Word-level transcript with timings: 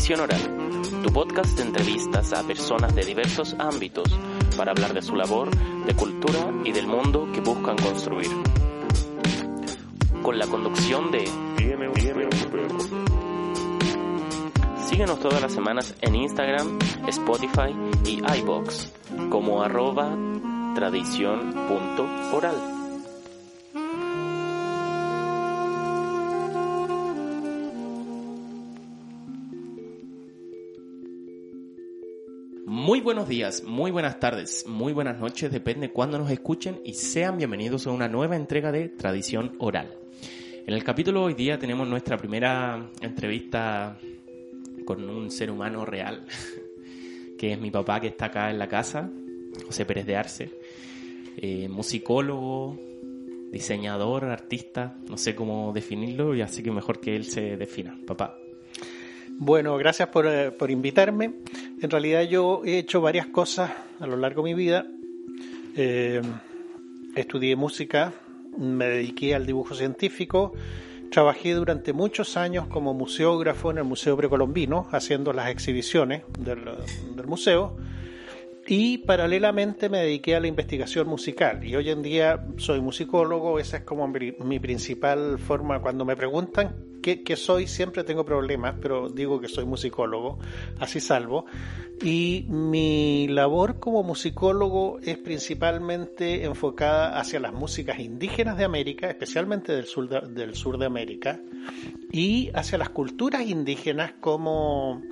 Tradición 0.00 0.20
Oral, 0.20 0.40
tu 1.02 1.12
podcast 1.12 1.58
de 1.58 1.62
entrevistas 1.62 2.32
a 2.32 2.42
personas 2.42 2.94
de 2.94 3.04
diversos 3.04 3.54
ámbitos 3.58 4.08
para 4.56 4.70
hablar 4.70 4.94
de 4.94 5.02
su 5.02 5.14
labor, 5.14 5.50
de 5.84 5.94
cultura 5.94 6.50
y 6.64 6.72
del 6.72 6.86
mundo 6.86 7.28
que 7.34 7.42
buscan 7.42 7.76
construir. 7.76 8.30
Con 10.22 10.38
la 10.38 10.46
conducción 10.46 11.10
de... 11.10 11.28
Síguenos 14.88 15.20
todas 15.20 15.42
las 15.42 15.52
semanas 15.52 15.94
en 16.00 16.16
Instagram, 16.16 16.78
Spotify 17.06 17.76
y 18.06 18.22
iBox 18.38 18.90
como 19.28 19.62
arroba 19.62 20.16
tradición.oral. 20.76 22.79
Muy 33.00 33.14
buenos 33.14 33.28
días, 33.28 33.64
muy 33.64 33.90
buenas 33.90 34.20
tardes, 34.20 34.66
muy 34.66 34.92
buenas 34.92 35.18
noches, 35.18 35.50
depende 35.50 35.90
cuándo 35.90 36.18
nos 36.18 36.30
escuchen 36.30 36.82
y 36.84 36.92
sean 36.92 37.38
bienvenidos 37.38 37.86
a 37.86 37.92
una 37.92 38.08
nueva 38.08 38.36
entrega 38.36 38.70
de 38.72 38.90
Tradición 38.90 39.56
Oral. 39.58 39.96
En 40.66 40.74
el 40.74 40.84
capítulo 40.84 41.24
hoy 41.24 41.32
día 41.32 41.58
tenemos 41.58 41.88
nuestra 41.88 42.18
primera 42.18 42.90
entrevista 43.00 43.96
con 44.84 45.08
un 45.08 45.30
ser 45.30 45.50
humano 45.50 45.86
real, 45.86 46.26
que 47.38 47.54
es 47.54 47.58
mi 47.58 47.70
papá 47.70 48.02
que 48.02 48.08
está 48.08 48.26
acá 48.26 48.50
en 48.50 48.58
la 48.58 48.68
casa, 48.68 49.10
José 49.64 49.86
Pérez 49.86 50.04
de 50.04 50.16
Arce, 50.16 50.50
eh, 51.38 51.70
musicólogo, 51.70 52.78
diseñador, 53.50 54.26
artista, 54.26 54.98
no 55.08 55.16
sé 55.16 55.34
cómo 55.34 55.72
definirlo 55.72 56.34
y 56.34 56.42
así 56.42 56.62
que 56.62 56.70
mejor 56.70 57.00
que 57.00 57.16
él 57.16 57.24
se 57.24 57.56
defina. 57.56 57.98
Papá, 58.06 58.39
bueno, 59.40 59.78
gracias 59.78 60.10
eh, 60.22 60.52
por, 60.56 60.70
invitarme. 60.70 61.32
En 61.80 61.90
realidad 61.90 62.24
yo 62.24 62.60
he 62.62 62.76
hecho 62.76 63.00
varias 63.00 63.26
cosas 63.26 63.70
a 63.98 64.06
lo 64.06 64.18
largo 64.18 64.42
de 64.42 64.50
mi 64.50 64.54
vida. 64.54 64.86
Eh, 65.76 66.20
estudié 67.16 67.56
música, 67.56 68.12
me 68.58 68.84
dediqué 68.84 69.34
al 69.34 69.46
dibujo 69.46 69.74
científico, 69.74 70.52
trabajé 71.10 71.54
durante 71.54 71.94
muchos 71.94 72.36
años 72.36 72.66
como 72.66 72.92
museógrafo 72.92 73.70
en 73.70 73.78
el 73.78 73.84
Museo 73.84 74.14
Precolombino, 74.14 74.88
haciendo 74.92 75.32
las 75.32 75.48
exhibiciones 75.48 76.22
del, 76.38 76.60
del 77.16 77.26
museo 77.26 77.78
y 78.70 78.98
paralelamente 78.98 79.88
me 79.88 79.98
dediqué 79.98 80.36
a 80.36 80.40
la 80.40 80.46
investigación 80.46 81.08
musical 81.08 81.64
y 81.64 81.74
hoy 81.74 81.90
en 81.90 82.02
día 82.02 82.46
soy 82.56 82.80
musicólogo, 82.80 83.58
esa 83.58 83.78
es 83.78 83.82
como 83.82 84.06
mi, 84.06 84.60
principal 84.60 85.40
forma 85.40 85.82
cuando 85.82 86.04
me 86.04 86.14
preguntan 86.14 86.76
qué, 87.02 87.24
soy, 87.34 87.66
siempre 87.66 88.04
tengo 88.04 88.24
problemas, 88.24 88.76
pero 88.80 89.08
digo 89.08 89.40
que 89.40 89.48
soy 89.48 89.64
musicólogo, 89.64 90.38
así 90.78 91.00
salvo. 91.00 91.46
Y 92.00 92.46
mi 92.48 93.26
labor 93.26 93.80
como 93.80 94.04
musicólogo 94.04 95.00
es 95.02 95.18
principalmente 95.18 96.44
enfocada 96.44 97.18
hacia 97.18 97.40
las 97.40 97.52
músicas 97.52 97.98
indígenas 97.98 98.56
de 98.56 98.62
América, 98.62 99.10
especialmente 99.10 99.72
del 99.72 99.86
sur 99.86 100.08
del 100.30 100.54
sur 100.54 100.78
de 100.78 100.86
América, 100.86 101.40
y 102.12 102.52
hacia 102.54 102.78
las 102.78 102.90
culturas 102.90 103.48
indígenas 103.48 104.12
como 104.20 105.02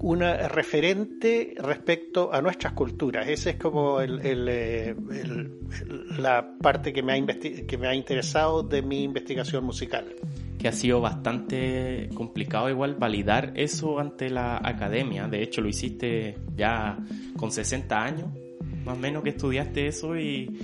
una 0.00 0.48
referente 0.48 1.54
respecto 1.58 2.32
a 2.32 2.40
nuestras 2.40 2.72
culturas. 2.72 3.28
Esa 3.28 3.50
es 3.50 3.56
como 3.56 4.00
eh, 4.00 4.94
la 6.18 6.56
parte 6.60 6.92
que 6.92 7.02
me, 7.02 7.12
ha 7.12 7.38
que 7.66 7.78
me 7.78 7.88
ha 7.88 7.94
interesado 7.94 8.62
de 8.62 8.82
mi 8.82 9.02
investigación 9.02 9.64
musical. 9.64 10.06
Que 10.58 10.68
ha 10.68 10.72
sido 10.72 11.00
bastante 11.00 12.08
complicado 12.14 12.68
igual 12.68 12.96
validar 12.96 13.52
eso 13.56 13.98
ante 13.98 14.30
la 14.30 14.56
academia. 14.56 15.28
De 15.28 15.42
hecho, 15.42 15.60
lo 15.60 15.68
hiciste 15.68 16.36
ya 16.56 16.98
con 17.36 17.52
60 17.52 18.02
años, 18.04 18.28
más 18.84 18.96
o 18.96 19.00
menos 19.00 19.22
que 19.22 19.30
estudiaste 19.30 19.86
eso 19.86 20.18
y, 20.18 20.58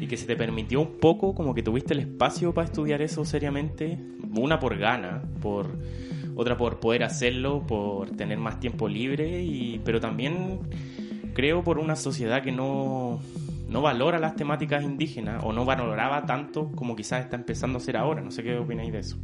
y 0.00 0.06
que 0.06 0.16
se 0.16 0.26
te 0.26 0.36
permitió 0.36 0.80
un 0.80 0.98
poco, 0.98 1.34
como 1.34 1.54
que 1.54 1.62
tuviste 1.62 1.94
el 1.94 2.00
espacio 2.00 2.52
para 2.52 2.66
estudiar 2.66 3.02
eso 3.02 3.24
seriamente. 3.24 3.98
Una 4.36 4.58
por 4.58 4.76
gana, 4.76 5.22
por 5.40 5.78
otra 6.36 6.56
por 6.56 6.78
poder 6.78 7.02
hacerlo, 7.02 7.66
por 7.66 8.10
tener 8.10 8.38
más 8.38 8.60
tiempo 8.60 8.88
libre, 8.88 9.42
y, 9.42 9.80
pero 9.84 10.00
también 10.00 10.60
creo 11.34 11.64
por 11.64 11.78
una 11.78 11.96
sociedad 11.96 12.42
que 12.42 12.52
no, 12.52 13.20
no 13.68 13.82
valora 13.82 14.18
las 14.18 14.36
temáticas 14.36 14.84
indígenas 14.84 15.42
o 15.44 15.52
no 15.52 15.64
valoraba 15.64 16.24
tanto 16.24 16.70
como 16.72 16.94
quizás 16.94 17.24
está 17.24 17.36
empezando 17.36 17.78
a 17.78 17.80
ser 17.80 17.96
ahora. 17.96 18.20
No 18.20 18.30
sé 18.30 18.42
qué 18.42 18.56
opináis 18.56 18.92
de 18.92 18.98
eso. 19.00 19.18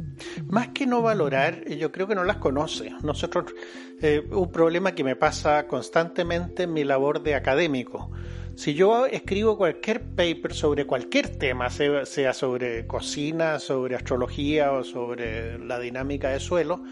Más 0.48 0.68
que 0.68 0.86
no 0.86 1.02
valorar, 1.02 1.68
yo 1.68 1.92
creo 1.92 2.08
que 2.08 2.14
no 2.14 2.24
las 2.24 2.38
conoce. 2.38 2.90
Nosotros, 3.02 3.52
eh, 4.00 4.26
un 4.30 4.50
problema 4.50 4.92
que 4.92 5.04
me 5.04 5.14
pasa 5.14 5.66
constantemente 5.66 6.64
en 6.64 6.72
mi 6.72 6.84
labor 6.84 7.22
de 7.22 7.34
académico. 7.34 8.10
Si 8.54 8.74
yo 8.74 9.06
escribo 9.06 9.56
cualquier 9.56 10.02
paper 10.02 10.52
sobre 10.52 10.86
cualquier 10.86 11.28
tema, 11.28 11.70
sea 11.70 12.34
sobre 12.34 12.86
cocina, 12.86 13.58
sobre 13.58 13.96
astrología 13.96 14.72
o 14.72 14.84
sobre 14.84 15.58
la 15.58 15.78
dinámica 15.78 16.30
de 16.30 16.38
suelo, 16.38 16.82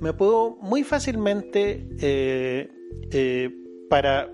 me 0.00 0.12
puedo 0.12 0.56
muy 0.60 0.84
fácilmente, 0.84 1.86
eh, 2.00 2.68
eh, 3.10 3.50
para, 3.90 4.32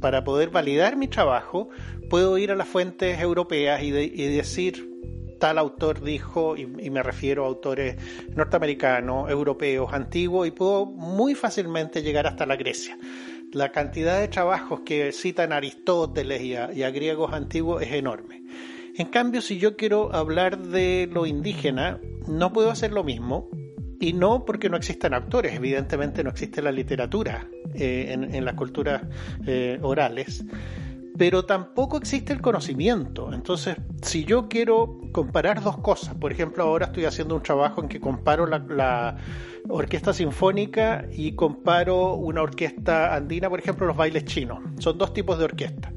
para 0.00 0.22
poder 0.22 0.50
validar 0.50 0.96
mi 0.96 1.08
trabajo, 1.08 1.68
puedo 2.08 2.38
ir 2.38 2.52
a 2.52 2.56
las 2.56 2.68
fuentes 2.68 3.20
europeas 3.20 3.82
y, 3.82 3.90
decir, 3.90 4.88
tal 5.40 5.58
autor 5.58 6.00
dijo, 6.00 6.56
y, 6.56 6.66
me 6.66 7.02
refiero 7.02 7.44
a 7.44 7.48
autores 7.48 7.96
norteamericanos, 8.36 9.28
europeos, 9.30 9.92
antiguos, 9.92 10.46
y 10.46 10.52
puedo 10.52 10.86
muy 10.86 11.34
fácilmente 11.34 12.02
llegar 12.02 12.28
hasta 12.28 12.46
la 12.46 12.56
Grecia 12.56 12.96
la 13.52 13.72
cantidad 13.72 14.20
de 14.20 14.28
trabajos 14.28 14.80
que 14.80 15.12
citan 15.12 15.52
a 15.52 15.56
Aristóteles 15.56 16.42
y 16.42 16.54
a, 16.54 16.90
griegos 16.90 17.32
antiguos 17.32 17.82
es 17.82 17.92
enorme. 17.92 18.42
En 18.96 19.06
cambio, 19.08 19.40
si 19.40 19.58
yo 19.58 19.76
quiero 19.76 20.14
hablar 20.14 20.58
de 20.58 21.08
lo 21.12 21.26
indígena, 21.26 21.98
no 22.26 22.52
puedo 22.52 22.70
hacer 22.70 22.92
lo 22.92 23.04
mismo. 23.04 23.48
Y 24.02 24.14
no 24.14 24.46
porque 24.46 24.70
no 24.70 24.78
existan 24.78 25.12
autores, 25.12 25.54
evidentemente 25.54 26.24
no 26.24 26.30
existe 26.30 26.62
la 26.62 26.72
literatura 26.72 27.46
eh, 27.74 28.06
en, 28.10 28.44
las 28.46 28.54
culturas 28.54 29.02
eh, 29.46 29.78
orales 29.82 30.42
pero 31.20 31.44
tampoco 31.44 31.98
existe 31.98 32.32
el 32.32 32.40
conocimiento. 32.40 33.34
Entonces, 33.34 33.76
si 34.00 34.24
yo 34.24 34.48
quiero 34.48 35.02
comparar 35.12 35.62
dos 35.62 35.76
cosas, 35.76 36.14
por 36.14 36.32
ejemplo, 36.32 36.64
ahora 36.64 36.86
estoy 36.86 37.04
haciendo 37.04 37.34
un 37.34 37.42
trabajo 37.42 37.82
en 37.82 37.90
que 37.90 38.00
comparo 38.00 38.46
la, 38.46 39.18
orquesta 39.68 40.14
sinfónica 40.14 41.04
y 41.12 41.32
comparo 41.32 42.14
una 42.14 42.40
orquesta 42.40 43.14
andina, 43.14 43.50
por 43.50 43.58
ejemplo, 43.58 43.86
los 43.86 43.98
bailes 43.98 44.24
chinos. 44.24 44.60
Son 44.78 44.96
dos 44.96 45.12
tipos 45.12 45.38
de 45.38 45.44
orquesta. 45.44 45.92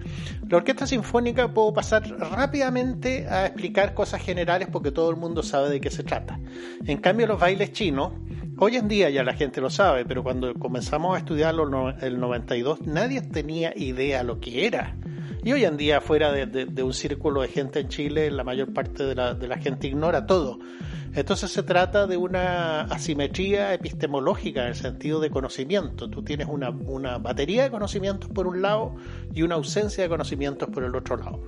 La 0.50 0.58
orquesta 0.58 0.86
sinfónica 0.86 1.54
puedo 1.54 1.74
pasar 1.74 2.04
rápidamente 2.20 3.26
a 3.30 3.46
explicar 3.46 3.94
cosas 3.94 4.22
generales 4.22 4.68
porque 4.70 4.92
todo 4.92 5.10
el 5.10 5.16
mundo 5.16 5.42
sabe 5.42 5.70
de 5.70 5.80
qué 5.80 5.90
se 5.90 6.04
trata. 6.04 6.38
En 6.86 6.98
cambio, 6.98 7.28
los 7.28 7.40
bailes 7.40 7.72
chinos, 7.72 8.12
hoy 8.58 8.76
en 8.76 8.90
día 8.90 9.10
ya 9.10 9.24
la 9.24 9.34
gente 9.34 9.62
lo 9.62 9.70
sabe, 9.70 10.04
pero 10.04 10.22
cuando 10.22 10.54
comenzamos 10.56 11.16
a 11.16 11.20
estudiarlo 11.20 11.92
en 11.92 12.04
el 12.04 12.20
92, 12.20 12.82
nadie 12.82 13.22
tenía 13.22 13.72
idea 13.78 14.22
lo 14.24 14.42
que 14.42 14.68
era. 14.68 14.98
Y 15.46 15.52
hoy 15.52 15.66
en 15.66 15.76
día, 15.76 16.00
fuera 16.00 16.32
de, 16.32 16.84
un 16.84 16.94
círculo 16.94 17.42
de 17.42 17.50
gente 17.50 17.82
en 17.82 17.90
Chile, 17.90 18.32
la 18.32 18.46
mayor 18.46 18.74
parte 18.74 19.04
de 19.04 19.14
la, 19.14 19.34
de 19.34 19.48
la 19.48 19.58
gente 19.58 19.88
ignora 19.88 20.26
todo. 20.26 20.60
Entonces 21.14 21.52
se 21.52 21.64
trata 21.64 22.08
de 22.08 22.16
una 22.16 22.82
asimetría 22.84 23.74
epistemológica 23.74 24.62
en 24.62 24.70
el 24.70 24.76
sentido 24.76 25.20
de 25.20 25.30
conocimiento. 25.30 26.10
Tú 26.10 26.24
tienes 26.24 26.48
una, 26.50 26.70
una 26.70 27.18
batería 27.18 27.64
de 27.64 27.72
conocimientos 27.72 28.30
por 28.30 28.48
un 28.48 28.62
lado 28.62 28.96
y 29.34 29.42
una 29.42 29.56
ausencia 29.56 30.04
de 30.04 30.10
conocimientos 30.10 30.70
por 30.70 30.84
el 30.84 30.96
otro 30.96 31.18
lado. 31.18 31.42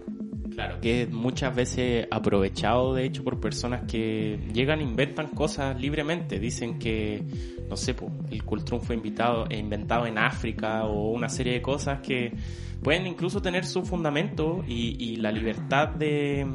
Claro, 0.55 0.79
que 0.79 1.05
muchas 1.05 1.53
veces 1.53 2.07
aprovechado 2.09 2.93
de 2.93 3.03
hecho 3.03 3.25
por 3.25 3.41
personas 3.41 3.83
que 3.91 4.39
llegan 4.53 4.79
e 4.79 4.83
inventan 4.83 5.27
cosas 5.27 5.77
libremente. 5.79 6.39
Dicen 6.39 6.79
que, 6.79 7.21
no 7.69 7.75
sé, 7.75 7.93
el 8.31 8.43
Cultrum 8.45 8.79
fue 8.79 8.95
invitado, 8.95 9.47
inventado 9.51 10.05
en 10.05 10.17
África 10.17 10.85
o 10.85 11.11
una 11.11 11.27
serie 11.27 11.53
de 11.53 11.61
cosas 11.61 11.99
que 11.99 12.31
pueden 12.81 13.05
incluso 13.05 13.41
tener 13.41 13.65
su 13.65 13.83
fundamento 13.83 14.63
y, 14.65 15.17
la 15.17 15.31
libertad 15.31 15.89
de, 15.89 16.47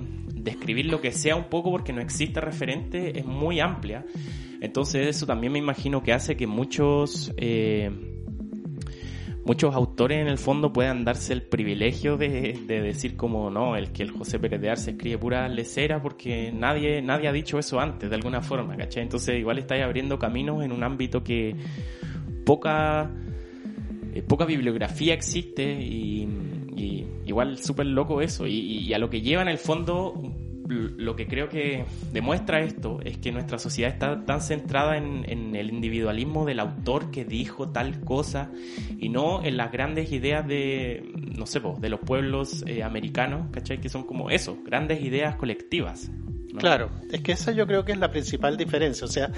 escribir 0.47 0.87
lo 0.87 1.02
que 1.02 1.12
sea 1.12 1.37
un 1.37 1.50
poco 1.50 1.70
porque 1.70 1.93
no 1.93 2.00
existe 2.00 2.41
referente 2.41 3.19
es 3.19 3.26
muy 3.26 3.61
amplia. 3.61 4.06
Entonces 4.62 5.08
eso 5.08 5.26
también 5.26 5.52
me 5.52 5.58
imagino 5.58 6.02
que 6.02 6.14
hace 6.14 6.38
que 6.38 6.47
muchos... 6.47 7.35
Eh, 7.37 8.17
muchos 9.50 9.75
autores 9.75 10.20
en 10.20 10.29
el 10.29 10.38
fondo 10.38 10.73
puedan 10.73 11.05
darse 11.05 11.32
el 11.32 11.43
privilegio 11.43 12.17
de, 12.17 12.56
decir 12.69 13.17
como 13.17 13.50
no, 13.50 13.75
el 13.75 13.91
que 13.91 14.05
el 14.05 14.12
José 14.12 14.38
Pérez 14.38 14.61
de 14.61 14.70
Arce 14.70 14.93
escribe 14.93 15.19
pura 15.19 15.49
lecera 15.49 16.00
porque 16.00 16.52
nadie, 16.52 17.02
nadie 17.02 17.26
ha 17.26 17.32
dicho 17.32 17.58
eso 17.58 17.81
antes 17.81 18.08
de 18.08 18.14
alguna 18.14 18.43
forma, 18.43 18.76
¿cachai? 18.76 19.02
Entonces 19.02 19.41
igual 19.41 19.58
estáis 19.58 19.82
abriendo 19.82 20.20
caminos 20.20 20.62
en 20.62 20.70
un 20.70 20.85
ámbito 20.85 21.25
que 21.25 21.56
poca 22.47 23.11
eh, 24.14 24.23
poca 24.23 24.44
bibliografía 24.44 25.14
existe 25.14 25.64
y, 25.64 26.29
igual 27.26 27.58
súper 27.58 27.87
loco 27.87 28.23
eso. 28.23 28.47
Y, 28.47 28.94
a 28.94 28.99
lo 28.99 29.11
que 29.11 29.20
lleva 29.20 29.43
en 29.43 29.49
el 29.49 29.58
fondo 29.58 30.32
lo 30.70 31.17
que 31.17 31.26
creo 31.26 31.49
que 31.49 31.84
demuestra 32.12 32.61
esto 32.61 33.00
es 33.05 33.19
que 33.19 33.32
nuestra 33.32 33.58
sociedad 33.58 33.93
está 33.93 34.25
tan 34.25 34.40
centrada 34.40 34.96
en, 34.96 35.20
el 35.56 35.70
individualismo 35.70 36.44
del 36.44 36.61
autor 36.61 37.11
que 37.11 37.25
dijo 37.25 37.70
tal 37.70 38.00
cosa 38.00 38.50
y 38.99 39.08
no 39.08 39.43
en 39.43 39.56
las 39.56 39.72
grandes 39.72 40.12
ideas 40.12 40.46
de, 40.46 41.12
no 41.37 41.46
sé, 41.46 41.61
de 41.78 41.88
los 41.88 42.00
pueblos 42.00 42.64
eh, 42.67 42.82
americanos, 42.82 43.49
¿cachai? 43.50 43.81
Que 43.81 43.88
son 43.88 44.05
como 44.05 44.31
eso, 44.31 44.56
grandes 44.64 45.02
ideas 45.02 45.34
colectivas. 45.37 46.11
Claro, 46.58 46.90
es 47.11 47.20
que 47.20 47.32
esa 47.32 47.52
yo 47.52 47.66
creo 47.66 47.84
que 47.84 47.93
es 47.93 47.99
la 47.99 48.11
principal 48.11 48.56
diferencia. 48.56 49.05
O 49.05 49.08
sea, 49.08 49.31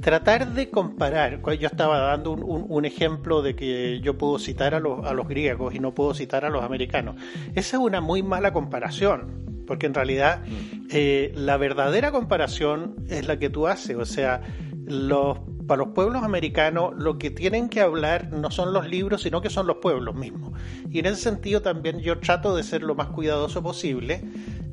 tratar 0.00 0.52
de 0.52 0.70
comparar, 0.70 1.40
yo 1.58 1.66
estaba 1.66 1.98
dando 1.98 2.32
un, 2.32 2.84
ejemplo 2.84 3.42
de 3.42 3.54
que 3.54 4.00
yo 4.00 4.16
puedo 4.16 4.38
citar 4.38 4.74
a 4.74 4.80
los, 4.80 5.04
a 5.04 5.12
los 5.12 5.28
griegos 5.28 5.74
y 5.74 5.78
no 5.78 5.94
puedo 5.94 6.14
citar 6.14 6.44
a 6.44 6.48
los 6.50 6.62
americanos. 6.62 7.16
Esa 7.54 7.76
es 7.76 7.82
una 7.82 8.00
muy 8.00 8.22
mala 8.22 8.52
comparación, 8.52 9.49
porque 9.70 9.86
en 9.86 9.94
realidad 9.94 10.42
mm. 10.48 10.86
eh, 10.90 11.30
la 11.36 11.56
verdadera 11.56 12.10
comparación 12.10 12.96
es 13.08 13.28
la 13.28 13.38
que 13.38 13.50
tú 13.50 13.68
haces. 13.68 13.96
O 13.96 14.04
sea, 14.04 14.40
los, 14.84 15.38
para 15.68 15.84
los 15.84 15.94
pueblos 15.94 16.24
americanos 16.24 16.92
lo 16.96 17.18
que 17.18 17.30
tienen 17.30 17.68
que 17.68 17.80
hablar 17.80 18.32
no 18.32 18.50
son 18.50 18.72
los 18.72 18.88
libros, 18.88 19.22
sino 19.22 19.40
que 19.40 19.48
son 19.48 19.68
los 19.68 19.76
pueblos 19.76 20.16
mismos. 20.16 20.58
Y 20.90 20.98
en 20.98 21.06
ese 21.06 21.22
sentido 21.22 21.62
también 21.62 22.00
yo 22.00 22.18
trato 22.18 22.56
de 22.56 22.64
ser 22.64 22.82
lo 22.82 22.96
más 22.96 23.10
cuidadoso 23.10 23.62
posible 23.62 24.24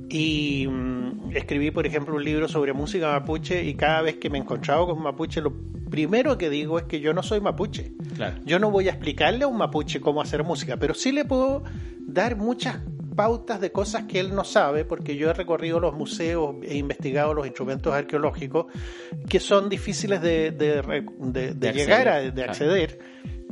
y 0.09 0.65
mm, 0.67 1.33
escribí, 1.35 1.69
por 1.69 1.85
ejemplo, 1.85 2.15
un 2.15 2.23
libro 2.23 2.47
sobre 2.47 2.73
música 2.73 3.11
mapuche 3.11 3.65
y 3.65 3.75
cada 3.75 4.01
vez 4.01 4.15
que 4.15 4.31
me 4.31 4.39
encontraba 4.39 4.83
con 4.88 4.99
mapuche, 4.99 5.41
lo 5.41 5.53
primero 5.91 6.39
que 6.39 6.49
digo 6.49 6.79
es 6.79 6.85
que 6.85 7.01
yo 7.01 7.13
no 7.13 7.21
soy 7.21 7.39
mapuche. 7.39 7.91
Yo 8.45 8.57
no 8.57 8.71
voy 8.71 8.88
a 8.88 8.94
explicarle 8.94 9.44
a 9.44 9.47
un 9.47 9.57
mapuche 9.57 10.01
cómo 10.01 10.23
hacer 10.23 10.44
música, 10.44 10.77
pero 10.77 10.95
sí 10.95 11.11
le 11.11 11.23
puedo 11.23 11.63
dar 11.99 12.35
muchas 12.35 12.79
pautas 13.17 13.59
de 13.59 13.71
cosas 13.73 14.03
que 14.03 14.21
él 14.21 14.33
no 14.33 14.45
sabe, 14.45 14.85
porque 14.85 15.17
yo 15.17 15.29
he 15.29 15.33
recorrido 15.33 15.81
los 15.81 15.93
museos 15.93 16.55
e 16.61 16.77
investigado 16.77 17.33
los 17.33 17.47
instrumentos 17.47 17.93
arqueológicos 17.93 18.67
que 19.27 19.41
son 19.41 19.67
difíciles 19.67 20.21
de, 20.21 20.53
llegar 21.73 22.07
a 22.07 22.21
de 22.21 22.43
acceder. 22.43 22.99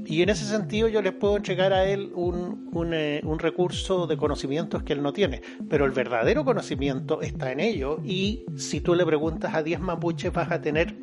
Y 0.05 0.21
en 0.21 0.29
ese 0.29 0.45
sentido 0.45 0.87
yo 0.87 1.01
les 1.01 1.13
puedo 1.13 1.35
entregar 1.35 1.73
a 1.73 1.85
él 1.85 2.11
un, 2.13 2.69
un, 2.73 2.93
eh, 2.93 3.21
un, 3.23 3.39
recurso 3.39 4.05
de 4.05 4.17
conocimientos 4.17 4.83
que 4.83 4.93
él 4.93 5.01
no 5.01 5.11
tiene. 5.11 5.41
Pero 5.67 5.85
el 5.85 5.91
verdadero 5.91 6.45
conocimiento 6.45 7.21
está 7.21 7.51
en 7.51 7.59
ello 7.59 7.99
y 8.05 8.45
si 8.55 8.81
tú 8.81 8.93
le 8.93 9.03
preguntas 9.03 9.55
a 9.55 9.63
10 9.63 9.79
mapuches 9.79 10.31
vas 10.31 10.51
a 10.51 10.61
tener 10.61 10.95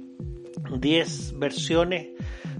10 0.79 1.39
versiones 1.39 2.11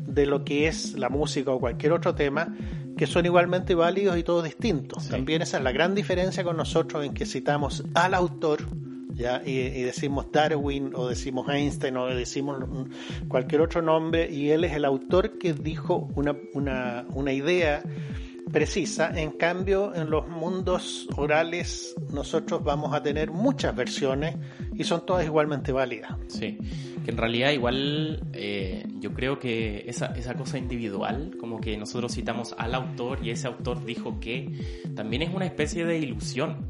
de 0.05 0.27
lo 0.27 0.45
que 0.45 0.67
es 0.67 0.95
la 0.95 1.09
música 1.09 1.53
o 1.53 1.61
cualquier 1.61 1.93
otro 1.93 2.15
tema 2.15 2.55
que 3.03 3.09
son 3.09 3.27
igualmente 3.27 3.75
válidos 3.75 4.17
y 4.17 4.23
todos 4.23 4.45
distintos. 4.45 5.09
También 5.09 5.43
esa 5.43 5.57
es 5.57 5.65
la 5.65 5.73
gran 5.73 5.93
diferencia 5.93 6.45
con 6.45 6.57
nosotros 6.57 7.05
en 7.05 7.15
que 7.15 7.27
citamos 7.27 7.83
al 7.95 8.15
autor 8.15 8.61
y, 9.45 9.83
decimos 9.83 10.27
Darwin 10.31 10.93
o 10.95 11.09
decimos 11.09 11.49
Einstein 11.49 11.97
o 11.97 12.07
decimos 12.07 12.65
cualquier 13.27 13.63
otro 13.63 13.83
nombre 13.83 14.31
y 14.31 14.51
él 14.51 14.63
es 14.63 14.75
el 14.75 14.85
autor 14.85 15.37
que 15.37 15.53
dijo 15.53 16.11
una, 16.15 16.37
una, 16.55 17.05
una 17.13 17.33
idea 17.33 17.83
precisa. 18.53 19.11
En 19.19 19.33
cambio, 19.33 19.95
en 19.95 20.11
los 20.11 20.29
mundos 20.29 21.09
orales 21.17 21.95
nosotros 22.13 22.63
vamos 22.63 22.95
a 22.95 23.03
tener 23.03 23.31
muchas 23.31 23.75
versiones 23.75 24.37
y 24.75 24.85
son 24.85 25.07
todas 25.07 25.25
igualmente 25.25 25.73
válidas. 25.73 26.13
Sí, 26.29 26.59
que 27.05 27.11
en 27.11 27.17
realidad 27.17 27.51
igual 27.51 28.23
eh, 28.33 28.87
yo 29.01 29.13
creo 29.13 29.39
que 29.39 29.85
esa, 29.87 30.07
esa 30.15 30.35
cosa 30.35 30.59
individual, 30.59 31.37
como 31.41 31.61
que 31.61 31.77
nosotros 31.77 32.15
citamos 32.15 32.55
al 32.59 32.75
autor 32.75 33.25
y 33.25 33.31
ese 33.31 33.47
autor 33.47 33.85
dijo 33.85 34.21
que, 34.21 34.83
también 34.95 35.23
es 35.23 35.35
una 35.35 35.47
especie 35.47 35.85
de 35.85 35.99
ilusión 35.99 36.69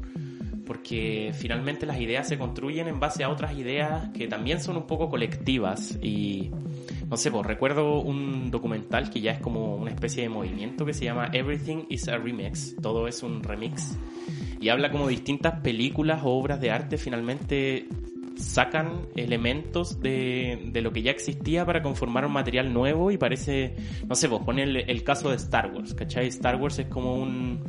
porque 0.65 1.33
finalmente 1.33 1.85
las 1.85 1.99
ideas 1.99 2.27
se 2.27 2.37
construyen 2.37 2.87
en 2.87 2.99
base 2.99 3.25
a 3.25 3.29
otras 3.29 3.57
ideas 3.57 4.09
que 4.13 4.27
también 4.27 4.61
son 4.61 4.77
un 4.77 4.87
poco 4.87 5.09
colectivas 5.09 5.97
y 6.01 6.51
no 7.13 7.17
sé, 7.17 7.29
pues 7.29 7.45
recuerdo 7.45 7.99
un 7.99 8.49
documental 8.49 9.11
que 9.11 9.21
ya 9.21 9.33
es 9.33 9.39
como 9.39 9.75
una 9.75 9.91
especie 9.91 10.23
de 10.23 10.29
movimiento 10.29 10.83
que 10.83 10.95
se 10.95 11.05
llama 11.05 11.29
Everything 11.31 11.85
is 11.89 12.07
a 12.07 12.17
Remix, 12.17 12.75
todo 12.81 13.07
es 13.07 13.21
un 13.21 13.43
remix 13.43 13.99
y 14.59 14.69
habla 14.69 14.89
como 14.89 15.07
distintas 15.07 15.59
películas 15.59 16.21
o 16.23 16.31
obras 16.31 16.59
de 16.59 16.71
arte 16.71 16.97
finalmente 16.97 17.87
sacan 18.35 19.05
elementos 19.15 19.99
de, 19.99 20.71
de, 20.71 20.81
lo 20.81 20.91
que 20.91 21.03
ya 21.03 21.11
existía 21.11 21.67
para 21.67 21.83
conformar 21.83 22.25
un 22.25 22.33
material 22.33 22.73
nuevo 22.73 23.11
y 23.11 23.19
parece, 23.19 23.75
no 24.09 24.15
sé, 24.15 24.27
vos 24.27 24.39
pues 24.39 24.47
pone 24.47 24.63
el, 24.63 25.03
caso 25.03 25.29
de 25.29 25.35
Star 25.35 25.71
Wars, 25.71 25.93
¿cachai? 25.93 26.25
Star 26.29 26.55
Wars 26.55 26.79
es 26.79 26.87
como 26.87 27.13
un, 27.13 27.59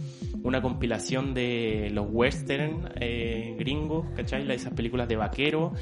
una 0.44 0.62
compilación 0.62 1.34
de 1.34 1.90
los 1.92 2.06
western 2.08 2.90
eh, 3.00 3.56
gringos, 3.58 4.06
¿cachai? 4.14 4.48
Esas 4.52 4.72
películas 4.72 5.08
de 5.08 5.16
vaquero, 5.16 5.72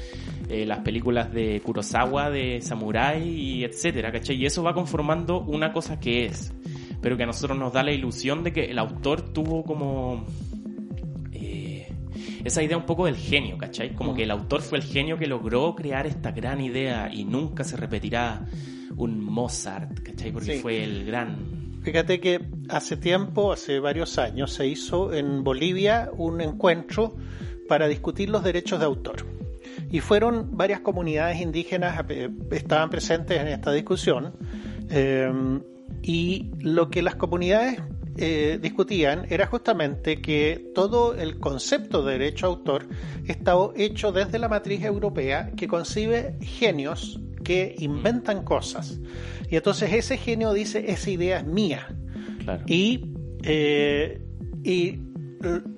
eh, 0.49 0.65
las 0.65 0.79
películas 0.79 1.31
de 1.31 1.61
Kurosawa, 1.61 2.31
de 2.31 2.59
samurai 2.61 3.21
y 3.27 3.63
etcétera, 3.63 4.11
¿cachai? 4.11 4.37
Y 4.37 4.47
eso 4.47 4.63
va 4.63 4.73
conformando 4.73 5.41
una 5.41 5.71
cosa 5.71 5.99
que 5.99 6.25
es, 6.25 6.51
pero 7.01 7.15
que 7.15 7.23
a 7.23 7.27
nosotros 7.27 7.57
nos 7.57 7.71
da 7.73 7.83
la 7.83 7.91
ilusión 7.91 8.43
de 8.43 8.51
que 8.51 8.65
el 8.65 8.79
autor 8.79 9.33
tuvo 9.33 9.63
como 9.63 10.25
esa 12.43 12.61
idea 12.61 12.77
un 12.77 12.85
poco 12.85 13.05
del 13.05 13.15
genio, 13.15 13.57
¿cachai? 13.57 13.93
Como 13.95 14.13
mm. 14.13 14.15
que 14.15 14.23
el 14.23 14.31
autor 14.31 14.61
fue 14.61 14.77
el 14.77 14.83
genio 14.83 15.17
que 15.17 15.27
logró 15.27 15.75
crear 15.75 16.05
esta 16.05 16.31
gran 16.31 16.61
idea 16.61 17.09
y 17.11 17.23
nunca 17.23 17.63
se 17.63 17.77
repetirá 17.77 18.45
un 18.95 19.23
Mozart, 19.23 19.99
¿cachai? 20.01 20.31
Porque 20.31 20.59
fue 20.59 20.83
el 20.83 21.05
gran... 21.05 21.62
Fíjate 21.83 22.21
que 22.21 22.39
hace 22.69 22.95
tiempo, 22.95 23.51
hace 23.51 23.79
varios 23.79 24.17
años, 24.17 24.53
se 24.53 24.65
hizo 24.65 25.13
en 25.13 25.43
Bolivia 25.43 26.09
un 26.15 26.39
encuentro 26.39 27.15
para 27.67 27.87
discutir 27.87 28.29
los 28.29 28.43
derechos 28.43 28.79
de 28.79 28.85
autor. 28.85 29.25
Y 29.91 29.99
fueron 29.99 30.55
varias 30.55 30.79
comunidades 30.79 31.41
indígenas, 31.41 32.05
eh, 32.07 32.29
estaban 32.51 32.89
presentes 32.89 33.39
en 33.39 33.49
esta 33.49 33.73
discusión. 33.73 34.33
Eh, 34.89 35.29
y 36.01 36.51
lo 36.59 36.89
que 36.89 37.01
las 37.01 37.15
comunidades 37.15 37.81
eh, 38.15 38.59
discutían 38.61 39.25
era 39.29 39.47
justamente 39.47 40.21
que 40.21 40.71
todo 40.75 41.15
el 41.15 41.39
concepto 41.39 42.03
de 42.03 42.13
derecho 42.13 42.45
a 42.45 42.49
autor 42.49 42.87
está 43.27 43.55
hecho 43.75 44.11
desde 44.11 44.39
la 44.39 44.47
matriz 44.47 44.83
europea 44.83 45.51
que 45.57 45.67
concibe 45.67 46.37
genios 46.41 47.19
que 47.43 47.75
inventan 47.79 48.43
cosas. 48.43 48.99
Y 49.49 49.55
entonces 49.55 49.93
ese 49.93 50.17
genio 50.17 50.53
dice, 50.53 50.91
esa 50.91 51.09
idea 51.09 51.39
es 51.39 51.45
mía. 51.45 51.95
Y, 52.65 53.13
eh, 53.43 54.21
y, 54.63 54.99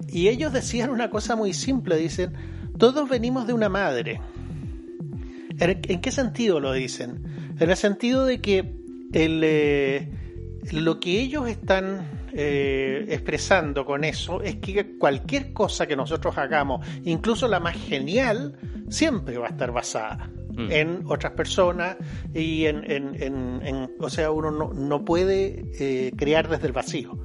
y 0.08 0.28
ellos 0.28 0.54
decían 0.54 0.89
una 0.89 1.10
cosa 1.10 1.36
muy 1.36 1.54
simple, 1.54 1.98
dicen, 1.98 2.34
todos 2.78 3.10
venimos 3.10 3.48
de 3.48 3.54
una 3.54 3.70
madre. 3.70 4.22
¿En 5.60 6.01
qué 6.01 6.12
sentido 6.12 6.60
lo 6.60 6.74
dicen? 6.74 7.24
En 7.60 7.70
el 7.70 7.78
sentido 7.78 8.25
de 8.25 8.42
que 8.42 8.60
el, 9.13 9.42
eh, 9.44 10.10
lo 10.72 11.00
que 11.00 11.22
ellos 11.22 11.48
están 11.48 12.06
eh, 12.34 13.06
expresando 13.10 13.86
con 13.86 14.04
eso 14.04 14.42
es 14.42 14.58
que 14.58 14.98
cualquier 14.98 15.54
cosa 15.54 15.88
que 15.88 15.96
nosotros 15.96 16.38
hagamos, 16.38 16.86
incluso 17.04 17.48
la 17.48 17.62
más 17.62 17.78
genial, 17.78 18.58
siempre 18.89 19.38
va 19.38 19.48
a 19.48 19.50
estar 19.51 19.72
basada 19.72 20.30
mm. 20.56 20.72
en 20.72 21.04
otras 21.08 21.34
personas 21.34 21.98
y 22.34 22.66
en, 22.66 22.84
en, 22.90 23.90
o 24.00 24.10
sea, 24.10 24.32
uno 24.32 24.52
no, 24.52 24.74
no 24.74 25.06
puede 25.06 25.66
eh, 25.80 26.12
crear 26.16 26.50
desde 26.50 26.68
el 26.68 26.74
vacío. 26.74 27.20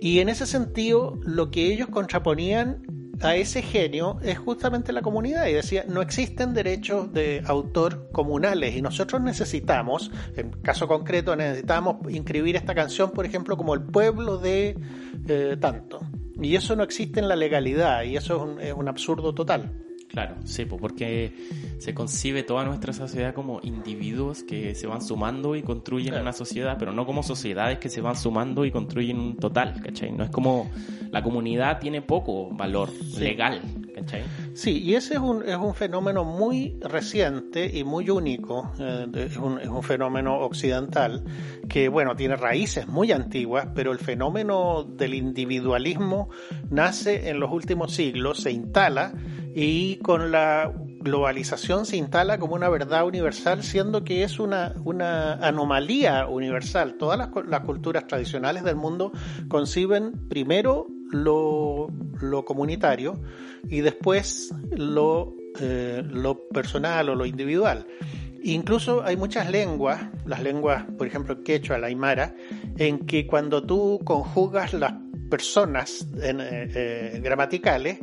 Y 0.00 0.20
en 0.20 0.28
ese 0.28 0.46
sentido, 0.46 1.18
lo 1.24 1.50
que 1.50 1.72
ellos 1.72 1.88
contraponían 1.88 2.82
a 3.22 3.34
ese 3.36 3.62
genio 3.62 4.18
es 4.22 4.38
justamente 4.38 4.92
la 4.92 5.02
comunidad 5.02 5.46
y 5.46 5.54
decía, 5.54 5.84
no 5.88 6.02
existen 6.02 6.52
derechos 6.52 7.12
de 7.12 7.42
autor 7.46 8.10
comunales 8.12 8.76
y 8.76 8.82
nosotros 8.82 9.22
necesitamos, 9.22 10.10
en 10.36 10.50
caso 10.50 10.86
concreto, 10.86 11.34
necesitamos 11.34 11.96
inscribir 12.12 12.56
esta 12.56 12.74
canción, 12.74 13.10
por 13.12 13.24
ejemplo, 13.24 13.56
como 13.56 13.74
el 13.74 13.82
pueblo 13.82 14.38
de 14.38 14.76
eh, 15.28 15.56
tanto. 15.58 16.00
Y 16.40 16.56
eso 16.56 16.76
no 16.76 16.82
existe 16.82 17.20
en 17.20 17.28
la 17.28 17.36
legalidad 17.36 18.02
y 18.02 18.16
eso 18.16 18.58
es 18.60 18.74
un 18.74 18.88
absurdo 18.88 19.34
total. 19.34 19.86
Claro, 20.08 20.36
sí, 20.44 20.64
porque 20.64 21.32
se 21.78 21.92
concibe 21.92 22.42
toda 22.42 22.64
nuestra 22.64 22.92
sociedad 22.92 23.34
como 23.34 23.60
individuos 23.62 24.44
que 24.44 24.74
se 24.74 24.86
van 24.86 25.02
sumando 25.02 25.56
y 25.56 25.62
construyen 25.62 26.14
una 26.14 26.32
sociedad, 26.32 26.76
pero 26.78 26.92
no 26.92 27.06
como 27.06 27.22
sociedades 27.22 27.78
que 27.78 27.88
se 27.88 28.00
van 28.00 28.16
sumando 28.16 28.64
y 28.64 28.70
construyen 28.70 29.18
un 29.18 29.36
total, 29.36 29.80
¿cachai? 29.82 30.12
No 30.12 30.24
es 30.24 30.30
como 30.30 30.70
la 31.10 31.22
comunidad 31.22 31.80
tiene 31.80 32.02
poco 32.02 32.50
valor 32.50 32.90
legal, 33.18 33.60
Sí, 34.54 34.82
y 34.82 34.94
ese 34.94 35.14
es 35.14 35.20
un, 35.20 35.42
es 35.48 35.56
un 35.56 35.74
fenómeno 35.74 36.24
muy 36.24 36.78
reciente 36.80 37.70
y 37.72 37.84
muy 37.84 38.10
único, 38.10 38.72
eh, 38.78 39.06
es, 39.14 39.36
un, 39.36 39.58
es 39.58 39.68
un 39.68 39.82
fenómeno 39.82 40.38
occidental 40.40 41.24
que, 41.68 41.88
bueno, 41.88 42.14
tiene 42.14 42.36
raíces 42.36 42.86
muy 42.88 43.12
antiguas, 43.12 43.68
pero 43.74 43.92
el 43.92 43.98
fenómeno 43.98 44.84
del 44.84 45.14
individualismo 45.14 46.28
nace 46.70 47.28
en 47.28 47.40
los 47.40 47.50
últimos 47.50 47.92
siglos, 47.92 48.42
se 48.42 48.52
instala 48.52 49.12
y 49.54 49.96
con 49.96 50.30
la 50.30 50.72
globalización 51.06 51.86
se 51.86 51.96
instala 51.96 52.38
como 52.38 52.54
una 52.54 52.68
verdad 52.68 53.06
universal, 53.06 53.62
siendo 53.62 54.04
que 54.04 54.22
es 54.24 54.38
una, 54.38 54.74
una 54.84 55.34
anomalía 55.34 56.26
universal. 56.26 56.96
Todas 56.98 57.18
las, 57.18 57.60
culturas 57.60 58.06
tradicionales 58.06 58.64
del 58.64 58.76
mundo 58.76 59.12
conciben 59.48 60.28
primero 60.28 60.88
lo, 61.10 61.88
lo 62.20 62.44
comunitario 62.44 63.20
y 63.68 63.80
después 63.80 64.54
lo, 64.70 65.34
eh, 65.60 66.02
lo 66.08 66.48
personal 66.48 67.08
o 67.08 67.14
lo 67.14 67.26
individual. 67.26 67.86
Incluso 68.42 69.02
hay 69.04 69.16
muchas 69.16 69.50
lenguas, 69.50 70.04
las 70.24 70.40
lenguas, 70.40 70.84
por 70.96 71.06
ejemplo, 71.06 71.42
quechua, 71.42 71.78
la 71.78 71.88
aymara, 71.88 72.34
en 72.76 73.00
que 73.06 73.26
cuando 73.26 73.62
tú 73.62 74.00
conjugas 74.04 74.72
las 74.72 74.94
personas 75.28 76.06
en, 76.22 76.40
eh, 76.40 76.46
eh, 76.74 77.20
gramaticales, 77.22 77.98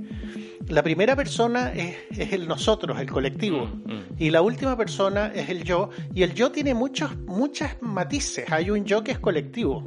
la 0.67 0.83
primera 0.83 1.15
persona 1.15 1.71
es, 1.73 1.95
es, 2.17 2.33
el 2.33 2.47
nosotros, 2.47 2.99
el 2.99 3.09
colectivo, 3.09 3.67
mm, 3.67 3.93
mm. 3.93 4.03
y 4.19 4.29
la 4.31 4.41
última 4.41 4.75
persona 4.77 5.31
es 5.33 5.49
el 5.49 5.63
yo, 5.63 5.89
y 6.13 6.23
el 6.23 6.33
yo 6.33 6.51
tiene 6.51 6.73
muchos, 6.73 7.17
muchas 7.19 7.81
matices. 7.81 8.51
Hay 8.51 8.69
un 8.69 8.85
yo 8.85 9.03
que 9.03 9.11
es 9.11 9.19
colectivo, 9.19 9.83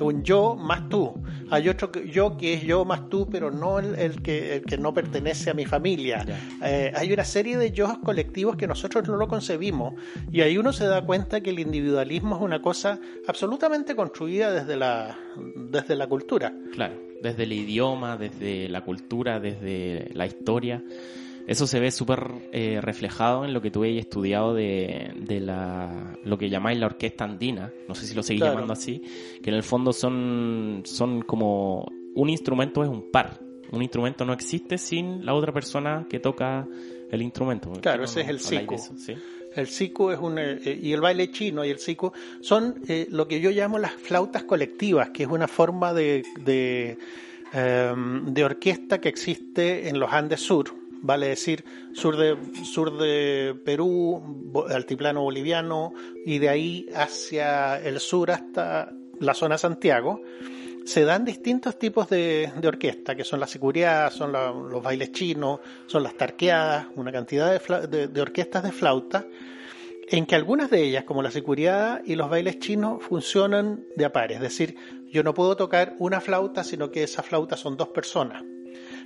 un 0.00 0.22
yo 0.22 0.56
más 0.56 0.88
tú. 0.88 1.14
Hay 1.50 1.68
otro 1.68 1.90
yo 2.04 2.36
que 2.36 2.54
es 2.54 2.62
yo 2.62 2.84
más 2.84 3.08
tú, 3.08 3.28
pero 3.30 3.50
no 3.50 3.78
el, 3.78 4.22
que, 4.22 4.56
el 4.56 4.62
que 4.64 4.78
no 4.78 4.92
pertenece 4.92 5.50
a 5.50 5.54
mi 5.54 5.64
familia. 5.64 6.24
Eh, 6.62 6.92
hay 6.94 7.12
una 7.12 7.24
serie 7.24 7.56
de 7.56 7.70
yo 7.72 8.00
colectivos 8.02 8.56
que 8.56 8.66
nosotros 8.66 9.08
no 9.08 9.16
lo 9.16 9.28
concebimos 9.28 9.94
y 10.30 10.40
ahí 10.40 10.58
uno 10.58 10.72
se 10.72 10.86
da 10.86 11.02
cuenta 11.02 11.40
que 11.40 11.50
el 11.50 11.58
individualismo 11.58 12.36
es 12.36 12.42
una 12.42 12.60
cosa 12.60 12.98
absolutamente 13.26 13.96
construida 13.96 14.52
desde 14.52 14.76
la, 14.76 15.18
desde 15.56 15.96
la 15.96 16.06
cultura. 16.06 16.52
Claro, 16.72 16.94
desde 17.22 17.44
el 17.44 17.52
idioma, 17.52 18.16
desde 18.16 18.68
la 18.68 18.82
cultura, 18.82 19.40
desde 19.40 20.10
la 20.14 20.26
historia. 20.26 20.82
Eso 21.48 21.66
se 21.66 21.80
ve 21.80 21.90
súper 21.90 22.30
eh, 22.52 22.78
reflejado 22.82 23.46
en 23.46 23.54
lo 23.54 23.62
que 23.62 23.70
tú 23.70 23.82
hayas 23.82 24.00
estudiado 24.00 24.52
de, 24.52 25.14
de, 25.16 25.40
la, 25.40 26.18
lo 26.22 26.36
que 26.36 26.50
llamáis 26.50 26.78
la 26.78 26.84
orquesta 26.84 27.24
andina, 27.24 27.72
no 27.88 27.94
sé 27.94 28.06
si 28.06 28.14
lo 28.14 28.22
seguís 28.22 28.42
llamando 28.42 28.74
así, 28.74 29.02
que 29.42 29.48
en 29.48 29.56
el 29.56 29.62
fondo 29.62 29.94
son, 29.94 30.82
son 30.84 31.22
como 31.22 31.90
un 32.14 32.28
instrumento 32.28 32.82
es 32.82 32.90
un 32.90 33.10
par. 33.10 33.40
Un 33.70 33.82
instrumento 33.82 34.26
no 34.26 34.34
existe 34.34 34.76
sin 34.76 35.24
la 35.24 35.32
otra 35.32 35.50
persona 35.50 36.06
que 36.08 36.20
toca 36.20 36.66
el 37.10 37.22
instrumento. 37.22 37.72
Claro, 37.80 38.04
ese 38.04 38.20
es 38.20 38.28
el 38.28 38.40
siku. 38.40 38.76
El 39.56 39.68
siku 39.68 40.10
es 40.10 40.18
un 40.18 40.38
eh, 40.38 40.78
y 40.82 40.92
el 40.92 41.00
baile 41.00 41.30
chino 41.30 41.64
y 41.64 41.70
el 41.70 41.78
siku 41.78 42.12
son 42.42 42.74
eh, 42.88 43.06
lo 43.10 43.26
que 43.26 43.40
yo 43.40 43.50
llamo 43.50 43.78
las 43.78 43.92
flautas 43.92 44.44
colectivas, 44.44 45.10
que 45.10 45.22
es 45.22 45.28
una 45.30 45.48
forma 45.48 45.94
de, 45.94 46.24
de, 46.44 46.98
em, 47.54 48.26
de 48.26 48.44
orquesta 48.44 49.00
que 49.00 49.08
existe 49.08 49.88
en 49.88 49.98
los 49.98 50.12
Andes 50.12 50.40
Sur 50.40 50.77
vale 51.02 51.28
decir 51.28 51.64
sur 51.92 52.16
de, 52.16 52.36
sur 52.64 52.96
de 52.96 53.54
Perú, 53.64 54.52
altiplano 54.70 55.22
boliviano 55.22 55.92
y 56.24 56.38
de 56.38 56.48
ahí 56.48 56.86
hacia 56.94 57.80
el 57.80 58.00
sur 58.00 58.30
hasta 58.30 58.92
la 59.20 59.34
zona 59.34 59.58
Santiago, 59.58 60.22
se 60.84 61.04
dan 61.04 61.24
distintos 61.24 61.78
tipos 61.78 62.08
de, 62.08 62.50
orquesta, 62.64 63.14
que 63.14 63.24
son 63.24 63.40
las 63.40 63.50
seguridad, 63.50 64.10
son 64.10 64.32
los 64.32 64.82
bailes 64.82 65.12
chinos, 65.12 65.60
son 65.86 66.02
las 66.02 66.14
tarqueadas, 66.14 66.86
una 66.96 67.12
cantidad 67.12 67.60
de, 67.60 68.08
de, 68.08 68.20
orquestas 68.20 68.62
de 68.62 68.72
flauta, 68.72 69.26
en 70.10 70.24
que 70.24 70.34
algunas 70.34 70.70
de 70.70 70.82
ellas, 70.82 71.04
como 71.04 71.22
la 71.22 71.30
seguridad 71.30 72.00
y 72.06 72.14
los 72.14 72.30
bailes 72.30 72.58
chinos, 72.58 73.02
funcionan 73.02 73.84
de 73.96 74.06
a 74.06 74.24
es 74.30 74.40
decir, 74.40 74.76
yo 75.10 75.22
no 75.22 75.34
puedo 75.34 75.56
tocar 75.56 75.94
una 75.98 76.20
flauta, 76.20 76.64
sino 76.64 76.90
que 76.90 77.02
esa 77.02 77.22
flauta 77.22 77.56
son 77.56 77.76
dos 77.76 77.88
personas 77.88 78.42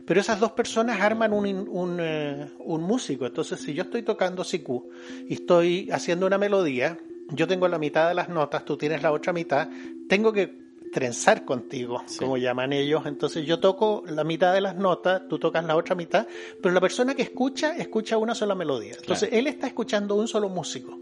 pero 0.06 0.20
esas 0.20 0.40
dos 0.40 0.52
personas 0.52 1.00
arman 1.00 1.32
un, 1.32 1.68
un, 1.68 1.98
eh, 2.00 2.50
un 2.60 2.82
músico. 2.82 3.26
Entonces, 3.26 3.60
si 3.60 3.74
yo 3.74 3.84
estoy 3.84 4.02
tocando 4.02 4.44
siku 4.44 4.90
y 5.28 5.34
estoy 5.34 5.88
haciendo 5.90 6.26
una 6.26 6.38
melodía, 6.38 6.98
yo 7.30 7.46
tengo 7.46 7.68
la 7.68 7.78
mitad 7.78 8.08
de 8.08 8.14
las 8.14 8.28
notas, 8.28 8.64
tú 8.64 8.76
tienes 8.76 9.02
la 9.02 9.12
otra 9.12 9.32
mitad, 9.32 9.68
tengo 10.08 10.32
que 10.32 10.62
trenzar 10.92 11.44
contigo, 11.44 12.04
como 12.18 12.36
llaman 12.36 12.72
ellos. 12.72 13.06
Entonces 13.06 13.46
yo 13.46 13.58
toco 13.58 14.04
la 14.06 14.24
mitad 14.24 14.52
de 14.52 14.60
las 14.60 14.76
notas, 14.76 15.22
tú 15.28 15.38
tocas 15.38 15.64
la 15.64 15.76
otra 15.76 15.94
mitad, 15.94 16.26
pero 16.60 16.74
la 16.74 16.80
persona 16.80 17.14
que 17.14 17.22
escucha, 17.22 17.76
escucha 17.76 18.18
una 18.18 18.34
sola 18.34 18.54
melodía. 18.54 18.94
Entonces 18.98 19.30
él 19.32 19.46
está 19.46 19.66
escuchando 19.66 20.14
un 20.14 20.28
solo 20.28 20.48
músico. 20.48 20.98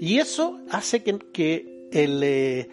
Y 0.00 0.18
eso 0.18 0.60
hace 0.70 1.02
que, 1.02 1.18
que 1.32 1.88
el, 1.92 2.22
eh, 2.22 2.68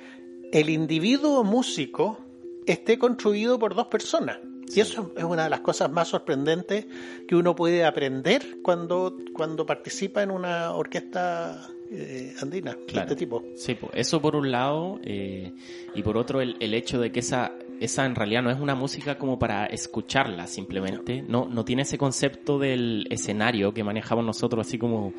el 0.51 0.69
individuo 0.69 1.43
músico 1.43 2.19
esté 2.65 2.99
construido 2.99 3.57
por 3.57 3.73
dos 3.73 3.87
personas. 3.87 4.39
Y 4.75 4.79
eso 4.79 5.13
es 5.15 5.23
una 5.23 5.43
de 5.45 5.49
las 5.49 5.61
cosas 5.61 5.91
más 5.91 6.07
sorprendentes 6.07 6.85
que 7.27 7.35
uno 7.35 7.55
puede 7.55 7.85
aprender 7.85 8.57
cuando, 8.61 9.17
cuando 9.33 9.65
participa 9.65 10.23
en 10.23 10.31
una 10.31 10.71
orquesta 10.71 11.69
eh, 11.91 12.33
andina 12.41 12.77
de 12.91 12.99
este 12.99 13.15
tipo. 13.15 13.43
Sí, 13.55 13.77
eso 13.93 14.21
por 14.21 14.35
un 14.35 14.49
lado, 14.49 14.99
eh, 15.03 15.53
y 15.93 16.01
por 16.03 16.15
otro 16.17 16.39
el, 16.39 16.55
el, 16.61 16.73
hecho 16.73 17.01
de 17.01 17.11
que 17.11 17.19
esa, 17.19 17.51
esa 17.81 18.05
en 18.05 18.15
realidad 18.15 18.43
no 18.43 18.49
es 18.49 18.59
una 18.59 18.75
música 18.75 19.17
como 19.17 19.37
para 19.37 19.65
escucharla 19.65 20.47
simplemente, 20.47 21.21
no, 21.21 21.47
no 21.49 21.65
tiene 21.65 21.81
ese 21.81 21.97
concepto 21.97 22.59
del 22.59 23.07
escenario 23.09 23.73
que 23.73 23.83
manejamos 23.83 24.23
nosotros 24.23 24.65
así 24.65 24.77
como 24.77 25.13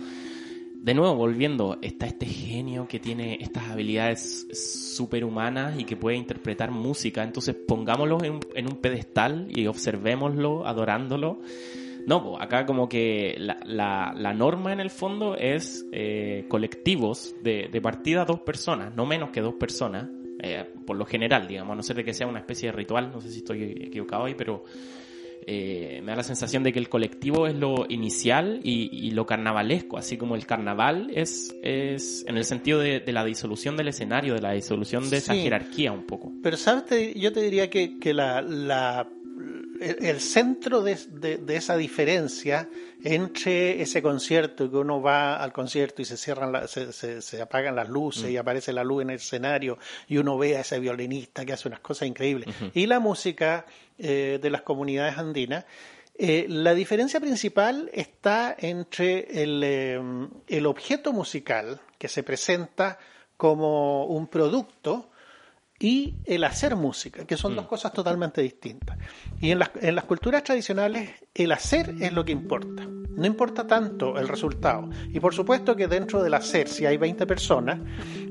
de 0.83 0.95
nuevo, 0.95 1.15
volviendo, 1.15 1.79
está 1.81 2.07
este 2.07 2.27
genio 2.27 2.89
que 2.89 2.99
tiene 2.99 3.39
estas 3.41 3.71
habilidades 3.71 4.49
superhumanas 4.53 5.79
y 5.79 5.85
que 5.85 5.97
puede 5.97 6.17
interpretar 6.17 6.73
música. 6.73 7.23
Entonces 7.23 7.55
pongámoslo 7.55 8.19
en, 8.25 8.67
un 8.67 8.77
pedestal 8.81 9.47
y 9.49 9.69
observémoslo, 9.69 10.67
adorándolo. 10.67 11.41
No, 12.05 12.37
acá 12.41 12.67
como 12.67 12.89
que 12.89 13.37
la, 13.39 14.13
la, 14.17 14.35
norma 14.35 14.73
en 14.73 14.81
el 14.81 14.91
fondo 14.91 15.37
es 15.37 15.87
eh, 15.93 16.47
colectivos 16.49 17.37
de, 17.45 17.69
de 17.71 17.81
partida 17.81 18.25
dos 18.25 18.41
personas, 18.41 18.97
no 18.97 19.07
menos 19.07 19.31
que 19.31 19.41
dos 19.41 19.55
personas, 19.55 20.09
eh, 20.41 20.69
por 20.85 20.97
lo 20.97 21.07
general, 21.07 21.47
digamos, 21.47 21.75
a 21.75 21.77
no 21.77 21.83
ser 21.85 21.95
de 21.95 22.05
que 22.05 22.13
sea 22.13 22.27
una 22.27 22.41
especie 22.41 22.71
de 22.71 22.77
ritual, 22.77 23.13
no 23.13 23.21
sé 23.21 23.31
si 23.31 23.39
estoy 23.39 23.63
equivocado 23.83 24.25
ahí, 24.25 24.35
pero 24.35 24.65
eh, 25.47 26.01
me 26.03 26.13
da 26.13 26.17
la 26.17 26.23
sensación 26.23 26.63
de 26.63 26.73
que 26.73 26.79
el 26.79 26.89
colectivo 26.89 27.47
es 27.47 27.55
lo 27.55 27.87
inicial 27.89 28.61
y, 28.63 29.11
lo 29.13 29.27
carnavalesco, 29.27 29.99
así 29.99 30.17
como 30.17 30.35
el 30.35 30.47
carnaval 30.47 31.11
es, 31.15 31.55
es 31.63 32.25
en 32.27 32.37
el 32.37 32.45
sentido 32.45 32.79
de, 32.79 33.03
la 33.13 33.25
disolución 33.25 33.77
del 33.77 33.89
escenario, 33.89 34.35
de 34.35 34.41
la 34.41 34.53
disolución 34.53 35.11
de 35.11 35.19
esa 35.19 35.35
jerarquía 35.35 35.93
un 35.93 36.05
poco. 36.05 36.33
Pero 36.43 36.57
sabes, 36.57 37.15
yo 37.15 37.33
te 37.33 37.43
diría 37.43 37.69
que, 37.69 37.99
que 37.99 38.15
la, 38.15 38.41
la 38.41 39.09
el 39.83 40.21
centro 40.21 40.83
de, 40.83 40.97
de, 40.97 41.57
esa 41.57 41.77
diferencia 41.77 42.69
entre 43.03 43.83
ese 43.83 44.01
concierto 44.01 44.71
que 44.71 44.77
uno 44.77 45.03
va 45.03 45.37
al 45.37 45.53
concierto 45.53 46.03
y 46.03 46.05
se 46.05 46.17
cierran 46.17 46.69
se, 46.69 46.93
se, 47.23 47.43
apagan 47.43 47.77
las 47.77 47.89
luces 47.89 48.31
y 48.31 48.37
mm. 48.37 48.41
aparece 48.41 48.73
la 48.73 48.85
luz 48.85 49.03
en 49.03 49.11
el 49.11 49.17
escenario 49.17 49.79
y 50.09 50.19
uno 50.19 50.39
ve 50.39 50.57
a 50.57 50.61
ese 50.61 50.79
violinista 50.79 51.45
que 51.45 51.53
hace 51.53 51.69
unas 51.69 51.81
cosas 51.81 52.09
increíbles 52.09 52.55
y 52.75 52.87
la 52.87 53.01
música 53.01 53.67
eh, 53.99 54.39
de 54.41 54.51
las 54.51 54.63
comunidades 54.63 55.19
andinas 55.19 55.65
eh, 56.15 56.47
la 56.49 56.75
diferencia 56.75 57.21
principal 57.21 57.91
está 57.93 58.55
entre 58.59 59.43
el, 59.43 59.63
eh, 59.65 60.01
el 60.47 60.67
objeto 60.67 61.13
musical 61.13 61.81
que 61.99 62.09
se 62.09 62.23
presenta 62.23 62.99
como 63.37 64.07
un 64.07 64.27
producto 64.29 65.12
y 65.83 66.15
el 66.27 66.45
hacer 66.45 66.77
música, 66.77 67.27
que 67.27 67.37
son 67.37 67.57
dos 67.57 67.65
mm. 67.65 67.69
cosas 67.69 67.93
totalmente 67.93 68.41
distintas. 68.41 68.97
Y 69.41 69.51
en 69.51 69.59
las, 69.59 69.73
en 69.81 69.97
las 69.97 70.05
culturas 70.05 70.45
tradicionales 70.45 71.11
el 71.35 71.51
hacer 71.51 71.97
es 72.01 72.13
lo 72.13 72.25
que 72.25 72.31
importa, 72.31 72.85
no 72.85 73.27
importa 73.27 73.67
tanto 73.67 74.17
el 74.17 74.29
resultado. 74.29 74.89
Y 75.09 75.19
por 75.19 75.35
supuesto 75.35 75.75
que 75.75 75.89
dentro 75.89 76.23
del 76.23 76.35
hacer, 76.35 76.69
si 76.69 76.87
hay 76.87 76.99
20 76.99 77.27
personas, 77.27 77.81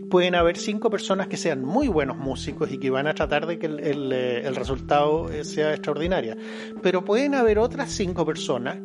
pueden 0.09 0.35
haber 0.35 0.57
5 0.57 0.89
personas 0.89 1.27
que 1.27 1.35
sean 1.35 1.61
muy 1.61 1.89
buenos 1.89 2.15
músicos 2.15 2.71
y 2.71 2.77
que 2.77 2.89
van 2.89 3.07
a 3.07 3.13
tratar 3.13 3.45
de 3.45 3.59
que 3.59 3.65
el, 3.65 3.81
el, 3.81 4.13
eh, 4.13 4.47
el 4.47 4.55
resultado 4.55 5.29
eh, 5.29 5.43
sea 5.43 5.71
extraordinario. 5.71 6.37
Pero 6.81 7.03
pueden 7.03 7.35
haber 7.35 7.59
otras 7.59 7.91
5 7.91 8.25
personas 8.25 8.77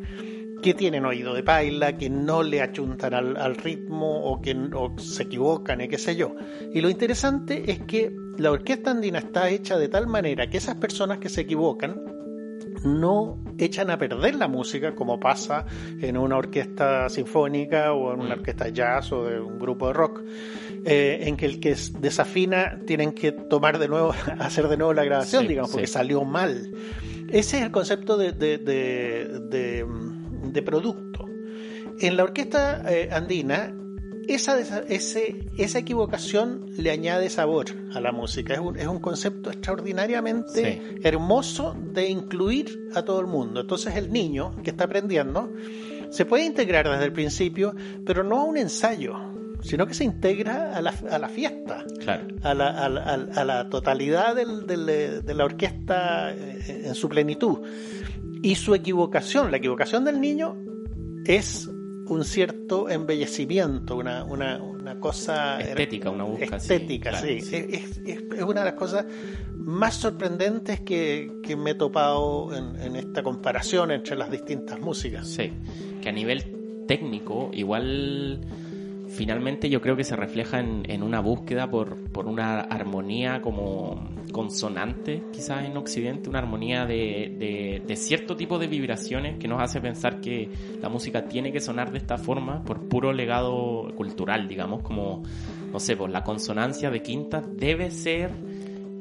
que 0.61 0.73
tienen 0.73 1.05
oído 1.05 1.33
de 1.33 1.43
paila, 1.43 1.97
que 1.97 2.09
no 2.09 2.43
le 2.43 2.61
achuntan 2.61 3.13
al, 3.13 3.55
ritmo 3.55 4.25
o 4.25 4.41
que 4.41 4.55
se 4.97 5.23
equivocan 5.23 5.81
y 5.81 5.87
qué 5.87 5.97
sé 5.97 6.15
yo. 6.15 6.35
Y 6.73 6.81
lo 6.81 6.89
interesante 6.89 7.71
es 7.71 7.79
que 7.83 8.11
la 8.37 8.51
orquesta 8.51 8.91
andina 8.91 9.19
está 9.19 9.49
hecha 9.49 9.77
de 9.77 9.87
tal 9.87 10.07
manera 10.07 10.49
que 10.49 10.57
esas 10.57 10.75
personas 10.75 11.19
que 11.19 11.29
se 11.29 11.41
equivocan 11.41 12.01
no 12.83 13.43
echan 13.57 13.89
a 13.89 13.97
perder 13.97 14.35
la 14.35 14.47
música 14.47 14.93
como 14.93 15.19
pasa 15.19 15.65
en 15.99 16.15
una 16.15 16.37
orquesta 16.37 17.09
sinfónica 17.09 17.91
o 17.93 18.13
en 18.13 18.19
una 18.19 18.35
mm. 18.35 18.39
orquesta 18.39 18.69
jazz 18.69 19.11
o 19.11 19.25
de 19.25 19.39
un 19.39 19.57
grupo 19.57 19.87
de 19.87 19.93
rock, 19.93 20.21
eh, 20.85 21.19
en 21.23 21.37
que 21.37 21.47
el 21.47 21.59
que 21.59 21.75
desafina 21.99 22.79
tienen 22.85 23.13
que 23.13 23.31
tomar 23.31 23.79
de 23.79 23.87
nuevo, 23.87 24.13
hacer 24.39 24.67
de 24.67 24.77
nuevo 24.77 24.93
la 24.93 25.03
grabación, 25.03 25.47
digamos, 25.47 25.71
porque 25.71 25.87
salió 25.87 26.23
mal. 26.23 26.71
Ese 27.29 27.57
es 27.57 27.63
el 27.63 27.71
concepto 27.71 28.15
de, 28.15 28.31
de 28.31 29.85
de 30.53 30.61
producto. 30.61 31.25
En 31.99 32.17
la 32.17 32.23
orquesta 32.23 32.83
eh, 32.91 33.09
andina, 33.11 33.73
esa, 34.27 34.59
ese, 34.59 35.45
esa 35.57 35.79
equivocación 35.79 36.65
le 36.77 36.91
añade 36.91 37.29
sabor 37.29 37.65
a 37.93 37.99
la 37.99 38.11
música. 38.11 38.53
Es 38.53 38.59
un, 38.59 38.77
es 38.77 38.87
un 38.87 38.99
concepto 38.99 39.49
extraordinariamente 39.49 40.99
hermoso 41.03 41.75
de 41.93 42.07
incluir 42.09 42.89
a 42.93 43.03
todo 43.03 43.19
el 43.19 43.27
mundo. 43.27 43.61
Entonces 43.61 43.95
el 43.95 44.11
niño 44.11 44.55
que 44.63 44.71
está 44.71 44.85
aprendiendo 44.85 45.51
se 46.09 46.25
puede 46.25 46.45
integrar 46.45 46.89
desde 46.89 47.05
el 47.05 47.13
principio, 47.13 47.75
pero 48.05 48.23
no 48.23 48.39
a 48.39 48.43
un 48.43 48.57
ensayo. 48.57 49.15
sino 49.61 49.87
que 49.87 49.93
se 49.93 50.03
integra 50.03 50.75
a 50.75 50.81
la, 50.81 50.93
a 51.09 51.17
la 51.17 51.29
fiesta, 51.29 51.83
a, 52.43 52.53
la, 52.53 52.85
a, 52.85 53.43
la, 53.43 53.69
totalidad 53.69 54.35
de 54.35 55.33
la 55.33 55.45
orquesta 55.45 56.31
eh, 56.33 56.83
en 56.85 56.95
su 56.95 57.09
plenitud. 57.09 57.59
Y 58.43 58.55
su 58.55 58.75
equivocación, 58.75 59.49
la 59.51 59.57
equivocación 59.57 60.05
del 60.05 60.21
niño, 60.21 60.55
es 61.25 61.69
un 62.09 62.23
cierto 62.23 62.89
embellecimiento, 62.89 63.95
una, 63.95 64.23
una, 64.23 64.61
una 64.61 64.99
cosa 64.99 65.59
estética, 65.59 66.09
una 66.09 66.23
búsqueda 66.23 66.57
estética, 66.57 67.19
sí. 67.21 67.37
Es, 67.37 67.51
es, 68.05 68.23
una 68.41 68.61
de 68.61 68.65
las 68.65 68.73
cosas 68.73 69.05
más 69.55 69.95
sorprendentes 69.95 70.81
que, 70.81 71.31
que 71.43 71.55
me 71.55 71.71
he 71.71 71.75
topado 71.75 72.55
en, 72.55 72.75
en, 72.81 72.95
esta 72.95 73.23
comparación 73.23 73.91
entre 73.91 74.15
las 74.15 74.31
distintas 74.31 74.79
músicas. 74.79 75.27
Sí, 75.27 75.51
que 76.01 76.09
a 76.09 76.11
nivel 76.11 76.85
técnico 76.87 77.49
igual 77.53 78.41
finalmente 79.09 79.69
yo 79.69 79.81
creo 79.81 79.95
que 79.95 80.03
se 80.03 80.15
refleja 80.15 80.59
en, 80.59 81.03
una 81.03 81.19
búsqueda 81.19 81.69
por, 81.69 81.97
una 82.25 82.61
armonía 82.61 83.41
como 83.41 84.09
consonante, 84.31 85.23
quizás 85.31 85.65
en 85.65 85.77
Occidente, 85.77 86.29
una 86.29 86.39
armonía 86.39 86.85
de, 86.85 87.83
cierto 87.95 88.35
tipo 88.35 88.59
de 88.59 88.67
vibraciones 88.67 89.37
que 89.37 89.47
nos 89.47 89.61
hace 89.61 89.81
pensar 89.81 90.21
que 90.21 90.49
la 90.81 90.89
música 90.89 91.25
tiene 91.25 91.51
que 91.51 91.59
sonar 91.59 91.91
de 91.91 91.97
esta 91.97 92.17
forma 92.17 92.63
por 92.63 92.87
puro 92.87 93.13
legado 93.13 93.91
cultural, 93.95 94.47
digamos, 94.47 94.83
como, 94.83 95.23
no 95.71 95.79
sé, 95.79 95.95
pues 95.95 96.11
la 96.11 96.23
consonancia 96.23 96.89
de 96.89 97.01
quinta 97.01 97.41
debe 97.41 97.91
ser 97.91 98.31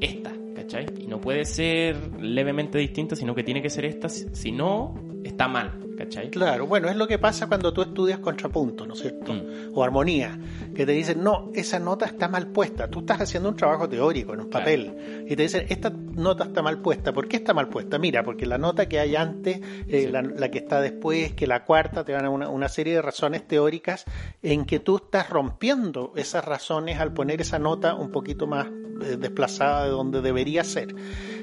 esta, 0.01 0.33
¿cachai? 0.55 0.87
Y 1.01 1.07
no 1.07 1.21
puede 1.21 1.45
ser 1.45 1.97
levemente 2.21 2.79
distinta, 2.79 3.17
sino 3.17 3.35
que 3.35 3.43
tiene 3.43 3.63
que 3.63 3.71
ser 3.71 3.85
esta, 3.85 4.09
si 4.09 4.53
no, 4.53 4.95
está 5.25 5.49
mal. 5.49 5.81
¿Cachai? 5.97 6.31
Claro, 6.31 6.67
bueno, 6.67 6.89
es 6.89 6.97
lo 6.97 7.09
que 7.09 7.19
pasa 7.19 7.47
cuando 7.47 7.73
tú 7.73 7.83
estudias 7.83 8.19
contrapunto, 8.19 8.87
¿no 8.87 8.95
es 8.95 9.01
cierto? 9.01 9.33
Mm. 9.33 9.73
O 9.75 9.83
armonía, 9.83 10.39
que 10.75 10.85
te 10.85 10.93
dicen, 10.93 11.23
no, 11.23 11.51
esa 11.55 11.79
nota 11.79 12.07
está 12.07 12.29
mal 12.29 12.49
puesta. 12.49 12.89
Tú 12.89 13.01
estás 13.01 13.21
haciendo 13.21 13.49
un 13.49 13.57
trabajo 13.57 13.89
teórico 13.89 14.35
en 14.35 14.41
un 14.41 14.51
papel 14.51 15.25
y 15.27 15.35
te 15.35 15.43
dicen, 15.43 15.67
esta 15.69 15.91
nota 15.91 16.45
está 16.45 16.63
mal 16.63 16.81
puesta. 16.83 17.13
¿Por 17.13 17.29
qué 17.29 17.37
está 17.37 17.55
mal 17.55 17.69
puesta? 17.69 17.99
Mira, 17.99 18.23
porque 18.23 18.47
la 18.47 18.59
nota 18.59 18.89
que 18.89 18.99
hay 18.99 19.17
antes, 19.17 19.61
eh, 19.89 20.11
la, 20.11 20.51
que 20.51 20.59
está 20.59 20.81
después, 20.81 21.33
que 21.33 21.47
la 21.47 21.65
cuarta, 21.65 22.05
te 22.05 22.13
dan 22.13 22.29
una, 22.29 22.49
una 22.49 22.69
serie 22.69 22.95
de 22.95 23.03
razones 23.03 23.47
teóricas 23.47 24.05
en 24.43 24.67
que 24.67 24.81
tú 24.81 24.97
estás 24.97 25.31
rompiendo 25.31 26.13
esas 26.17 26.45
razones 26.45 27.01
al 27.01 27.13
poner 27.13 27.41
esa 27.41 27.59
nota 27.59 27.95
un 27.95 28.11
poquito 28.11 28.47
más 28.47 28.67
eh, 28.67 29.17
desplazada 29.19 29.85
de 29.85 29.91
donde 29.91 30.21
debería 30.21 30.65
ser. 30.65 30.95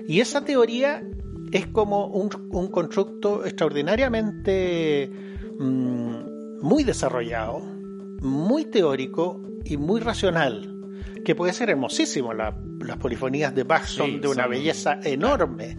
Y 0.08 0.20
esa 0.20 0.44
teoría 0.44 1.04
es 1.54 1.68
como 1.68 2.08
un, 2.08 2.30
constructo 2.70 3.46
extraordinariamente 3.46 5.10
mm, 5.60 6.62
muy 6.62 6.84
desarrollado, 6.84 7.60
muy 8.22 8.66
teórico 8.66 9.40
y 9.64 9.78
muy 9.78 10.02
racional, 10.02 10.76
que 11.24 11.36
puede 11.36 11.54
ser 11.54 11.70
hermosísimo. 11.70 12.34
las 12.34 12.98
polifonías 13.00 13.54
de 13.54 13.64
Bach 13.64 13.86
son 13.86 14.20
de 14.20 14.28
una 14.28 14.48
belleza 14.48 15.00
enorme, 15.04 15.78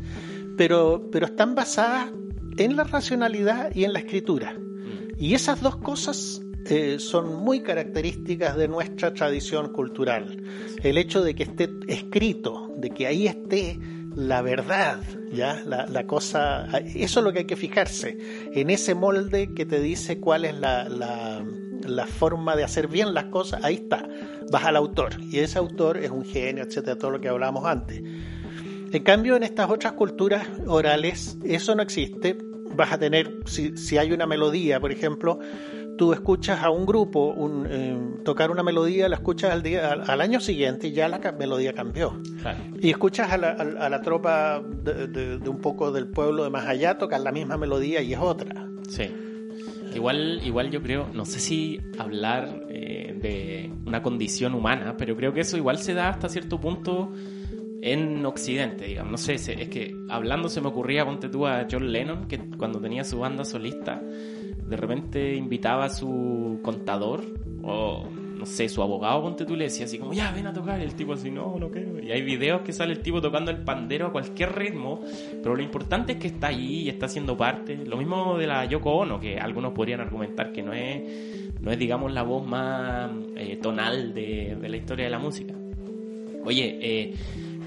pero, 0.56 1.08
pero 1.10 1.26
están 1.26 1.56
basadas 1.56 2.12
en 2.56 2.76
la 2.76 2.84
racionalidad 2.84 3.74
y 3.74 3.82
en 3.82 3.94
la 3.94 3.98
escritura. 3.98 4.54
Mm. 4.54 5.16
Y 5.18 5.34
esas 5.34 5.60
dos 5.60 5.76
cosas 5.76 6.40
eh, 6.66 7.00
son 7.00 7.34
muy 7.34 7.62
características 7.62 8.56
de 8.56 8.68
nuestra 8.68 9.12
tradición 9.12 9.72
cultural. 9.72 10.40
El 10.84 10.98
hecho 10.98 11.22
de 11.24 11.34
que 11.34 11.42
esté 11.42 11.68
escrito, 11.88 12.70
de 12.76 12.90
que 12.90 13.08
ahí 13.08 13.26
esté 13.26 13.78
la 14.16 14.42
verdad, 14.42 15.00
¿ya? 15.32 15.62
La, 15.64 16.06
cosa, 16.06 16.68
eso 16.78 17.20
es 17.20 17.24
lo 17.24 17.32
que 17.32 17.40
hay 17.40 17.44
que 17.46 17.56
fijarse, 17.56 18.18
en 18.52 18.70
ese 18.70 18.94
molde 18.94 19.54
que 19.54 19.66
te 19.66 19.80
dice 19.80 20.20
cuál 20.20 20.44
es 20.44 20.54
la, 20.54 20.88
la, 20.88 22.06
forma 22.06 22.56
de 22.56 22.64
hacer 22.64 22.88
bien 22.88 23.14
las 23.14 23.26
cosas, 23.26 23.64
ahí 23.64 23.74
está, 23.74 24.08
vas 24.50 24.64
al 24.64 24.76
autor, 24.76 25.14
y 25.20 25.38
ese 25.38 25.58
autor 25.58 25.98
es 25.98 26.10
un 26.10 26.24
genio, 26.24 26.64
etcétera, 26.64 26.96
todo 26.96 27.10
lo 27.10 27.20
que 27.20 27.28
hablábamos 27.28 27.64
antes. 27.64 28.02
En 28.92 29.02
cambio, 29.02 29.36
en 29.36 29.42
estas 29.42 29.68
otras 29.70 29.94
culturas 29.94 30.46
orales, 30.66 31.36
eso 31.44 31.74
no 31.74 31.82
existe, 31.82 32.38
vas 32.76 32.92
a 32.92 32.98
tener, 32.98 33.40
si, 33.46 33.76
si 33.76 33.98
hay 33.98 34.12
una 34.12 34.26
melodía, 34.26 34.78
por 34.80 34.92
ejemplo, 34.92 35.40
tú 35.96 36.12
escuchas 36.12 36.62
a 36.62 36.70
un 36.70 36.86
grupo 36.86 37.34
eh, 37.68 37.96
tocar 38.24 38.50
una 38.50 38.62
melodía, 38.62 39.08
la 39.08 39.16
escuchas 39.16 39.52
al, 39.52 39.62
día, 39.62 39.92
al, 39.92 40.20
año 40.20 40.40
siguiente 40.40 40.88
y 40.88 40.92
ya 40.92 41.08
la 41.08 41.18
melodía 41.32 41.72
cambió. 41.72 42.20
Y 42.80 42.90
escuchas 42.90 43.32
a 43.32 43.38
la, 43.38 43.50
a, 43.50 43.88
la 43.88 44.00
tropa 44.00 44.60
de, 44.60 45.40
un 45.48 45.58
poco 45.58 45.92
del 45.92 46.06
pueblo 46.08 46.44
de 46.44 46.50
más 46.50 46.66
allá 46.66 46.98
tocar 46.98 47.20
la 47.20 47.32
misma 47.32 47.56
melodía 47.56 48.02
y 48.02 48.12
es 48.12 48.18
otra. 48.18 48.68
Sí. 48.88 49.10
Igual, 49.94 50.40
igual 50.44 50.70
yo 50.70 50.82
creo, 50.82 51.08
no 51.12 51.24
sé 51.24 51.38
si 51.38 51.80
hablar 51.98 52.64
eh, 52.68 53.16
de 53.20 53.72
una 53.86 54.02
condición 54.02 54.54
humana, 54.54 54.96
pero 54.98 55.16
creo 55.16 55.32
que 55.32 55.40
eso 55.40 55.56
igual 55.56 55.78
se 55.78 55.94
da 55.94 56.08
hasta 56.08 56.28
cierto 56.28 56.60
punto 56.60 57.12
en 57.80 58.24
Occidente, 58.26 58.86
digamos. 58.86 59.12
No 59.12 59.18
sé, 59.18 59.34
es 59.34 59.68
que 59.68 59.94
hablando 60.08 60.48
se 60.48 60.60
me 60.60 60.68
ocurría, 60.68 61.04
ponte 61.04 61.28
tú 61.28 61.46
a 61.46 61.66
John 61.70 61.92
Lennon, 61.92 62.26
que 62.26 62.38
cuando 62.56 62.80
tenía 62.80 63.04
su 63.04 63.20
banda 63.20 63.44
solista, 63.44 64.02
de 64.68 64.76
repente 64.76 65.34
invitaba 65.34 65.86
a 65.86 65.90
su 65.90 66.60
contador 66.62 67.22
o 67.62 68.06
no 68.44 68.46
sé, 68.46 68.68
su 68.68 68.82
abogado, 68.82 69.22
ponte 69.22 69.46
tú, 69.46 69.56
le 69.56 69.66
así 69.66 69.98
como, 69.98 70.12
ya, 70.12 70.30
ven 70.32 70.46
a 70.46 70.52
tocar, 70.52 70.80
el 70.80 70.94
tipo 70.94 71.14
así, 71.14 71.30
no, 71.30 71.56
no 71.58 71.70
quiero. 71.70 71.98
Y 72.02 72.10
hay 72.10 72.22
videos 72.22 72.60
que 72.62 72.72
sale 72.72 72.92
el 72.92 73.00
tipo 73.00 73.20
tocando 73.22 73.50
el 73.50 73.58
pandero 73.58 74.08
a 74.08 74.12
cualquier 74.12 74.54
ritmo, 74.54 75.00
pero 75.42 75.56
lo 75.56 75.62
importante 75.62 76.12
es 76.12 76.18
que 76.18 76.26
está 76.26 76.48
ahí 76.48 76.82
y 76.82 76.88
está 76.88 77.06
haciendo 77.06 77.36
parte. 77.36 77.76
Lo 77.76 77.96
mismo 77.96 78.36
de 78.36 78.46
la 78.46 78.64
Yoko 78.66 78.90
Ono, 78.90 79.18
que 79.18 79.38
algunos 79.38 79.72
podrían 79.72 80.00
argumentar 80.00 80.52
que 80.52 80.62
no 80.62 80.74
es, 80.74 81.02
no 81.60 81.70
es 81.70 81.78
digamos, 81.78 82.12
la 82.12 82.22
voz 82.22 82.46
más 82.46 83.10
eh, 83.36 83.56
tonal 83.62 84.12
de, 84.12 84.58
de 84.60 84.68
la 84.68 84.76
historia 84.76 85.06
de 85.06 85.10
la 85.10 85.18
música. 85.18 85.54
Oye, 86.44 86.78
eh, 86.82 87.14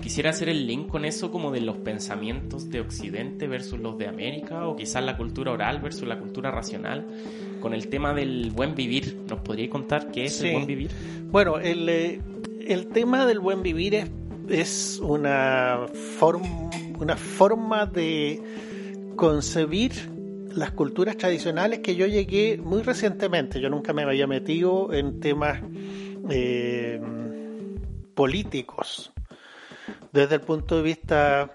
quisiera 0.08 0.30
hacer 0.30 0.48
el 0.48 0.66
link 0.66 0.88
con 0.88 1.04
eso 1.04 1.32
como 1.32 1.52
de 1.52 1.60
los 1.60 1.76
pensamientos 1.80 2.70
de 2.70 2.80
Occidente 2.80 3.46
versus 3.46 3.78
los 3.78 3.98
de 3.98 4.08
América 4.08 4.66
o 4.66 4.74
quizás 4.74 5.04
la 5.04 5.18
cultura 5.18 5.52
oral 5.52 5.82
versus 5.82 6.08
la 6.08 6.18
cultura 6.18 6.50
racional 6.50 7.06
con 7.60 7.74
el 7.74 7.90
tema 7.90 8.14
del 8.14 8.52
buen 8.52 8.74
vivir. 8.74 9.18
¿Nos 9.28 9.42
podría 9.42 9.70
contar 9.70 10.10
qué 10.10 10.24
es 10.24 10.42
el 10.42 10.54
buen 10.54 10.66
vivir? 10.66 10.92
Bueno, 11.30 11.60
el, 11.60 11.90
eh, 11.90 12.22
el 12.66 12.88
tema 12.88 13.26
del 13.26 13.40
buen 13.40 13.62
vivir 13.62 13.96
es, 13.96 14.10
es 14.48 15.02
una, 15.04 15.88
una 17.00 17.18
forma 17.18 17.86
de 17.86 18.42
concebir 19.18 19.92
las 20.56 20.72
culturas 20.72 21.18
tradicionales 21.18 21.80
que 21.80 21.98
yo 21.98 22.08
llegué 22.08 22.58
muy 22.64 22.82
recientemente. 22.82 23.60
Yo 23.60 23.70
nunca 23.70 23.92
me 23.92 24.04
había 24.04 24.26
metido 24.26 24.94
en 24.94 25.20
temas 25.20 25.62
eh, 26.30 27.02
políticos 28.16 29.12
desde 30.12 30.36
el 30.36 30.42
punto 30.42 30.78
de 30.78 30.82
vista 30.82 31.52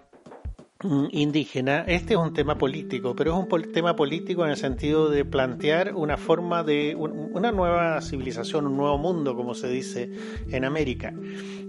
mm, 0.82 1.06
indígena, 1.12 1.84
este 1.86 2.14
es 2.14 2.20
un 2.20 2.32
tema 2.32 2.58
político, 2.58 3.14
pero 3.14 3.32
es 3.32 3.38
un 3.38 3.72
tema 3.72 3.96
político 3.96 4.44
en 4.44 4.50
el 4.50 4.56
sentido 4.56 5.08
de 5.10 5.24
plantear 5.24 5.94
una 5.94 6.16
forma 6.16 6.62
de 6.62 6.94
una 6.96 7.52
nueva 7.52 8.00
civilización, 8.00 8.66
un 8.66 8.76
nuevo 8.76 8.98
mundo, 8.98 9.34
como 9.34 9.54
se 9.54 9.68
dice 9.68 10.10
en 10.50 10.64
América. 10.64 11.12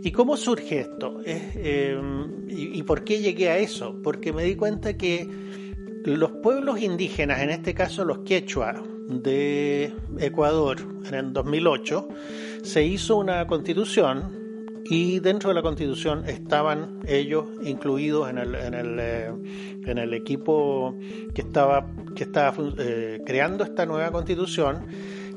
¿Y 0.03 0.11
cómo 0.11 0.35
surge 0.35 0.81
esto? 0.81 1.21
Em, 1.25 2.49
y, 2.49 2.83
por 2.83 3.03
qué 3.03 3.19
llegué 3.19 3.49
a 3.49 3.57
eso? 3.57 3.95
Porque 4.03 4.33
me 4.33 4.43
di 4.43 4.55
cuenta 4.55 4.97
que 4.97 5.27
los 6.05 6.31
pueblos 6.31 6.81
indígenas, 6.81 7.41
en 7.41 7.49
este 7.49 7.73
caso 7.73 8.03
los 8.03 8.19
quechua 8.19 8.83
de 9.07 9.93
Ecuador, 10.19 10.77
en 11.05 11.13
el 11.13 11.33
2008, 11.33 12.07
se 12.63 12.85
hizo 12.85 13.15
una 13.17 13.47
constitución 13.47 14.42
y 14.85 15.19
dentro 15.19 15.49
de 15.49 15.55
la 15.55 15.61
constitución 15.61 16.23
estaban 16.27 16.99
ellos 17.07 17.45
incluidos 17.63 18.29
en 18.29 18.37
el, 18.37 18.55
en 18.55 18.73
el, 18.73 18.97
eh, 18.99 19.31
en 19.85 19.97
el 19.97 20.13
equipo 20.13 20.97
que 21.33 21.41
estaba, 21.41 21.87
que 22.15 22.23
estaba 22.23 22.53
eh, 22.77 23.21
creando 23.25 23.63
esta 23.63 23.85
nueva 23.85 24.11
constitución. 24.11 24.85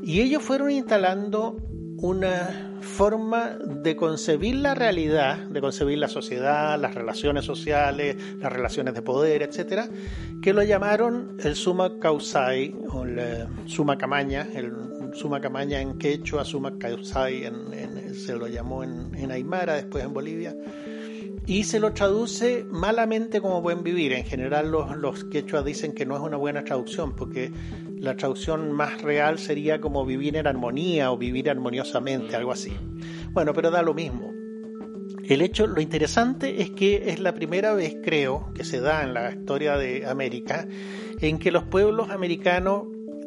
Y 0.03 0.21
ellos 0.21 0.43
fueron 0.43 0.71
instalando 0.71 1.57
una 1.99 2.79
forma 2.81 3.57
de 3.59 3.97
concebir 3.97 4.57
la 4.57 4.75
realidad, 4.75 5.39
de 5.49 5.61
concebir 5.61 5.99
la 5.99 6.09
sociedad, 6.09 6.79
las 6.79 6.95
relaciones 6.95 7.45
sociales, 7.45 8.17
las 8.39 8.53
relaciones 8.53 8.95
de 8.95 9.03
poder, 9.03 9.43
etcétera, 9.43 9.89
que 10.43 10.53
lo 10.53 10.63
llamaron 10.63 11.37
el 11.43 11.57
Suma 11.57 11.99
Causai 11.99 12.75
o 12.91 13.05
el 13.05 13.47
Suma 13.67 13.97
Camaña, 13.97 14.47
el 14.55 14.73
Suma 15.17 15.41
Camaña 15.41 15.81
en 15.81 15.99
quechua, 15.99 16.45
Suma 16.45 16.75
en, 16.81 18.15
se 18.15 18.35
lo 18.35 18.47
llamó 18.47 18.85
en, 18.85 19.15
en 19.15 19.31
Aymara, 19.31 19.75
después 19.75 20.05
en 20.05 20.13
Bolivia 20.13 20.57
y 21.47 21.63
se 21.63 21.79
lo 21.79 21.93
traduce 21.93 22.67
malamente 22.69 23.41
como 23.41 23.63
buen 23.63 23.85
vivir. 23.85 24.13
En 24.13 24.25
general 24.25 24.71
los, 24.71 24.97
los 24.97 25.25
quechuas 25.25 25.65
dicen 25.65 25.93
que 25.93 26.05
no 26.05 26.17
es 26.17 26.23
una 26.23 26.37
buena 26.37 26.65
traducción 26.65 27.15
porque 27.15 27.53
la 27.99 28.17
traducción 28.17 28.73
más 28.73 29.01
real 29.03 29.39
sería 29.39 29.81
como 29.81 30.05
vivir 30.05 30.37
en 30.37 30.47
armonía 30.47 31.13
o 31.13 31.17
vivir 31.17 31.49
armoniosamente, 31.49 32.35
algo 32.35 32.53
así. 32.53 32.73
Bueno, 33.31 33.55
pero 33.55 33.71
da 33.71 33.83
lo 33.83 33.95
mismo. 33.95 34.33
El 35.25 35.41
hecho, 35.41 35.67
lo 35.67 35.81
interesante 35.81 36.63
es 36.63 36.71
que 36.71 37.11
es 37.11 37.21
la 37.21 37.33
primera 37.33 37.75
vez, 37.75 37.97
creo, 38.03 38.53
que 38.55 38.65
se 38.65 38.81
da 38.81 39.03
en 39.03 39.15
la 39.15 39.31
historia 39.31 39.77
de 39.77 40.07
América, 40.07 40.67
en 41.21 41.39
que 41.39 41.51
los 41.51 41.65
pueblos 41.65 42.11
americanos 42.11 42.85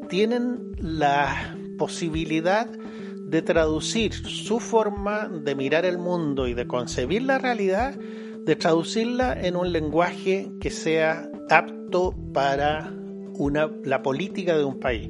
tienen 0.10 0.72
la 0.78 1.58
posibilidad 1.80 2.68
de 2.68 3.42
traducir 3.42 4.14
su 4.14 4.60
forma 4.60 5.28
de 5.28 5.56
mirar 5.56 5.86
el 5.86 5.98
mundo 5.98 6.48
y 6.48 6.54
de 6.54 6.68
concebir 6.68 7.24
la 7.24 7.40
realidad, 7.40 7.96
de 7.96 8.56
traducirla 8.56 9.34
en 9.40 9.56
un 9.56 9.72
lenguaje 9.72 10.52
que 10.62 10.70
sea 10.70 11.28
apto 11.50 12.16
para 12.34 12.94
una, 13.40 13.70
la 13.84 14.04
política 14.04 14.58
de 14.58 14.64
un 14.64 14.80
país. 14.80 15.10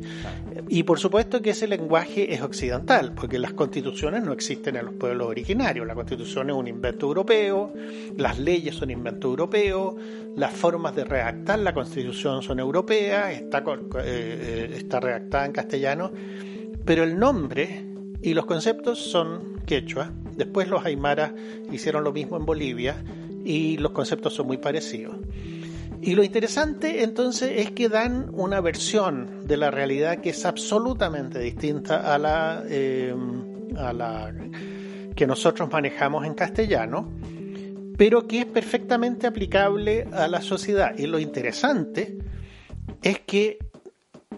Y 0.68 0.84
por 0.84 1.00
supuesto 1.00 1.42
que 1.42 1.52
ese 1.52 1.68
lenguaje 1.68 2.34
es 2.34 2.42
occidental, 2.42 3.14
porque 3.14 3.40
las 3.40 3.54
constituciones 3.54 4.24
no 4.24 4.34
existen 4.34 4.76
en 4.76 4.86
los 4.86 4.94
pueblos 4.96 5.28
originarios. 5.28 5.88
La 5.88 5.96
constitución 5.96 6.50
es 6.50 6.56
un 6.56 6.68
invento 6.68 7.08
europeo, 7.08 7.74
las 8.18 8.38
leyes 8.38 8.76
son 8.76 8.92
invento 8.92 9.30
europeo, 9.30 9.96
las 10.36 10.54
formas 10.54 10.96
de 10.96 11.06
redactar 11.06 11.60
la 11.60 11.74
constitución 11.74 12.42
son 12.42 12.60
europeas, 12.60 13.32
está, 13.34 13.60
eh, 13.60 14.04
eh, 14.04 14.74
está 14.76 15.00
redactada 15.00 15.46
en 15.46 15.52
castellano, 15.52 16.12
pero 16.90 17.04
el 17.04 17.20
nombre 17.20 17.86
y 18.20 18.34
los 18.34 18.48
conceptos 18.48 18.98
son 18.98 19.62
quechua. 19.68 20.12
Después 20.36 20.68
los 20.68 20.84
aymaras 20.84 21.34
hicieron 21.72 22.04
lo 22.04 22.12
mismo 22.12 22.36
en 22.36 22.48
Bolivia 22.48 22.96
y 23.46 23.78
los 23.78 23.92
conceptos 23.92 24.34
son 24.34 24.48
muy 24.48 24.58
parecidos. 24.58 25.16
Y 26.02 26.16
lo 26.16 26.24
interesante 26.24 27.04
entonces 27.04 27.52
es 27.58 27.70
que 27.74 27.90
dan 27.90 28.32
una 28.34 28.60
versión 28.60 29.46
de 29.46 29.58
la 29.58 29.70
realidad 29.70 30.18
que 30.18 30.32
es 30.32 30.44
absolutamente 30.48 31.38
distinta 31.38 32.12
a 32.12 32.18
la, 32.18 32.64
eh, 32.68 33.14
a 33.78 33.94
la 33.94 34.34
que 35.16 35.28
nosotros 35.28 35.72
manejamos 35.72 36.26
en 36.26 36.34
castellano, 36.34 37.08
pero 38.00 38.28
que 38.28 38.40
es 38.40 38.46
perfectamente 38.48 39.28
aplicable 39.28 40.08
a 40.12 40.28
la 40.28 40.42
sociedad. 40.42 40.98
Y 40.98 41.06
lo 41.06 41.20
interesante 41.20 42.18
es 43.04 43.20
que 43.20 43.60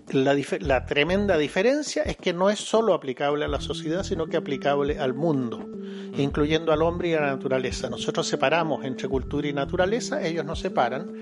la, 0.10 0.36
la, 0.60 0.86
tremenda 0.86 1.38
diferencia 1.38 2.04
es 2.04 2.18
que 2.18 2.34
no 2.34 2.50
es 2.50 2.60
solo 2.60 2.94
aplicable 2.94 3.46
a 3.46 3.48
la 3.48 3.62
sociedad, 3.62 4.04
sino 4.04 4.28
que 4.28 4.38
aplicable 4.38 5.00
al 5.00 5.14
mundo, 5.14 5.60
mm. 5.60 6.20
incluyendo 6.20 6.72
al 6.72 6.82
hombre 6.82 7.10
y 7.10 7.14
a 7.14 7.22
la 7.22 7.28
naturaleza. 7.28 7.90
Nosotros 7.90 8.28
separamos 8.28 8.86
entre 8.86 9.08
cultura 9.08 9.48
y 9.48 9.54
naturaleza, 9.54 10.22
ellos 10.26 10.46
no 10.46 10.56
separan. 10.56 11.14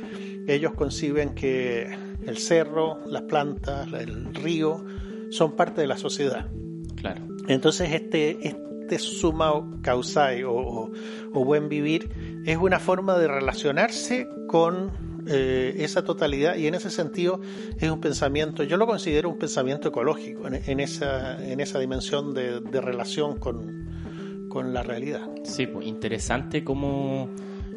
Ellos 0.48 0.74
conciben 0.74 1.36
que 1.36 1.88
el 2.26 2.38
cerro, 2.38 3.00
las 3.06 3.24
plantas, 3.24 3.92
el 3.94 4.34
río 4.34 4.84
son 5.30 5.56
parte 5.56 5.82
de 5.82 5.88
la 5.88 5.98
sociedad. 5.98 6.48
Claro. 6.96 7.22
Entonces 7.48 7.92
este, 7.92 8.48
este 8.48 8.98
suma 8.98 9.54
causai 9.82 10.44
o, 10.44 10.92
o 11.34 11.46
buen 11.46 11.70
vivir 11.70 12.42
es 12.46 12.58
una 12.58 12.80
forma 12.80 13.18
de 13.18 13.28
relacionarse 13.28 14.28
con 14.48 15.09
eh, 15.27 15.75
esa 15.79 16.03
totalidad 16.03 16.55
y 16.55 16.67
en 16.67 16.75
ese 16.75 16.89
sentido 16.89 17.41
es 17.79 17.89
un 17.89 17.99
pensamiento, 17.99 18.63
yo 18.63 18.77
lo 18.77 18.88
considero 18.88 19.29
un 19.29 19.38
pensamiento 19.38 19.89
ecológico 19.89 20.47
en, 20.47 20.79
esa, 20.79 21.43
en 21.45 21.60
esa 21.60 21.79
dimensión 21.79 22.34
de, 22.34 22.60
relación 22.82 23.38
con, 23.38 24.47
con, 24.49 24.73
la 24.73 24.84
realidad. 24.84 25.27
Sí, 25.43 25.67
pues 25.67 25.88
interesante 25.88 26.63
cómo 26.63 27.29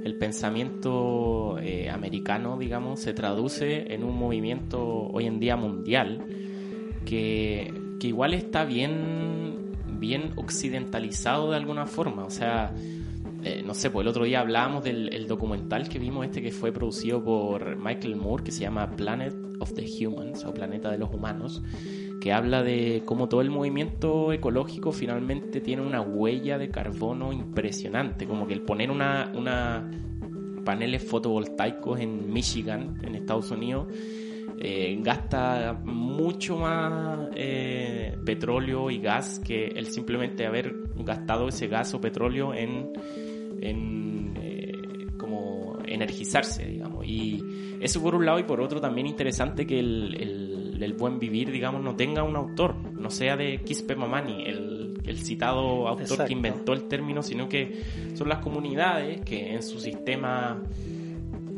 el 0.04 0.16
pensamiento 0.16 1.58
eh, 1.60 1.90
americano, 1.90 2.58
digamos, 2.58 3.00
se 3.00 3.12
traduce 3.12 3.92
en 3.92 4.04
un 4.04 4.16
movimiento 4.16 4.82
hoy 4.84 5.26
en 5.26 5.38
día 5.38 5.56
mundial 5.56 6.24
que, 7.04 7.72
que 8.00 8.06
igual 8.08 8.34
está 8.34 8.64
bien, 8.64 9.72
bien 9.98 10.32
occidentalizado 10.36 11.50
de 11.50 11.56
alguna 11.56 11.86
forma, 11.86 12.24
o 12.24 12.30
sea 12.30 12.72
eh, 13.44 13.62
no 13.64 13.74
sé, 13.74 13.90
pues 13.90 14.04
el 14.04 14.08
otro 14.08 14.24
día 14.24 14.40
hablábamos 14.40 14.84
del 14.84 15.26
documental 15.26 15.88
que 15.88 15.98
vimos 15.98 16.24
este 16.24 16.42
que 16.42 16.52
fue 16.52 16.72
producido 16.72 17.22
por 17.22 17.76
Michael 17.76 18.16
Moore, 18.16 18.44
que 18.44 18.52
se 18.52 18.60
llama 18.60 18.90
Planet 18.90 19.34
of 19.58 19.72
the 19.74 19.84
Humans, 19.84 20.44
o 20.44 20.54
Planeta 20.54 20.90
de 20.90 20.98
los 20.98 21.12
Humanos, 21.12 21.62
que 22.20 22.32
habla 22.32 22.62
de 22.62 23.02
cómo 23.04 23.28
todo 23.28 23.40
el 23.40 23.50
movimiento 23.50 24.32
ecológico 24.32 24.92
finalmente 24.92 25.60
tiene 25.60 25.82
una 25.82 26.00
huella 26.00 26.56
de 26.58 26.70
carbono 26.70 27.32
impresionante, 27.32 28.26
como 28.26 28.46
que 28.46 28.54
el 28.54 28.62
poner 28.62 28.90
una, 28.90 29.32
una 29.34 29.90
paneles 30.64 31.02
fotovoltaicos 31.02 32.00
en 32.00 32.32
Michigan, 32.32 33.00
en 33.02 33.16
Estados 33.16 33.50
Unidos, 33.50 33.88
eh, 34.58 34.96
gasta 35.00 35.80
mucho 35.84 36.56
más 36.58 37.28
eh, 37.34 38.16
petróleo 38.24 38.90
y 38.90 38.98
gas 38.98 39.40
que 39.40 39.66
el 39.66 39.86
simplemente 39.86 40.46
haber 40.46 40.72
gastado 40.96 41.48
ese 41.48 41.66
gas 41.66 41.94
o 41.94 42.00
petróleo 42.00 42.54
en 42.54 42.92
en 43.62 44.34
eh, 44.40 44.72
como 45.16 45.78
energizarse, 45.86 46.64
digamos. 46.66 47.06
Y 47.06 47.42
eso 47.80 48.02
por 48.02 48.14
un 48.14 48.26
lado 48.26 48.38
y 48.38 48.44
por 48.44 48.60
otro 48.60 48.80
también 48.80 49.06
interesante 49.06 49.66
que 49.66 49.78
el, 49.78 50.78
el, 50.80 50.92
buen 50.94 51.18
vivir, 51.18 51.50
digamos, 51.50 51.82
no 51.82 51.96
tenga 51.96 52.22
un 52.22 52.36
autor, 52.36 52.76
no 52.92 53.08
sea 53.08 53.36
de 53.36 53.58
Quispe 53.64 53.96
Mamani, 53.96 54.44
el, 54.44 54.94
el 55.04 55.18
citado 55.18 55.88
autor 55.88 56.26
que 56.26 56.32
inventó 56.32 56.72
el 56.72 56.86
término, 56.88 57.22
sino 57.22 57.48
que 57.48 57.82
son 58.14 58.28
las 58.28 58.38
comunidades 58.38 59.22
que 59.22 59.54
en 59.54 59.62
su 59.62 59.80
sistema 59.80 60.60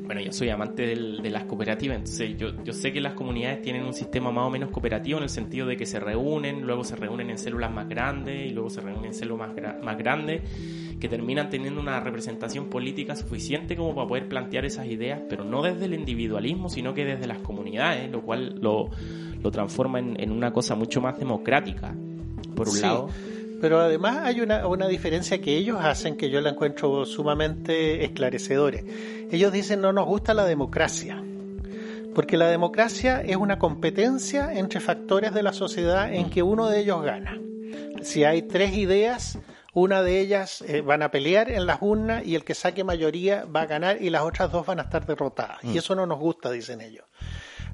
bueno, 0.04 0.20
yo 0.20 0.32
soy 0.32 0.50
amante 0.50 0.86
de 0.86 1.30
las 1.30 1.44
cooperativas, 1.44 1.96
entonces 1.96 2.36
yo, 2.36 2.62
yo 2.62 2.72
sé 2.74 2.92
que 2.92 3.00
las 3.00 3.14
comunidades 3.14 3.62
tienen 3.62 3.84
un 3.84 3.94
sistema 3.94 4.30
más 4.30 4.46
o 4.46 4.50
menos 4.50 4.70
cooperativo 4.70 5.16
en 5.16 5.24
el 5.24 5.30
sentido 5.30 5.66
de 5.66 5.76
que 5.76 5.86
se 5.86 5.98
reúnen, 5.98 6.62
luego 6.62 6.84
se 6.84 6.94
reúnen 6.94 7.30
en 7.30 7.38
células 7.38 7.72
más 7.72 7.88
grandes 7.88 8.50
y 8.50 8.50
luego 8.50 8.68
se 8.68 8.82
reúnen 8.82 9.06
en 9.06 9.14
células 9.14 9.54
más, 9.54 9.82
más 9.82 9.96
grandes 9.96 10.42
que 11.00 11.08
terminan 11.08 11.48
teniendo 11.48 11.80
una 11.80 12.00
representación 12.00 12.66
política 12.66 13.16
suficiente 13.16 13.76
como 13.76 13.94
para 13.94 14.06
poder 14.06 14.28
plantear 14.28 14.64
esas 14.64 14.86
ideas, 14.86 15.22
pero 15.28 15.44
no 15.44 15.62
desde 15.62 15.86
el 15.86 15.94
individualismo, 15.94 16.68
sino 16.68 16.92
que 16.92 17.04
desde 17.04 17.26
las 17.26 17.38
comunidades, 17.38 18.10
lo 18.10 18.22
cual 18.22 18.56
lo, 18.60 18.90
lo 19.42 19.50
transforma 19.50 19.98
en, 20.00 20.20
en, 20.20 20.30
una 20.30 20.52
cosa 20.52 20.74
mucho 20.74 21.00
más 21.00 21.18
democrática, 21.18 21.94
por 22.54 22.68
un 22.68 22.80
lado 22.80 23.08
pero 23.60 23.80
además 23.80 24.18
hay 24.24 24.40
una, 24.40 24.66
una, 24.66 24.88
diferencia 24.88 25.40
que 25.40 25.56
ellos 25.56 25.78
hacen 25.80 26.16
que 26.16 26.30
yo 26.30 26.40
la 26.40 26.50
encuentro 26.50 27.04
sumamente 27.06 28.04
esclarecedora. 28.04 28.80
Ellos 29.30 29.52
dicen 29.52 29.80
no 29.80 29.92
nos 29.92 30.06
gusta 30.06 30.34
la 30.34 30.44
democracia, 30.44 31.22
porque 32.14 32.36
la 32.36 32.48
democracia 32.48 33.20
es 33.20 33.36
una 33.36 33.58
competencia 33.58 34.52
entre 34.54 34.80
factores 34.80 35.34
de 35.34 35.42
la 35.42 35.52
sociedad 35.52 36.12
en 36.12 36.30
que 36.30 36.42
uno 36.42 36.68
de 36.68 36.80
ellos 36.80 37.02
gana. 37.02 37.40
Si 38.02 38.24
hay 38.24 38.42
tres 38.42 38.74
ideas, 38.74 39.38
una 39.72 40.02
de 40.02 40.20
ellas 40.20 40.62
eh, 40.68 40.82
van 40.82 41.02
a 41.02 41.10
pelear 41.10 41.50
en 41.50 41.66
las 41.66 41.78
urnas 41.80 42.24
y 42.24 42.36
el 42.36 42.44
que 42.44 42.54
saque 42.54 42.84
mayoría 42.84 43.44
va 43.44 43.62
a 43.62 43.66
ganar 43.66 44.00
y 44.00 44.10
las 44.10 44.22
otras 44.22 44.52
dos 44.52 44.64
van 44.64 44.78
a 44.78 44.82
estar 44.82 45.04
derrotadas. 45.04 45.58
Y 45.64 45.68
mm. 45.68 45.78
eso 45.78 45.94
no 45.94 46.06
nos 46.06 46.18
gusta, 46.18 46.50
dicen 46.50 46.80
ellos. 46.80 47.04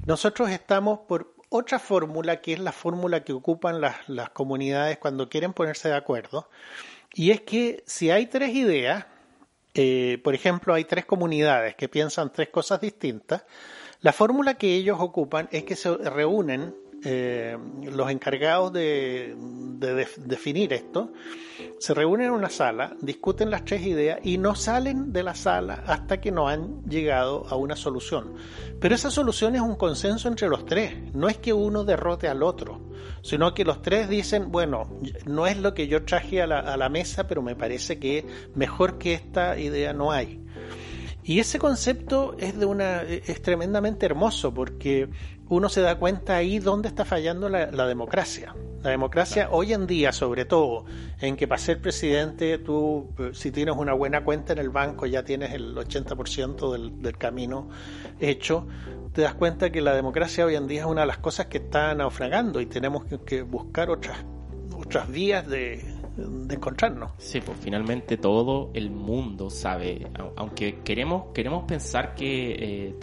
Nosotros 0.07 0.51
estamos 0.51 1.01
por 1.01 1.35
otra 1.51 1.79
fórmula 1.79 2.41
que 2.41 2.55
es 2.55 2.61
la 2.61 2.73
fórmula 2.73 3.23
que 3.23 3.35
ocupan 3.35 3.81
las, 3.81 4.31
comunidades 4.33 4.97
cuando 4.99 5.29
quieren 5.29 5.53
ponerse 5.53 5.89
de 5.89 5.97
acuerdo, 5.97 6.49
y 7.13 7.33
es 7.33 7.43
que 7.43 7.83
si 7.87 8.11
hay 8.11 8.27
tres 8.27 8.55
ideas, 8.55 9.05
eh, 9.75 10.19
por 10.25 10.35
ejemplo, 10.35 10.73
hay 10.73 10.85
tres 10.85 11.05
comunidades 11.05 11.75
que 11.75 11.89
piensan 11.89 12.33
tres 12.33 12.49
cosas 12.49 12.81
distintas, 12.81 13.45
la 14.01 14.13
fórmula 14.13 14.55
que 14.55 14.75
ellos 14.75 14.99
ocupan 15.01 15.49
es 15.53 15.65
que 15.65 15.77
se 15.77 15.95
reúnen 15.97 16.75
eh, 17.05 17.57
los 17.85 18.11
encargados 18.11 18.73
de, 18.73 19.35
definir 20.27 20.75
esto 20.75 21.13
se 21.79 21.95
reúnen 21.95 22.27
en 22.27 22.33
una 22.33 22.51
sala, 22.51 22.95
discuten 23.01 23.51
las 23.51 23.65
tres 23.65 23.87
ideas 23.87 24.19
y 24.23 24.37
no 24.37 24.55
salen 24.55 25.13
de 25.13 25.23
la 25.23 25.35
sala 25.35 25.83
hasta 25.87 26.21
que 26.21 26.31
no 26.31 26.49
han 26.49 26.83
llegado 26.85 27.47
a 27.49 27.57
una 27.57 27.77
solución. 27.77 28.35
Pero 28.79 28.95
esa 28.95 29.11
solución 29.11 29.55
es 29.55 29.63
un 29.63 29.77
consenso 29.77 30.29
entre 30.29 30.49
los 30.49 30.67
tres, 30.67 30.95
no 31.15 31.29
es 31.29 31.39
que 31.39 31.55
uno 31.55 31.85
derrote 31.85 32.29
al 32.29 32.43
otro, 32.43 32.81
sino 33.23 33.55
que 33.55 33.65
los 33.65 33.81
tres 33.81 34.11
dicen, 34.11 34.51
bueno, 34.53 35.01
no 35.25 35.47
es 35.47 35.57
lo 35.59 35.73
que 35.73 35.89
yo 35.89 36.05
traje 36.05 36.43
a 36.43 36.47
la, 36.47 36.59
a 36.61 36.77
la 36.77 36.91
mesa, 36.91 37.27
pero 37.27 37.41
me 37.41 37.57
parece 37.57 37.99
que 37.99 38.27
mejor 38.55 38.99
que 38.99 39.15
esta 39.15 39.59
idea 39.59 39.95
no 39.95 40.13
hay. 40.13 40.45
Y 41.23 41.39
ese 41.39 41.59
concepto 41.59 42.35
es 42.39 42.59
de 42.59 42.67
una 42.67 43.03
es 43.03 43.43
tremendamente 43.43 44.07
hermoso 44.07 44.53
porque 44.53 45.09
uno 45.51 45.69
se 45.69 45.81
da 45.81 45.97
cuenta 45.97 46.37
ahí 46.37 46.61
dónde 46.61 46.89
está 46.89 47.05
fallando 47.05 47.49
la, 47.49 47.67
democracia. 47.87 48.55
La 48.83 48.91
democracia 48.91 49.49
hoy 49.51 49.73
en 49.73 49.87
día, 49.87 50.13
sobre 50.13 50.45
todo, 50.45 50.85
en 51.21 51.37
que 51.37 51.47
para 51.47 51.61
ser 51.61 51.83
presidente 51.83 52.57
tú, 52.59 53.09
eh, 53.19 53.31
si 53.35 53.51
tienes 53.51 53.77
una 53.77 53.93
buena 53.93 54.25
cuenta 54.25 54.53
en 54.53 54.61
el 54.61 54.71
banco, 54.71 55.07
ya 55.07 55.25
tienes 55.25 55.53
el 55.53 55.75
80% 55.75 56.73
del, 56.73 57.03
del 57.03 57.19
camino 57.19 57.69
hecho, 58.21 58.67
te 59.13 59.23
das 59.23 59.35
cuenta 59.35 59.71
que 59.71 59.81
la 59.81 59.93
democracia 59.93 60.47
hoy 60.47 60.55
en 60.55 60.69
día 60.69 60.83
es 60.83 60.87
una 60.87 61.01
de 61.01 61.09
las 61.09 61.19
cosas 61.19 61.47
que 61.47 61.59
está 61.59 61.95
naufragando 61.97 62.61
y 62.61 62.67
tenemos 62.67 63.05
que 63.27 63.43
buscar 63.43 63.91
otras, 63.91 64.19
otras 64.73 65.11
vías 65.11 65.49
de, 65.49 66.00
de 66.17 66.55
encontrarnos. 66.55 67.13
Sí, 67.19 67.41
pues 67.41 67.59
finalmente 67.61 68.17
todo 68.17 68.71
el 68.75 68.91
mundo 68.91 69.51
sabe, 69.51 70.07
aunque 70.37 70.81
queremos 70.83 71.27
queremos 71.33 71.65
pensar 71.65 72.15
que 72.15 72.89
eh, 72.89 72.95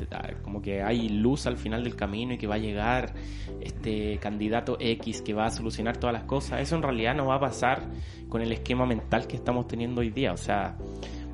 como 0.43 0.61
que 0.61 0.81
hay 0.81 1.09
luz 1.09 1.47
al 1.47 1.57
final 1.57 1.83
del 1.83 1.95
camino 1.95 2.33
y 2.33 2.37
que 2.37 2.47
va 2.47 2.55
a 2.55 2.59
llegar 2.59 3.13
este 3.61 4.17
candidato 4.19 4.77
X 4.79 5.21
que 5.21 5.33
va 5.33 5.45
a 5.45 5.51
solucionar 5.51 5.97
todas 5.97 6.13
las 6.13 6.23
cosas, 6.23 6.61
eso 6.61 6.75
en 6.75 6.83
realidad 6.83 7.15
no 7.15 7.27
va 7.27 7.35
a 7.35 7.39
pasar 7.39 7.83
con 8.29 8.41
el 8.41 8.51
esquema 8.51 8.85
mental 8.85 9.27
que 9.27 9.37
estamos 9.37 9.67
teniendo 9.67 10.01
hoy 10.01 10.09
día, 10.09 10.33
o 10.33 10.37
sea, 10.37 10.77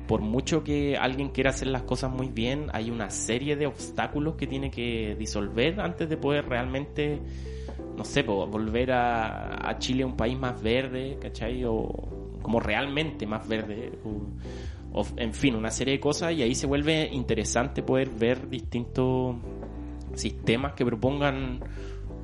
por 0.06 0.20
mucho 0.20 0.62
que 0.62 0.96
alguien 0.96 1.30
quiera 1.30 1.50
hacer 1.50 1.68
las 1.68 1.82
cosas 1.82 2.10
muy 2.10 2.28
bien, 2.28 2.66
hay 2.72 2.90
una 2.90 3.10
serie 3.10 3.56
de 3.56 3.66
obstáculos 3.66 4.36
que 4.36 4.46
tiene 4.46 4.70
que 4.70 5.16
disolver 5.18 5.80
antes 5.80 6.08
de 6.08 6.16
poder 6.16 6.46
realmente 6.46 7.20
no 7.96 8.04
sé, 8.04 8.22
volver 8.22 8.92
a, 8.92 9.68
a, 9.68 9.78
Chile 9.78 10.04
un 10.04 10.16
país 10.16 10.38
más 10.38 10.60
verde, 10.62 11.18
¿cachai? 11.20 11.64
O 11.64 11.88
como 12.42 12.60
realmente 12.60 13.26
más 13.26 13.46
verde. 13.48 13.92
O, 14.92 15.04
en 15.16 15.34
fin, 15.34 15.56
una 15.56 15.70
serie 15.70 15.94
de 15.94 16.00
cosas 16.00 16.32
y 16.32 16.42
ahí 16.42 16.54
se 16.54 16.66
vuelve 16.68 17.08
interesante 17.10 17.82
poder 17.82 18.10
ver 18.10 18.48
distintos 18.48 19.36
sistemas 20.14 20.74
que 20.74 20.84
propongan 20.84 21.60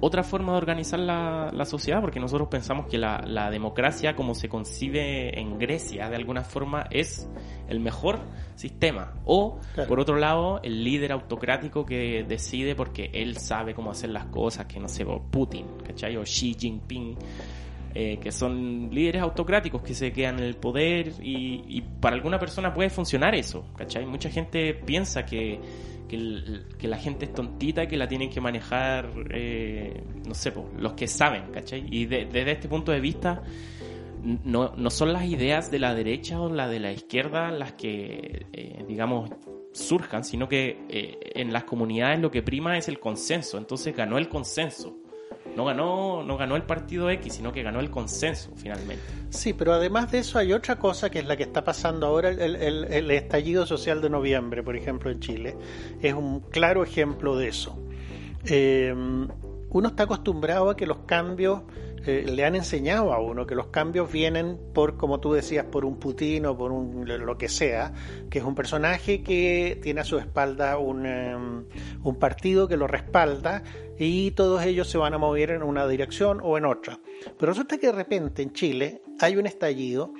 otra 0.01 0.23
forma 0.23 0.53
de 0.53 0.59
organizar 0.59 0.99
la, 0.99 1.51
la 1.53 1.65
sociedad, 1.65 2.01
porque 2.01 2.21
nosotros 2.21 2.49
pensamos 2.49 2.87
que 2.87 2.99
la, 2.99 3.23
la, 3.27 3.51
democracia, 3.51 4.17
como 4.17 4.35
se 4.35 4.49
concibe 4.49 5.39
en 5.39 5.59
Grecia, 5.59 6.09
de 6.09 6.17
alguna 6.17 6.43
forma 6.43 6.87
es 6.91 7.29
el 7.69 7.81
mejor 7.81 8.21
sistema. 8.55 9.13
O, 9.25 9.59
por 9.87 10.01
otro 10.01 10.17
lado, 10.17 10.61
el 10.63 10.83
líder 10.85 11.13
autocrático 11.13 11.85
que 11.85 12.25
decide 12.27 12.75
porque 12.75 13.11
él 13.13 13.37
sabe 13.37 13.75
cómo 13.75 13.91
hacer 13.91 14.11
las 14.11 14.27
cosas, 14.27 14.67
que 14.67 14.81
no 14.81 14.89
sé, 14.89 15.05
Putin, 15.31 15.67
¿cachai? 15.87 16.17
O 16.17 16.23
Xi 16.23 16.57
Jinping. 16.59 17.17
Eh, 17.93 18.19
que 18.23 18.31
son 18.31 18.89
líderes 18.93 19.21
autocráticos 19.21 19.83
que 19.83 19.95
se 19.95 20.13
quedan 20.13 20.39
en 20.39 20.45
el 20.45 20.55
poder 20.55 21.09
y, 21.21 21.65
y 21.67 21.81
para 21.81 22.15
alguna 22.15 22.39
persona 22.39 22.73
puede 22.73 22.89
funcionar 22.89 23.35
eso, 23.35 23.65
¿cachai? 23.77 24.07
Mucha 24.07 24.31
gente 24.31 24.75
piensa 24.75 25.27
que 25.27 25.59
que, 26.11 26.89
la 26.89 26.97
gente 26.97 27.27
es 27.27 27.33
tontita, 27.33 27.87
que 27.87 27.97
la 27.97 28.09
tienen 28.09 28.31
que 28.31 28.41
manejar, 28.41 29.11
eh, 29.31 30.03
no 30.27 30.35
sé, 30.35 30.53
los 30.77 30.95
que 30.95 31.07
saben, 31.07 31.53
¿cachai? 31.53 31.87
Y 31.91 32.07
desde 32.07 32.51
este 32.51 32.69
punto 32.69 32.91
de 32.91 33.01
vista, 33.01 33.43
no, 34.45 34.75
no 34.77 34.91
son 34.91 35.13
las 35.13 35.25
ideas 35.25 35.71
de 35.71 35.79
la 35.79 35.95
derecha 35.95 36.41
o 36.41 36.53
la 36.53 36.69
de 36.69 36.81
la 36.81 36.93
izquierda 36.93 37.51
las 37.53 37.73
que, 37.75 38.47
eh, 38.53 38.85
digamos, 38.87 39.31
surjan, 39.73 40.25
sino 40.25 40.49
que 40.49 40.85
eh, 40.89 41.19
en 41.35 41.53
las 41.53 41.65
comunidades 41.65 42.19
lo 42.19 42.31
que 42.31 42.43
prima 42.43 42.77
es 42.77 42.89
el 42.89 42.99
consenso. 42.99 43.57
Entonces 43.57 43.95
ganó 43.97 44.19
el 44.19 44.29
consenso 44.29 45.00
no 45.57 45.65
ganó, 45.65 46.23
no 46.23 46.37
ganó 46.37 46.57
el 46.57 46.63
partido 46.63 47.11
X, 47.11 47.35
sino 47.35 47.53
que 47.53 47.63
ganó 47.63 47.81
el 47.81 47.91
consenso 47.91 48.53
finalmente. 48.57 49.03
Sí, 49.31 49.53
pero 49.53 49.73
además 49.73 50.11
de 50.11 50.21
eso 50.21 50.39
hay 50.39 50.53
otra 50.53 50.77
cosa 50.77 51.11
que 51.11 51.19
es 51.19 51.27
la 51.27 51.37
que 51.37 51.43
está 51.43 51.65
pasando 51.65 52.07
ahora, 52.07 52.31
el, 52.31 53.11
estallido 53.11 53.67
social 53.67 54.01
de 54.01 54.11
noviembre, 54.11 54.63
por 54.63 54.77
ejemplo, 54.77 55.11
en 55.11 55.21
Chile, 55.21 55.57
es 56.01 56.15
un 56.15 56.41
claro 56.41 56.83
ejemplo 56.83 57.37
de 57.37 57.49
eso. 57.49 57.79
Eh, 58.45 58.95
uno 59.73 59.89
está 59.89 60.05
acostumbrado 60.05 60.71
a 60.71 60.77
que 60.77 60.87
los 60.87 60.99
cambios 61.07 61.63
eh, 62.07 62.25
le 62.27 62.45
han 62.47 62.57
enseñado 62.57 63.13
a 63.13 63.21
uno 63.21 63.47
que 63.47 63.55
los 63.55 63.67
cambios 63.67 64.11
vienen 64.11 64.59
por, 64.73 64.97
como 64.97 65.21
tú 65.21 65.35
decías, 65.35 65.67
por 65.67 65.85
un 65.85 65.99
Putin 65.99 66.47
o 66.47 66.57
por 66.57 66.73
un, 66.73 67.05
lo 67.07 67.37
que 67.37 67.49
sea, 67.49 67.93
que 68.31 68.39
es 68.39 68.45
un 68.45 68.55
personaje 68.55 69.23
que 69.23 69.79
tiene 69.83 70.01
a 70.01 70.05
su 70.05 70.19
espalda 70.19 70.79
un, 70.79 71.05
em, 71.05 71.65
un 72.03 72.19
partido 72.19 72.69
que 72.69 72.79
lo 72.79 72.87
respalda 72.87 73.63
y 74.03 74.31
todos 74.31 74.65
ellos 74.65 74.89
se 74.89 74.97
van 74.97 75.13
a 75.13 75.19
mover 75.19 75.51
en 75.51 75.63
una 75.63 75.87
dirección 75.87 76.41
o 76.43 76.57
en 76.57 76.65
otra. 76.65 76.99
Pero 77.39 77.53
resulta 77.53 77.77
que 77.77 77.89
de 77.89 77.93
repente 77.93 78.41
en 78.41 78.55
Chile 78.55 79.03
hay 79.21 79.37
un 79.37 79.47
estallido 79.47 80.15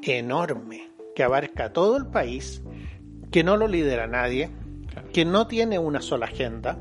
enorme 0.00 0.90
que 1.12 1.24
abarca 1.24 1.72
todo 1.72 1.96
el 1.96 2.06
país, 2.06 2.62
que 3.32 3.42
no 3.42 3.56
lo 3.56 3.66
lidera 3.66 4.06
nadie, 4.06 4.50
que 5.12 5.24
no 5.24 5.48
tiene 5.48 5.76
una 5.80 6.00
sola 6.02 6.26
agenda, 6.26 6.78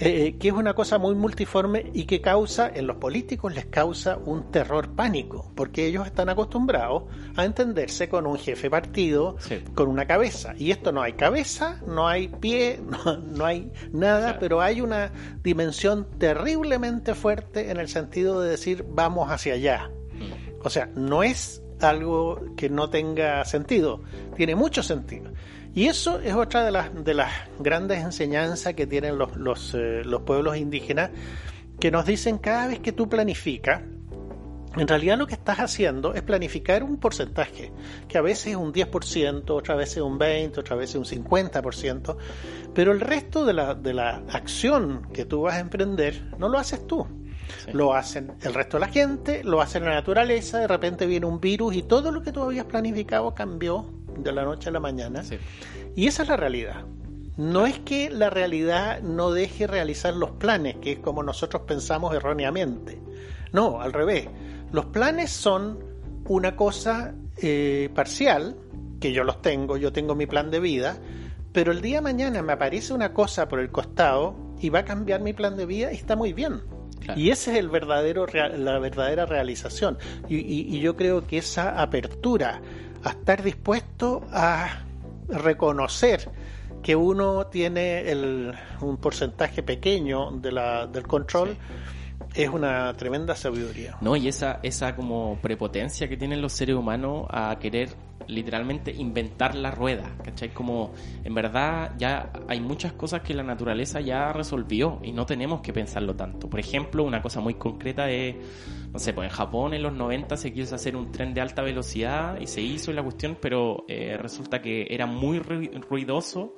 eh, 0.00 0.26
eh, 0.26 0.36
que 0.38 0.48
es 0.48 0.54
una 0.54 0.74
cosa 0.74 0.96
muy 0.98 1.16
multiforme 1.16 1.90
y 1.92 2.04
que 2.04 2.20
causa, 2.20 2.70
en 2.72 2.86
los 2.86 2.98
políticos 2.98 3.52
les 3.52 3.66
causa 3.66 4.16
un 4.16 4.52
terror 4.52 4.94
pánico, 4.94 5.50
porque 5.56 5.86
ellos 5.86 6.06
están 6.06 6.28
acostumbrados 6.28 7.02
a 7.36 7.44
entenderse 7.44 8.08
con 8.08 8.24
un 8.24 8.38
jefe 8.38 8.70
partido, 8.70 9.36
con 9.74 9.88
una 9.88 10.06
cabeza. 10.06 10.54
Y 10.56 10.70
esto 10.70 10.92
no 10.92 11.02
hay 11.02 11.14
cabeza, 11.14 11.80
no 11.84 12.06
hay 12.06 12.28
pie, 12.28 12.80
no, 13.26 13.44
hay 13.44 13.72
nada, 13.90 14.38
pero 14.38 14.60
hay 14.60 14.80
una 14.80 15.12
dimensión 15.42 16.06
terriblemente 16.18 17.16
fuerte 17.16 17.72
en 17.72 17.78
el 17.78 17.88
sentido 17.88 18.40
de 18.40 18.50
decir 18.50 18.84
vamos 18.88 19.32
hacia 19.32 19.54
allá. 19.54 19.90
Mm. 20.12 20.64
O 20.64 20.70
sea, 20.70 20.86
no 20.94 21.24
es 21.24 21.60
algo 21.80 22.40
que 22.56 22.70
no 22.70 22.88
tenga 22.88 23.44
sentido, 23.44 24.02
tiene 24.36 24.54
mucho 24.54 24.82
sentido. 24.84 25.32
Y 25.74 25.86
eso 25.86 26.20
es 26.20 26.34
otra 26.34 26.64
de 26.64 26.70
las, 26.70 27.04
de 27.04 27.14
las 27.14 27.32
grandes 27.58 28.02
enseñanzas 28.02 28.74
que 28.74 28.86
tienen 28.86 29.18
los, 29.18 29.36
los, 29.36 29.74
eh, 29.74 30.02
los 30.04 30.22
pueblos 30.22 30.56
indígenas, 30.56 31.10
que 31.78 31.90
nos 31.90 32.06
dicen 32.06 32.38
cada 32.38 32.66
vez 32.66 32.80
que 32.80 32.92
tú 32.92 33.08
planificas, 33.08 33.82
en 34.76 34.86
realidad 34.86 35.18
lo 35.18 35.26
que 35.26 35.34
estás 35.34 35.58
haciendo 35.58 36.14
es 36.14 36.22
planificar 36.22 36.82
un 36.82 36.98
porcentaje, 36.98 37.72
que 38.06 38.18
a 38.18 38.22
veces 38.22 38.48
es 38.48 38.56
un 38.56 38.72
10%, 38.72 39.50
otra 39.50 39.74
veces 39.74 40.02
un 40.02 40.18
20%, 40.18 40.58
otra 40.58 40.76
veces 40.76 40.96
un 40.96 41.04
50%, 41.04 42.16
pero 42.74 42.92
el 42.92 43.00
resto 43.00 43.44
de 43.44 43.54
la, 43.54 43.74
de 43.74 43.94
la 43.94 44.22
acción 44.30 45.08
que 45.12 45.24
tú 45.24 45.42
vas 45.42 45.54
a 45.54 45.60
emprender 45.60 46.30
no 46.38 46.48
lo 46.48 46.58
haces 46.58 46.86
tú. 46.86 47.06
Lo 47.72 47.94
hacen 47.94 48.32
el 48.42 48.52
resto 48.52 48.76
de 48.76 48.82
la 48.82 48.92
gente, 48.92 49.42
lo 49.42 49.62
hacen 49.62 49.84
la 49.84 49.94
naturaleza, 49.94 50.58
de 50.58 50.68
repente 50.68 51.06
viene 51.06 51.26
un 51.26 51.40
virus 51.40 51.74
y 51.74 51.82
todo 51.82 52.12
lo 52.12 52.22
que 52.22 52.30
tú 52.30 52.42
habías 52.42 52.66
planificado 52.66 53.34
cambió 53.34 53.97
de 54.18 54.32
la 54.32 54.44
noche 54.44 54.68
a 54.68 54.72
la 54.72 54.80
mañana. 54.80 55.22
Y 55.96 56.06
esa 56.06 56.22
es 56.22 56.28
la 56.28 56.36
realidad. 56.36 56.84
No 57.36 57.66
es 57.66 57.78
que 57.78 58.10
la 58.10 58.30
realidad 58.30 59.00
no 59.00 59.30
deje 59.30 59.66
realizar 59.66 60.14
los 60.14 60.32
planes, 60.32 60.76
que 60.76 60.92
es 60.92 60.98
como 60.98 61.22
nosotros 61.22 61.62
pensamos 61.62 62.14
erróneamente. 62.14 63.00
No, 63.52 63.80
al 63.80 63.92
revés. 63.92 64.28
Los 64.72 64.86
planes 64.86 65.30
son 65.30 65.78
una 66.26 66.56
cosa 66.56 67.14
eh, 67.36 67.90
parcial, 67.94 68.56
que 69.00 69.12
yo 69.12 69.22
los 69.22 69.40
tengo, 69.40 69.76
yo 69.76 69.92
tengo 69.92 70.14
mi 70.14 70.26
plan 70.26 70.50
de 70.50 70.60
vida, 70.60 70.98
pero 71.52 71.72
el 71.72 71.80
día 71.80 71.98
de 71.98 72.02
mañana 72.02 72.42
me 72.42 72.52
aparece 72.52 72.92
una 72.92 73.12
cosa 73.14 73.48
por 73.48 73.60
el 73.60 73.70
costado 73.70 74.34
y 74.60 74.70
va 74.70 74.80
a 74.80 74.84
cambiar 74.84 75.20
mi 75.20 75.32
plan 75.32 75.56
de 75.56 75.66
vida 75.66 75.92
y 75.92 75.96
está 75.96 76.16
muy 76.16 76.32
bien. 76.32 76.62
Y 77.16 77.30
esa 77.30 77.52
es 77.52 77.58
el 77.58 77.68
verdadero, 77.68 78.26
la 78.26 78.78
verdadera 78.80 79.24
realización. 79.24 79.96
y, 80.28 80.80
yo 80.80 80.96
creo 80.96 81.26
que 81.26 81.38
esa 81.38 81.80
apertura 81.80 82.60
a 83.04 83.10
estar 83.10 83.42
dispuesto 83.42 84.22
a 84.32 84.82
reconocer 85.28 86.30
que 86.82 86.96
uno 86.96 87.46
tiene 87.46 88.10
el, 88.10 88.54
un 88.80 88.96
porcentaje 88.96 89.62
pequeño 89.62 90.30
de 90.32 90.52
la, 90.52 90.86
del 90.86 91.06
control 91.06 91.56
es 92.34 92.48
una 92.48 92.94
tremenda 92.94 93.34
sabiduría. 93.34 93.96
No, 94.00 94.16
y 94.16 94.28
esa, 94.28 94.60
esa 94.62 94.94
como 94.94 95.38
prepotencia 95.40 96.08
que 96.08 96.16
tienen 96.16 96.40
los 96.42 96.52
seres 96.52 96.76
humanos 96.76 97.26
a 97.30 97.56
querer 97.58 97.90
literalmente 98.26 98.92
inventar 98.92 99.54
la 99.54 99.70
rueda, 99.70 100.14
¿cachai? 100.22 100.50
Como 100.50 100.92
en 101.24 101.34
verdad 101.34 101.92
ya 101.98 102.30
hay 102.46 102.60
muchas 102.60 102.92
cosas 102.92 103.22
que 103.22 103.34
la 103.34 103.42
naturaleza 103.42 104.00
ya 104.00 104.32
resolvió 104.32 105.00
y 105.02 105.12
no 105.12 105.26
tenemos 105.26 105.62
que 105.62 105.72
pensarlo 105.72 106.14
tanto. 106.14 106.48
Por 106.48 106.60
ejemplo, 106.60 107.04
una 107.04 107.22
cosa 107.22 107.40
muy 107.40 107.54
concreta 107.54 108.10
es, 108.10 108.36
no 108.92 108.98
sé, 108.98 109.14
pues 109.14 109.30
en 109.30 109.34
Japón 109.34 109.74
en 109.74 109.82
los 109.82 109.94
90 109.94 110.36
se 110.36 110.52
quiso 110.52 110.74
hacer 110.74 110.94
un 110.94 111.10
tren 111.10 111.32
de 111.32 111.40
alta 111.40 111.62
velocidad 111.62 112.38
y 112.40 112.46
se 112.46 112.60
hizo 112.60 112.92
la 112.92 113.02
cuestión, 113.02 113.38
pero 113.40 113.84
eh, 113.88 114.16
resulta 114.20 114.60
que 114.60 114.86
era 114.90 115.06
muy 115.06 115.38
ruidoso 115.38 116.54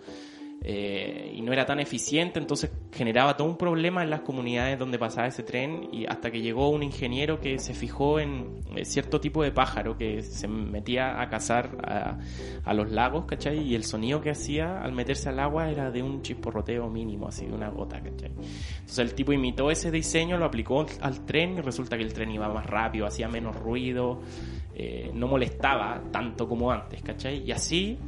eh, 0.63 1.33
y 1.35 1.41
no 1.41 1.55
era 1.55 1.65
tan 1.65 1.81
eficiente, 1.81 2.39
entonces 2.39 2.71
generaba 2.93 3.35
todo 3.35 3.49
un 3.49 3.57
problema 3.57 4.03
en 4.03 4.11
las 4.11 4.21
comunidades 4.21 4.79
donde 4.79 4.99
pasaba 4.99 5.27
ese 5.27 5.43
tren 5.43 5.89
y 5.91 6.05
hasta 6.05 6.31
que 6.31 6.43
llegó 6.43 6.69
un 6.69 6.83
ingeniero 6.83 7.41
que 7.41 7.59
se 7.59 7.73
fijó 7.73 8.21
en 8.21 8.61
eh, 8.77 8.85
cierto 8.85 9.23
tipo 9.23 9.43
de 9.43 9.53
pájaro 9.53 9.97
que 9.97 10.23
se 10.23 10.49
metía 10.49 11.23
a 11.23 11.31
cazar 11.31 12.19
a, 12.65 12.75
los 12.75 12.91
lagos, 12.91 13.25
¿cachai? 13.25 13.59
Y 13.59 13.75
el 13.75 13.85
sonido 13.85 14.21
que 14.21 14.31
hacía 14.31 14.83
al 14.83 14.93
meterse 14.93 15.31
al 15.31 15.41
agua 15.41 15.71
era 15.71 15.91
de 15.91 16.03
un 16.03 16.21
chisporroteo 16.21 16.91
mínimo, 16.91 17.29
así 17.29 17.47
de 17.47 17.55
una 17.55 17.71
gota, 17.71 18.01
¿cachai? 18.01 18.31
Entonces 18.31 18.99
el 18.99 19.15
tipo 19.15 19.33
imitó 19.33 19.71
ese 19.71 19.91
diseño, 19.91 20.37
lo 20.37 20.45
aplicó 20.45 20.85
al 21.01 21.25
tren 21.25 21.57
y 21.57 21.61
resulta 21.63 21.97
que 21.97 22.03
el 22.03 22.13
tren 22.13 22.31
iba 22.33 22.49
más 22.49 22.67
rápido, 22.67 23.07
hacía 23.07 23.29
menos 23.29 23.57
ruido, 23.57 24.21
eh, 24.75 25.11
no 25.15 25.27
molestaba 25.27 26.03
tanto 26.13 26.47
como 26.47 26.71
antes, 26.71 27.03
¿cachai? 27.03 27.43
Y 27.45 27.53
así 27.53 27.99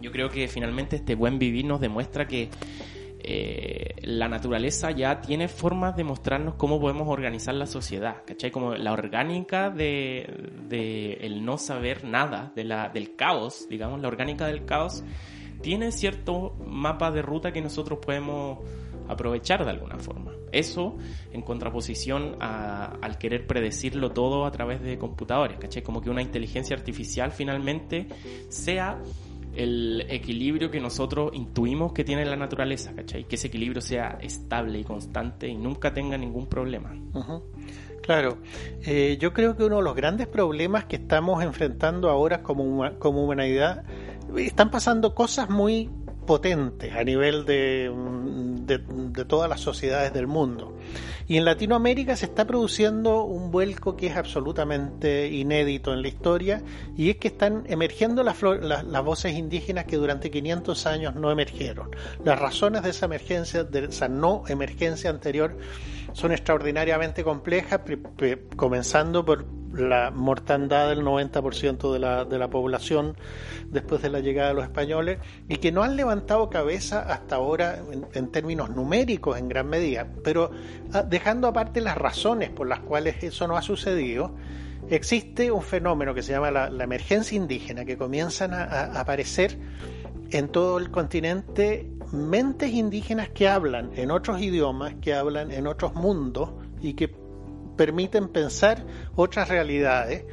yo 0.00 0.12
creo 0.12 0.28
que 0.30 0.48
finalmente 0.48 0.96
este 0.96 1.14
buen 1.14 1.38
vivir 1.38 1.64
nos 1.64 1.80
demuestra 1.80 2.26
que 2.26 2.48
eh, 3.28 3.96
la 4.02 4.28
naturaleza 4.28 4.92
ya 4.92 5.20
tiene 5.20 5.48
formas 5.48 5.96
de 5.96 6.04
mostrarnos 6.04 6.54
cómo 6.54 6.80
podemos 6.80 7.08
organizar 7.08 7.54
la 7.54 7.66
sociedad, 7.66 8.22
¿cachai? 8.24 8.52
Como 8.52 8.76
la 8.76 8.92
orgánica 8.92 9.70
de, 9.70 11.18
el 11.20 11.44
no 11.44 11.58
saber 11.58 12.04
nada, 12.04 12.52
de 12.54 12.62
la, 12.62 12.88
del 12.88 13.16
caos, 13.16 13.66
digamos, 13.68 14.00
la 14.00 14.06
orgánica 14.06 14.46
del 14.46 14.64
caos, 14.64 15.02
tiene 15.60 15.90
cierto 15.90 16.54
mapa 16.66 17.10
de 17.10 17.22
ruta 17.22 17.52
que 17.52 17.60
nosotros 17.60 17.98
podemos 17.98 18.58
aprovechar 19.08 19.64
de 19.64 19.70
alguna 19.70 19.98
forma. 19.98 20.32
Eso 20.52 20.96
en 21.32 21.42
contraposición 21.42 22.36
al 22.40 23.18
querer 23.18 23.46
predecirlo 23.48 24.12
todo 24.12 24.46
a 24.46 24.52
través 24.52 24.80
de 24.82 24.98
computadores, 24.98 25.58
¿cachai? 25.58 25.82
Como 25.82 26.00
que 26.00 26.10
una 26.10 26.22
inteligencia 26.22 26.76
artificial 26.76 27.32
finalmente 27.32 28.06
sea 28.48 29.00
el 29.56 30.06
equilibrio 30.08 30.70
que 30.70 30.80
nosotros 30.80 31.30
intuimos 31.34 31.92
que 31.92 32.04
tiene 32.04 32.24
la 32.24 32.36
naturaleza, 32.36 32.94
¿cachai? 32.94 33.24
Que 33.24 33.36
ese 33.36 33.48
equilibrio 33.48 33.80
sea 33.80 34.18
estable 34.20 34.78
y 34.78 34.84
constante 34.84 35.48
y 35.48 35.56
nunca 35.56 35.92
tenga 35.92 36.18
ningún 36.18 36.46
problema. 36.46 36.94
Claro, 38.02 38.38
eh, 38.82 39.16
yo 39.20 39.32
creo 39.32 39.56
que 39.56 39.64
uno 39.64 39.78
de 39.78 39.82
los 39.82 39.96
grandes 39.96 40.28
problemas 40.28 40.84
que 40.84 40.96
estamos 40.96 41.42
enfrentando 41.42 42.08
ahora 42.10 42.42
como, 42.42 42.88
como 42.98 43.24
humanidad, 43.24 43.84
están 44.36 44.70
pasando 44.70 45.14
cosas 45.14 45.50
muy 45.50 45.90
potentes 46.26 46.94
a 46.94 47.04
nivel 47.04 47.46
de, 47.46 47.90
de, 48.66 49.24
todas 49.24 49.48
las 49.48 49.60
sociedades 49.60 50.12
del 50.12 50.26
mundo. 50.26 50.76
Y 51.28 51.36
en 51.38 51.44
Latinoamérica 51.44 52.16
se 52.16 52.26
está 52.26 52.44
produciendo 52.46 53.24
un 53.24 53.50
vuelco 53.50 53.96
que 53.96 54.08
es 54.08 54.16
absolutamente 54.16 55.28
inédito 55.28 55.92
en 55.92 56.02
la 56.02 56.08
historia 56.08 56.62
y 56.96 57.10
es 57.10 57.16
que 57.16 57.28
están 57.28 57.64
emergiendo 57.66 58.22
las, 58.22 58.40
las, 58.42 59.04
voces 59.04 59.34
indígenas 59.34 59.86
que 59.86 59.96
durante 59.96 60.30
500 60.30 60.86
años 60.86 61.14
no 61.14 61.30
emergieron. 61.30 61.90
Las 62.24 62.38
razones 62.38 62.82
de 62.82 62.90
esa 62.90 63.06
emergencia, 63.06 63.64
de 63.64 63.86
esa 63.86 64.08
no 64.08 64.44
emergencia 64.48 65.10
anterior, 65.10 65.56
son 66.12 66.32
extraordinariamente 66.32 67.24
complejas, 67.24 67.80
comenzando 68.56 69.24
por 69.24 69.46
la 69.76 70.10
mortandad 70.10 70.88
del 70.88 71.02
90% 71.02 71.92
de 71.92 71.98
la, 71.98 72.24
de 72.24 72.38
la 72.38 72.48
población 72.48 73.16
después 73.68 74.02
de 74.02 74.10
la 74.10 74.20
llegada 74.20 74.48
de 74.48 74.54
los 74.54 74.64
españoles 74.64 75.18
y 75.48 75.56
que 75.56 75.72
no 75.72 75.82
han 75.82 75.96
levantado 75.96 76.50
cabeza 76.50 77.00
hasta 77.00 77.36
ahora 77.36 77.82
en, 78.12 78.28
términos 78.30 78.70
numéricos 78.70 79.38
en 79.38 79.48
gran 79.48 79.68
medida, 79.68 80.08
pero 80.24 80.50
ah, 80.92 81.02
dejando 81.02 81.48
aparte 81.48 81.80
las 81.80 81.96
razones 81.96 82.50
por 82.50 82.66
las 82.66 82.80
cuales 82.80 83.22
eso 83.22 83.46
no 83.46 83.56
ha 83.56 83.62
sucedido, 83.62 84.34
existe 84.88 85.50
un 85.50 85.62
fenómeno 85.62 86.14
que 86.14 86.22
se 86.22 86.32
llama 86.32 86.50
la, 86.50 86.84
emergencia 86.84 87.36
indígena, 87.36 87.84
que 87.84 87.96
comienzan 87.96 88.54
a 88.54 88.98
aparecer 89.00 89.58
en 90.30 90.48
todo 90.48 90.78
el 90.78 90.90
continente 90.90 91.90
mentes 92.12 92.72
indígenas 92.72 93.28
que 93.30 93.48
hablan 93.48 93.90
en 93.96 94.10
otros 94.10 94.40
idiomas, 94.40 94.94
que 95.00 95.14
hablan 95.14 95.50
en 95.50 95.66
otros 95.66 95.94
mundos 95.94 96.50
y 96.80 96.94
que 96.94 97.08
permiten 97.76 98.28
pensar 98.28 98.84
otras 99.14 99.48
realidades. 99.48 100.24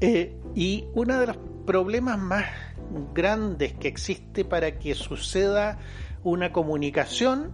Eh, 0.00 0.36
y 0.54 0.86
uno 0.94 1.18
de 1.18 1.26
los 1.28 1.36
problemas 1.66 2.18
más 2.18 2.44
grandes 3.14 3.72
que 3.74 3.88
existe 3.88 4.44
para 4.44 4.78
que 4.78 4.94
suceda 4.94 5.78
una 6.22 6.52
comunicación 6.52 7.50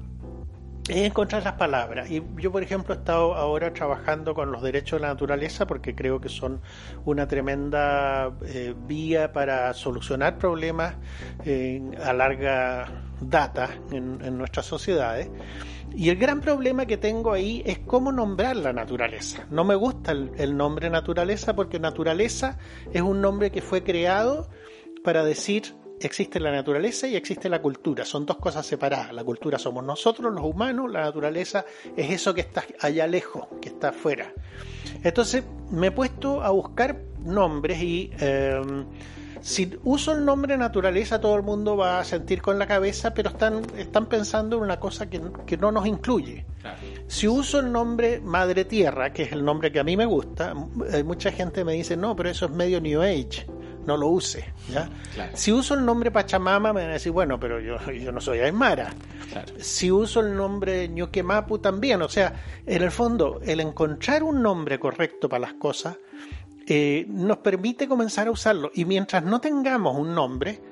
es 0.89 1.07
encontrar 1.07 1.45
las 1.45 1.53
palabras. 1.53 2.11
Y 2.11 2.23
yo, 2.37 2.51
por 2.51 2.63
ejemplo, 2.63 2.95
he 2.95 2.99
estado 2.99 3.35
ahora 3.35 3.73
trabajando 3.73 4.35
con 4.35 4.51
los 4.51 4.63
derechos 4.63 4.99
de 4.99 5.03
la 5.03 5.09
naturaleza 5.09 5.67
porque 5.67 5.95
creo 5.95 6.21
que 6.21 6.29
son 6.29 6.61
una 7.05 7.29
tremenda 7.29 8.33
eh, 8.47 8.75
vía 8.87 9.33
para 9.33 9.73
solucionar 9.75 10.39
problemas 10.39 10.97
a 12.05 12.13
larga 12.13 13.10
data 13.21 13.71
en, 13.91 14.39
nuestras 14.39 14.67
sociedades. 14.67 15.29
Y 15.95 16.09
el 16.09 16.17
gran 16.17 16.41
problema 16.41 16.87
que 16.87 16.97
tengo 16.97 17.33
ahí 17.33 17.63
es 17.67 17.81
cómo 17.81 18.13
nombrar 18.13 18.57
la 18.57 18.73
naturaleza. 18.73 19.47
No 19.51 19.65
me 19.65 19.75
gusta 19.75 20.13
el 20.13 20.57
nombre 20.57 20.89
naturaleza 20.89 21.55
porque 21.55 21.81
naturaleza 21.81 22.59
es 22.93 23.03
un 23.03 23.21
nombre 23.21 23.51
que 23.51 23.61
fue 23.61 23.83
creado 23.83 24.49
para 25.03 25.25
decir 25.25 25.75
existe 26.01 26.41
la 26.41 26.51
naturaleza 26.51 27.07
y 27.07 27.17
existe 27.17 27.49
la 27.49 27.61
cultura. 27.61 28.05
Son 28.05 28.27
dos 28.27 28.39
cosas 28.39 28.67
separadas. 28.67 29.13
La 29.13 29.25
cultura 29.25 29.59
somos 29.59 29.85
nosotros, 29.85 30.33
los 30.33 30.45
humanos, 30.45 30.91
la 30.91 31.03
naturaleza 31.03 31.65
es 31.97 32.11
eso 32.11 32.35
que 32.35 32.41
está 32.41 32.65
allá 32.81 33.07
lejos, 33.07 33.47
que 33.61 33.69
está 33.69 33.91
afuera. 33.91 34.33
Entonces 35.03 35.45
me 35.71 35.89
he 35.89 35.91
puesto 35.91 36.43
a 36.43 36.51
buscar 36.51 37.03
nombres 37.21 37.83
y 37.83 38.11
em, 38.19 38.87
si 39.41 39.79
uso 39.85 40.13
el 40.13 40.25
nombre 40.25 40.57
naturaleza 40.57 41.21
todo 41.21 41.37
el 41.37 41.43
mundo 41.43 41.77
va 41.77 42.01
a 42.01 42.05
sentir 42.05 42.43
con 42.43 42.59
la 42.59 42.67
cabeza, 42.67 43.15
pero 43.15 43.31
están, 43.31 43.63
están 43.77 44.07
pensando 44.07 44.57
en 44.57 44.63
una 44.63 44.79
cosa 44.79 45.09
que, 45.09 45.21
no 45.59 45.73
nos 45.73 45.87
incluye. 45.87 46.45
Si 47.07 47.27
uso 47.27 47.61
el 47.61 47.73
nombre 47.73 48.21
Madre 48.21 48.65
Tierra, 48.65 49.13
que 49.13 49.25
es 49.25 49.33
el 49.33 49.45
nombre 49.45 49.73
que 49.73 49.81
a 49.81 49.85
mí 49.85 49.97
me 49.97 50.07
gusta, 50.07 50.55
mucha 51.05 51.33
gente 51.33 51.65
me 51.65 51.73
dice, 51.73 51.97
no, 51.97 52.15
pero 52.15 52.31
eso 52.31 52.47
es 52.47 52.53
medio 52.53 52.81
New 52.81 53.03
Age 53.03 53.47
no 53.87 53.97
lo 53.97 54.09
use. 54.09 54.45
¿ya? 54.69 54.89
Si 55.35 55.51
uso 55.53 55.75
el 55.75 55.85
nombre 55.85 56.11
Pachamama, 56.11 56.73
me 56.73 56.83
van 56.83 56.91
a 56.91 56.95
decir, 56.95 57.13
bueno, 57.13 57.41
pero 57.41 57.61
yo, 57.61 57.79
yo 57.91 58.13
no 58.13 58.21
soy 58.21 58.41
Aymara. 58.41 58.93
Si 59.59 59.91
uso 59.91 60.21
el 60.21 60.37
nombre 60.37 60.89
Ñuquemapu, 60.89 61.59
también. 61.59 62.03
O 62.03 62.09
sea, 62.09 62.35
en 62.67 62.83
el 62.83 62.91
fondo, 62.91 63.41
el 63.45 63.61
encontrar 63.61 64.23
un 64.23 64.43
nombre 64.43 64.79
correcto 64.79 65.29
para 65.29 65.41
las 65.41 65.55
cosas 65.55 65.97
eh, 66.73 67.05
nos 67.09 67.39
permite 67.39 67.89
comenzar 67.89 68.29
a 68.29 68.31
usarlo. 68.31 68.71
Y 68.73 68.85
mientras 68.85 69.25
no 69.25 69.41
tengamos 69.41 69.99
un 69.99 70.15
nombre, 70.15 70.63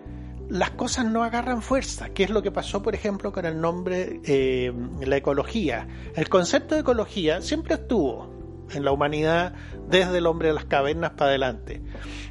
las 0.49 0.71
cosas 0.71 1.07
no 1.07 1.25
agarran 1.25 1.61
fuerza, 1.61 2.11
que 2.11 2.23
es 2.23 2.31
lo 2.31 2.41
que 2.41 2.53
pasó, 2.53 2.85
por 2.85 2.95
ejemplo, 2.95 3.33
con 3.33 3.45
el 3.45 3.61
nombre, 3.61 4.21
eh, 4.25 4.73
la 5.05 5.17
ecología. 5.17 5.89
El 6.15 6.29
concepto 6.29 6.77
de 6.77 6.83
ecología 6.83 7.43
siempre 7.43 7.75
estuvo 7.75 8.33
en 8.71 8.85
la 8.85 8.93
humanidad 8.93 9.55
desde 9.89 10.19
el 10.19 10.27
hombre 10.27 10.49
de 10.49 10.55
las 10.55 10.67
cavernas 10.67 11.15
para 11.17 11.31
adelante. 11.31 11.83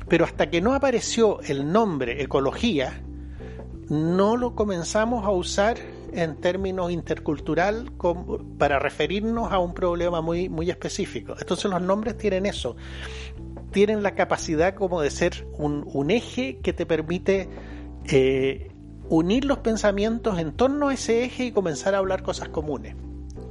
Pero 0.08 0.24
hasta 0.24 0.50
que 0.50 0.62
no 0.62 0.74
apareció 0.74 1.42
el 1.42 1.70
nombre 1.70 2.24
ecología, 2.24 3.04
no 3.90 4.38
lo 4.38 4.56
comenzamos 4.56 5.26
a 5.26 5.32
usar 5.32 5.78
en 6.14 6.38
términos 6.38 6.90
intercultural 6.90 7.92
para 8.58 8.80
referirnos 8.80 9.52
a 9.52 9.60
un 9.60 9.74
problema 9.74 10.22
muy, 10.22 10.48
muy 10.48 10.70
específico. 10.70 11.36
Entonces 11.38 11.70
los 11.70 11.82
nombres 11.82 12.18
tienen 12.18 12.46
eso, 12.46 12.78
tienen 13.72 14.04
la 14.04 14.16
capacidad 14.16 14.74
como 14.74 15.02
de 15.02 15.10
ser 15.10 15.48
un, 15.58 16.12
eje 16.12 16.60
que 16.60 16.74
te 16.74 16.86
permite 16.86 17.50
eh, 18.06 18.72
unir 19.10 19.46
los 19.46 19.60
pensamientos 19.60 20.40
en 20.40 20.54
torno 20.54 20.90
a 20.90 20.94
ese 20.94 21.24
eje 21.24 21.46
y 21.46 21.52
comenzar 21.52 21.96
a 21.96 22.00
hablar 22.00 22.24
cosas 22.24 22.50
comunes. 22.50 22.96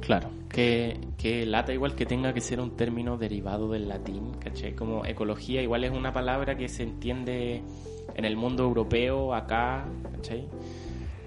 Claro, 0.01 0.29
que, 0.49 0.99
que 1.17 1.45
lata 1.45 1.73
igual 1.73 1.95
que 1.95 2.05
tenga 2.05 2.33
que 2.33 2.41
ser 2.41 2.59
un 2.59 2.75
término 2.75 3.17
derivado 3.17 3.69
del 3.71 3.89
latín, 3.89 4.31
¿cachai? 4.39 4.73
Como 4.73 5.05
ecología 5.05 5.61
igual 5.61 5.83
es 5.83 5.91
una 5.91 6.13
palabra 6.13 6.55
que 6.55 6.69
se 6.69 6.83
entiende 6.83 7.61
en 8.15 8.25
el 8.25 8.35
mundo 8.37 8.63
europeo, 8.63 9.33
acá, 9.33 9.85
¿cachai? 10.13 10.47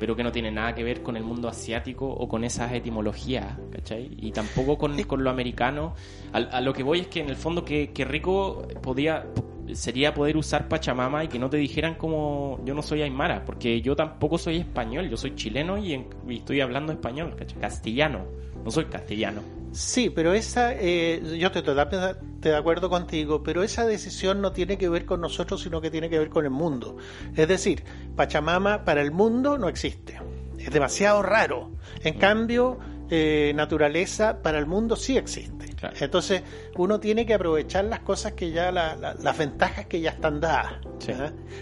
Pero 0.00 0.16
que 0.16 0.24
no 0.24 0.32
tiene 0.32 0.50
nada 0.50 0.74
que 0.74 0.82
ver 0.82 1.02
con 1.02 1.16
el 1.16 1.22
mundo 1.22 1.48
asiático 1.48 2.08
o 2.08 2.26
con 2.26 2.42
esas 2.42 2.72
etimologías, 2.72 3.58
¿cachai? 3.70 4.10
Y 4.18 4.32
tampoco 4.32 4.76
con, 4.76 5.00
con 5.04 5.22
lo 5.22 5.30
americano. 5.30 5.94
A, 6.32 6.60
lo 6.60 6.72
que 6.72 6.82
voy 6.82 7.00
es 7.00 7.06
que 7.06 7.20
en 7.20 7.28
el 7.28 7.36
fondo 7.36 7.64
que, 7.64 7.92
que 7.92 8.04
rico 8.04 8.66
podía 8.82 9.26
sería 9.72 10.12
poder 10.12 10.36
usar 10.36 10.66
Pachamama 10.66 11.22
y 11.22 11.28
que 11.28 11.38
no 11.38 11.48
te 11.48 11.56
dijeran 11.56 11.94
como 11.94 12.58
yo 12.64 12.74
no 12.74 12.82
soy 12.82 13.02
Aymara, 13.02 13.44
porque 13.44 13.80
yo 13.80 13.94
tampoco 13.94 14.36
soy 14.36 14.56
español, 14.56 15.08
yo 15.08 15.16
soy 15.16 15.36
chileno 15.36 15.78
y, 15.78 15.94
y 16.28 16.36
estoy 16.36 16.60
hablando 16.60 16.92
español, 16.92 17.36
¿cachai? 17.36 17.60
castellano 17.60 18.40
no 18.64 18.70
soy 18.70 18.86
castellano. 18.86 19.59
Sí, 19.72 20.10
pero 20.10 20.32
esa, 20.32 20.72
eh, 20.74 21.22
yo 21.38 21.46
estoy 21.46 21.62
totalmente 21.62 22.48
de 22.48 22.56
acuerdo 22.56 22.90
contigo, 22.90 23.42
pero 23.42 23.62
esa 23.62 23.86
decisión 23.86 24.40
no 24.40 24.52
tiene 24.52 24.76
que 24.76 24.88
ver 24.88 25.06
con 25.06 25.20
nosotros, 25.20 25.62
sino 25.62 25.80
que 25.80 25.90
tiene 25.90 26.10
que 26.10 26.18
ver 26.18 26.28
con 26.28 26.44
el 26.44 26.50
mundo. 26.50 26.96
Es 27.36 27.46
decir, 27.46 27.84
Pachamama 28.16 28.84
para 28.84 29.00
el 29.00 29.12
mundo 29.12 29.58
no 29.58 29.68
existe. 29.68 30.18
Es 30.58 30.72
demasiado 30.72 31.22
raro. 31.22 31.70
En 32.02 32.18
cambio, 32.18 32.78
eh, 33.10 33.52
naturaleza 33.54 34.40
para 34.42 34.58
el 34.58 34.66
mundo 34.66 34.96
sí 34.96 35.16
existe. 35.16 35.66
Entonces, 36.00 36.42
uno 36.76 37.00
tiene 37.00 37.26
que 37.26 37.34
aprovechar 37.34 37.84
las 37.86 38.00
cosas 38.00 38.32
que 38.32 38.50
ya, 38.50 38.70
las 38.70 39.38
ventajas 39.38 39.86
que 39.86 40.00
ya 40.00 40.10
están 40.10 40.40
dadas. 40.40 40.74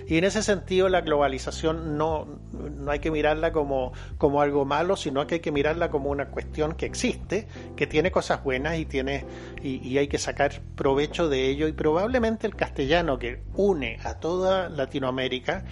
Y 0.07 0.19
en 0.19 0.25
ese 0.25 0.43
sentido, 0.43 0.89
la 0.89 1.01
globalización 1.01 1.97
no, 1.97 2.27
no 2.53 2.91
hay 2.91 2.99
que 2.99 3.11
mirarla 3.11 3.53
como, 3.53 3.93
como 4.19 4.43
algo 4.43 4.65
malo, 4.65 4.97
sino 4.97 5.27
que 5.27 5.37
hay 5.37 5.41
que 5.41 5.53
mirarla 5.53 5.91
como 5.91 6.11
una 6.11 6.27
cuestión 6.27 6.73
que 6.75 6.87
existe, 6.87 7.47
que 7.77 7.87
tiene 7.87 8.11
cosas 8.11 8.43
buenas 8.43 8.77
y, 8.79 8.85
tiene, 8.85 9.25
y, 9.63 9.87
y 9.87 9.99
hay 9.99 10.09
que 10.09 10.19
sacar 10.19 10.61
provecho 10.75 11.29
de 11.29 11.49
ello. 11.49 11.69
Y 11.69 11.73
probablemente 11.73 12.47
el 12.47 12.57
castellano 12.57 13.19
que 13.19 13.41
une 13.55 13.99
a 14.05 14.15
toda 14.15 14.69
Latinoamérica 14.69 15.65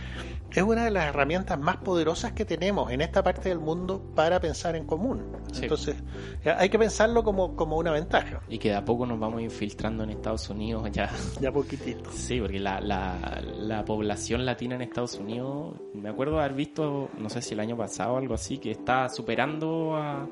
es 0.60 0.66
una 0.66 0.84
de 0.84 0.90
las 0.90 1.06
herramientas 1.06 1.58
más 1.58 1.76
poderosas 1.78 2.32
que 2.32 2.44
tenemos 2.44 2.90
en 2.90 3.00
esta 3.00 3.22
parte 3.22 3.48
del 3.48 3.58
mundo 3.58 4.12
para 4.14 4.40
pensar 4.40 4.74
en 4.76 4.86
común. 4.86 5.32
Entonces, 5.60 5.96
hay 6.44 6.68
que 6.68 6.78
pensarlo 6.78 7.22
como, 7.22 7.56
como 7.56 7.76
una 7.76 7.92
ventaja. 7.92 8.40
Y 8.48 8.58
que 8.58 8.70
de 8.70 8.76
a 8.76 8.84
poco 8.84 9.06
nos 9.06 9.18
vamos 9.18 9.42
infiltrando 9.42 10.04
en 10.04 10.10
Estados 10.10 10.48
Unidos 10.50 10.88
ya. 10.92 11.10
Ya 11.40 11.52
poquitito. 11.52 12.10
Sí, 12.10 12.40
porque 12.40 12.58
la, 12.58 12.80
la, 12.80 13.42
la 13.58 13.84
población 13.84 14.46
latina 14.46 14.76
en 14.76 14.82
Estados 14.82 15.16
Unidos, 15.16 15.74
me 15.94 16.08
acuerdo 16.08 16.40
haber 16.40 16.54
visto, 16.54 17.10
no 17.18 17.28
sé 17.28 17.42
si 17.42 17.54
el 17.54 17.60
año 17.60 17.76
pasado 17.76 18.14
o 18.14 18.16
algo 18.16 18.34
así, 18.34 18.58
que 18.58 18.70
está 18.70 19.08
superando 19.08 19.96
a, 19.96 20.26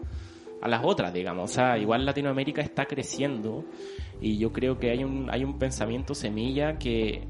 a 0.62 0.68
las 0.68 0.80
otras, 0.82 1.12
digamos. 1.12 1.50
O 1.50 1.54
sea, 1.54 1.76
igual 1.76 2.06
Latinoamérica 2.06 2.62
está 2.62 2.86
creciendo 2.86 3.64
y 4.20 4.38
yo 4.38 4.52
creo 4.52 4.78
que 4.78 4.90
hay 4.90 5.04
un, 5.04 5.28
hay 5.30 5.44
un 5.44 5.58
pensamiento 5.58 6.14
semilla 6.14 6.78
que 6.78 7.28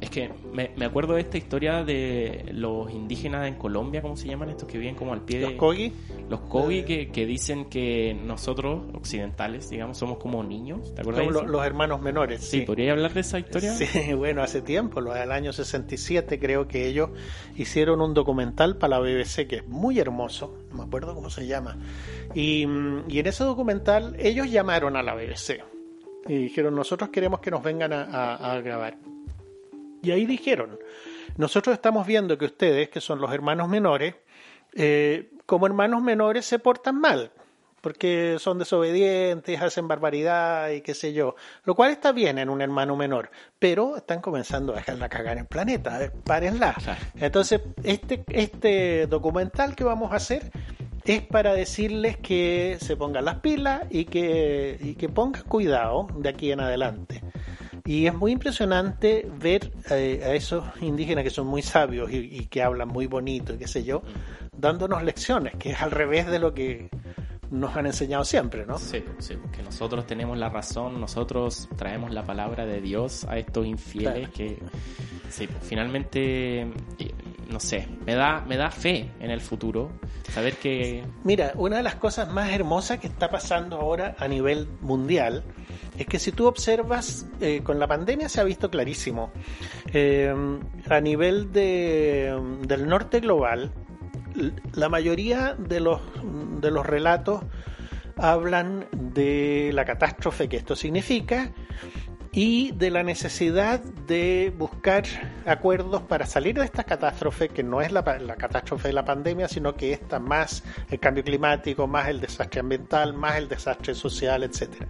es 0.00 0.10
que 0.10 0.30
me, 0.52 0.70
me, 0.76 0.86
acuerdo 0.86 1.14
de 1.14 1.20
esta 1.20 1.36
historia 1.36 1.84
de 1.84 2.46
los 2.52 2.90
indígenas 2.90 3.46
en 3.46 3.54
Colombia, 3.54 4.00
¿cómo 4.00 4.16
se 4.16 4.28
llaman 4.28 4.48
estos 4.48 4.68
que 4.68 4.78
viven 4.78 4.94
como 4.94 5.12
al 5.12 5.22
pie 5.22 5.38
de... 5.38 5.50
Los 5.50 5.54
Kogi. 5.54 5.92
Los 6.30 6.40
Kogi 6.40 6.84
que, 6.84 7.08
que, 7.10 7.26
dicen 7.26 7.66
que 7.66 8.14
nosotros, 8.14 8.84
occidentales, 8.94 9.68
digamos, 9.68 9.98
somos 9.98 10.18
como 10.18 10.42
niños, 10.42 10.94
¿te 10.94 11.02
acuerdas? 11.02 11.24
Somos 11.24 11.46
los, 11.46 11.66
hermanos 11.66 12.00
menores. 12.00 12.42
Sí, 12.42 12.62
¿podría 12.62 12.92
hablar 12.92 13.12
de 13.12 13.20
esa 13.20 13.38
historia? 13.38 13.72
Sí, 13.72 14.12
bueno, 14.14 14.42
hace 14.42 14.62
tiempo, 14.62 15.00
el 15.00 15.32
año 15.32 15.52
67 15.52 16.38
creo 16.38 16.68
que 16.68 16.86
ellos 16.86 17.10
hicieron 17.56 18.00
un 18.00 18.14
documental 18.14 18.78
para 18.78 18.98
la 18.98 19.00
BBC 19.00 19.46
que 19.46 19.56
es 19.56 19.68
muy 19.68 19.98
hermoso, 19.98 20.56
no 20.70 20.78
me 20.78 20.84
acuerdo 20.84 21.14
cómo 21.14 21.28
se 21.28 21.46
llama. 21.46 21.76
Y, 22.34 22.66
mm, 22.66 23.04
y 23.08 23.18
en 23.18 23.26
ese 23.26 23.44
documental 23.44 24.16
ellos 24.18 24.50
llamaron 24.50 24.96
a 24.96 25.02
la 25.02 25.14
BBC 25.14 25.62
y 26.28 26.34
dijeron, 26.34 26.74
nosotros 26.74 27.10
queremos 27.10 27.40
que 27.40 27.50
nos 27.50 27.62
vengan 27.62 27.92
a, 27.92 28.34
a 28.34 28.60
grabar. 28.60 28.98
Y 30.02 30.10
ahí 30.10 30.26
dijeron, 30.26 30.78
nosotros 31.36 31.74
estamos 31.74 32.06
viendo 32.06 32.38
que 32.38 32.46
ustedes, 32.46 32.88
que 32.88 33.00
son 33.00 33.20
los 33.20 33.32
hermanos 33.32 33.68
menores, 33.68 34.14
eh, 34.74 35.30
como 35.46 35.66
hermanos 35.66 36.02
menores 36.02 36.44
se 36.44 36.58
portan 36.58 37.00
mal, 37.00 37.30
porque 37.80 38.36
son 38.38 38.58
desobedientes, 38.58 39.60
hacen 39.60 39.86
barbaridad 39.86 40.70
y 40.70 40.80
qué 40.80 40.94
sé 40.94 41.12
yo, 41.12 41.36
lo 41.64 41.74
cual 41.74 41.92
está 41.92 42.12
bien 42.12 42.38
en 42.38 42.48
un 42.48 42.60
hermano 42.60 42.96
menor, 42.96 43.30
pero 43.58 43.96
están 43.96 44.20
comenzando 44.20 44.72
a 44.72 44.76
dejar 44.76 44.98
la 44.98 45.08
cagada 45.08 45.32
en 45.32 45.38
el 45.38 45.46
planeta, 45.46 46.02
eh, 46.02 46.10
párenla. 46.24 46.74
Entonces, 47.14 47.60
este, 47.84 48.24
este 48.28 49.06
documental 49.06 49.76
que 49.76 49.84
vamos 49.84 50.12
a 50.12 50.16
hacer 50.16 50.50
es 51.04 51.22
para 51.22 51.54
decirles 51.54 52.16
que 52.16 52.78
se 52.80 52.96
pongan 52.96 53.24
las 53.24 53.36
pilas 53.36 53.82
y 53.90 54.06
que, 54.06 54.78
y 54.80 54.94
que 54.94 55.08
pongan 55.08 55.42
cuidado 55.44 56.08
de 56.16 56.28
aquí 56.28 56.50
en 56.50 56.60
adelante. 56.60 57.22
Y 57.86 58.06
es 58.06 58.14
muy 58.14 58.32
impresionante 58.32 59.30
ver 59.38 59.70
eh, 59.90 60.20
a 60.24 60.34
esos 60.34 60.64
indígenas 60.80 61.22
que 61.22 61.30
son 61.30 61.46
muy 61.46 61.62
sabios 61.62 62.10
y, 62.12 62.46
que 62.46 62.62
hablan 62.62 62.88
muy 62.88 63.06
bonito 63.06 63.54
y 63.54 63.58
qué 63.58 63.68
sé 63.68 63.84
yo, 63.84 64.02
dándonos 64.56 65.04
lecciones, 65.04 65.54
que 65.56 65.70
es 65.70 65.80
al 65.80 65.92
revés 65.92 66.26
de 66.26 66.40
lo 66.40 66.52
que 66.52 66.88
nos 67.50 67.76
han 67.76 67.86
enseñado 67.86 68.24
siempre, 68.24 68.66
¿no? 68.66 68.76
Sí, 68.78 69.04
sí, 69.18 69.36
que 69.52 69.62
nosotros 69.62 70.04
tenemos 70.04 70.36
la 70.36 70.48
razón, 70.48 71.00
nosotros 71.00 71.68
traemos 71.76 72.10
la 72.10 72.24
palabra 72.24 72.66
de 72.66 72.80
Dios 72.80 73.24
a 73.24 73.38
estos 73.38 73.64
infieles 73.64 74.30
que, 74.30 74.58
sí, 75.28 75.48
finalmente, 75.62 76.62
eh, 76.62 77.14
no 77.50 77.60
sé, 77.60 77.86
me 78.04 78.14
da, 78.14 78.44
me 78.46 78.56
da 78.56 78.70
fe 78.70 79.10
en 79.20 79.30
el 79.30 79.40
futuro, 79.40 79.90
saber 80.32 80.56
que... 80.56 81.04
Mira, 81.24 81.52
una 81.54 81.76
de 81.76 81.82
las 81.82 81.94
cosas 81.94 82.30
más 82.30 82.50
hermosas 82.50 82.98
que 82.98 83.06
está 83.06 83.30
pasando 83.30 83.76
ahora 83.76 84.16
a 84.18 84.28
nivel 84.28 84.68
mundial 84.80 85.44
es 85.98 86.06
que 86.06 86.18
si 86.18 86.32
tú 86.32 86.46
observas, 86.46 87.26
eh, 87.40 87.62
con 87.62 87.78
la 87.78 87.86
pandemia 87.86 88.28
se 88.28 88.40
ha 88.40 88.44
visto 88.44 88.70
clarísimo, 88.70 89.30
eh, 89.92 90.34
a 90.88 91.00
nivel 91.00 91.52
de, 91.52 92.36
del 92.62 92.88
norte 92.88 93.20
global, 93.20 93.72
la 94.74 94.88
mayoría 94.88 95.54
de 95.54 95.80
los, 95.80 96.00
de 96.60 96.70
los 96.70 96.84
relatos 96.84 97.42
hablan 98.16 98.86
de 98.92 99.70
la 99.72 99.84
catástrofe 99.84 100.48
que 100.48 100.56
esto 100.56 100.74
significa 100.74 101.52
y 102.36 102.72
de 102.72 102.90
la 102.90 103.02
necesidad 103.02 103.80
de 103.80 104.52
buscar 104.58 105.04
acuerdos 105.46 106.02
para 106.02 106.26
salir 106.26 106.58
de 106.58 106.66
esta 106.66 106.84
catástrofe, 106.84 107.48
que 107.48 107.62
no 107.62 107.80
es 107.80 107.92
la, 107.92 108.04
catástrofe 108.04 108.88
de 108.88 108.92
la 108.92 109.06
pandemia, 109.06 109.48
sino 109.48 109.74
que 109.74 109.94
está 109.94 110.20
más 110.20 110.62
el 110.90 111.00
cambio 111.00 111.24
climático, 111.24 111.86
más 111.86 112.08
el 112.08 112.20
desastre 112.20 112.60
ambiental, 112.60 113.14
más 113.14 113.36
el 113.36 113.48
desastre 113.48 113.94
social, 113.94 114.42
etc. 114.42 114.84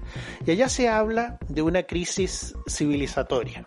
Y 0.44 0.50
allá 0.50 0.68
se 0.68 0.88
habla 0.88 1.38
de 1.46 1.62
una 1.62 1.84
crisis 1.84 2.52
civilizatoria. 2.68 3.64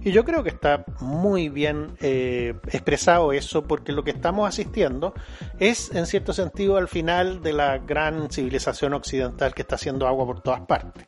Y 0.00 0.10
yo 0.10 0.24
creo 0.24 0.42
que 0.42 0.50
está 0.50 0.84
muy 1.00 1.48
bien 1.48 1.96
eh, 2.00 2.54
expresado 2.72 3.32
eso, 3.32 3.62
porque 3.62 3.92
lo 3.92 4.02
que 4.02 4.10
estamos 4.10 4.48
asistiendo 4.48 5.14
es, 5.60 5.92
en 5.94 6.06
cierto 6.06 6.32
sentido, 6.32 6.76
al 6.76 6.88
final 6.88 7.42
de 7.42 7.52
la 7.52 7.78
gran 7.78 8.30
civilización 8.30 8.92
occidental 8.92 9.54
que 9.54 9.62
está 9.62 9.76
haciendo 9.76 10.08
agua 10.08 10.26
por 10.26 10.40
todas 10.40 10.62
partes. 10.62 11.04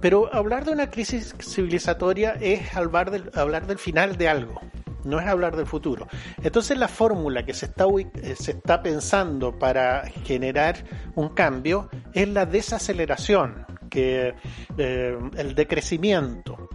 Pero 0.00 0.32
hablar 0.34 0.64
de 0.64 0.72
una 0.72 0.90
crisis 0.90 1.34
civilizatoria 1.40 2.36
es 2.40 2.76
hablar 2.76 3.10
del, 3.10 3.30
hablar 3.34 3.66
del 3.66 3.78
final 3.78 4.16
de 4.16 4.28
algo, 4.28 4.60
no 5.04 5.18
es 5.20 5.26
hablar 5.26 5.56
del 5.56 5.66
futuro. 5.66 6.06
Entonces 6.42 6.76
la 6.76 6.88
fórmula 6.88 7.44
que 7.44 7.54
se 7.54 7.66
está, 7.66 7.86
eh, 7.86 8.34
se 8.38 8.52
está 8.52 8.82
pensando 8.82 9.58
para 9.58 10.04
generar 10.24 10.76
un 11.14 11.30
cambio 11.30 11.88
es 12.12 12.28
la 12.28 12.44
desaceleración, 12.44 13.64
que, 13.88 14.34
eh, 14.76 15.18
el 15.36 15.54
decrecimiento 15.54 16.68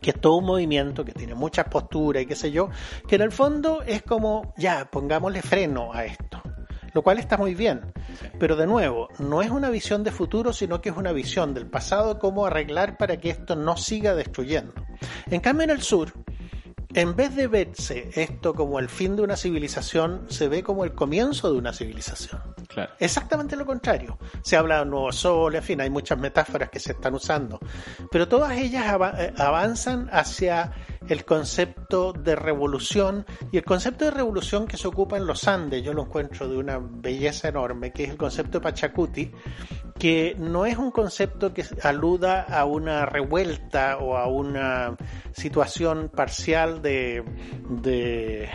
que 0.00 0.10
es 0.10 0.20
todo 0.20 0.36
un 0.36 0.44
movimiento 0.44 1.02
que 1.02 1.12
tiene 1.12 1.34
muchas 1.34 1.66
posturas 1.68 2.22
y 2.22 2.26
qué 2.26 2.36
sé 2.36 2.50
yo, 2.50 2.68
que 3.08 3.16
en 3.16 3.22
el 3.22 3.32
fondo 3.32 3.82
es 3.86 4.02
como, 4.02 4.52
ya, 4.58 4.84
pongámosle 4.90 5.40
freno 5.40 5.94
a 5.94 6.04
esto, 6.04 6.42
lo 6.94 7.02
cual 7.02 7.18
está 7.18 7.36
muy 7.36 7.54
bien. 7.54 7.92
Pero 8.38 8.56
de 8.56 8.66
nuevo, 8.66 9.08
no 9.18 9.42
es 9.42 9.50
una 9.50 9.68
visión 9.68 10.02
de 10.04 10.12
futuro, 10.12 10.52
sino 10.52 10.80
que 10.80 10.88
es 10.88 10.96
una 10.96 11.12
visión 11.12 11.52
del 11.52 11.66
pasado, 11.66 12.18
cómo 12.18 12.46
arreglar 12.46 12.96
para 12.96 13.18
que 13.18 13.30
esto 13.30 13.56
no 13.56 13.76
siga 13.76 14.14
destruyendo. 14.14 14.72
En 15.30 15.40
cambio, 15.40 15.64
en 15.64 15.70
el 15.70 15.82
sur, 15.82 16.12
en 16.94 17.16
vez 17.16 17.34
de 17.34 17.46
verse 17.46 18.10
esto 18.14 18.54
como 18.54 18.78
el 18.78 18.88
fin 18.88 19.16
de 19.16 19.22
una 19.22 19.36
civilización, 19.36 20.26
se 20.28 20.48
ve 20.48 20.62
como 20.62 20.84
el 20.84 20.94
comienzo 20.94 21.52
de 21.52 21.58
una 21.58 21.72
civilización. 21.72 22.40
Claro. 22.68 22.92
Exactamente 22.98 23.56
lo 23.56 23.66
contrario. 23.66 24.18
Se 24.42 24.56
habla 24.56 24.80
de 24.80 24.86
nuevo 24.86 25.12
sol, 25.12 25.54
en 25.54 25.62
fin, 25.62 25.80
hay 25.80 25.90
muchas 25.90 26.18
metáforas 26.18 26.70
que 26.70 26.80
se 26.80 26.92
están 26.92 27.14
usando, 27.14 27.60
pero 28.10 28.28
todas 28.28 28.56
ellas 28.56 28.84
eh, 29.18 29.32
avanzan 29.36 30.08
hacia 30.12 30.72
el 31.08 31.24
concepto 31.24 32.12
de 32.12 32.34
revolución 32.34 33.26
y 33.52 33.58
el 33.58 33.64
concepto 33.64 34.06
de 34.06 34.10
revolución 34.10 34.66
que 34.66 34.76
se 34.76 34.88
ocupa 34.88 35.16
en 35.16 35.26
los 35.26 35.46
Andes, 35.46 35.82
yo 35.82 35.92
lo 35.92 36.02
encuentro 36.02 36.48
de 36.48 36.56
una 36.56 36.78
belleza 36.78 37.48
enorme, 37.48 37.92
que 37.92 38.04
es 38.04 38.10
el 38.10 38.16
concepto 38.16 38.58
de 38.58 38.62
Pachacuti, 38.62 39.30
que 39.98 40.34
no 40.38 40.66
es 40.66 40.76
un 40.76 40.90
concepto 40.90 41.54
que 41.54 41.64
aluda 41.82 42.42
a 42.42 42.64
una 42.64 43.06
revuelta 43.06 43.98
o 43.98 44.16
a 44.16 44.26
una 44.26 44.96
situación 45.32 46.10
parcial 46.14 46.82
de, 46.82 47.24
de, 47.68 48.48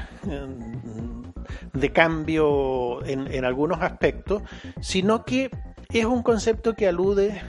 de 1.73 1.91
cambio 1.91 3.03
en, 3.05 3.33
en 3.33 3.45
algunos 3.45 3.81
aspectos, 3.81 4.43
sino 4.81 5.23
que 5.23 5.49
es 5.91 6.05
un 6.05 6.21
concepto 6.21 6.75
que 6.75 6.87
alude 6.87 7.41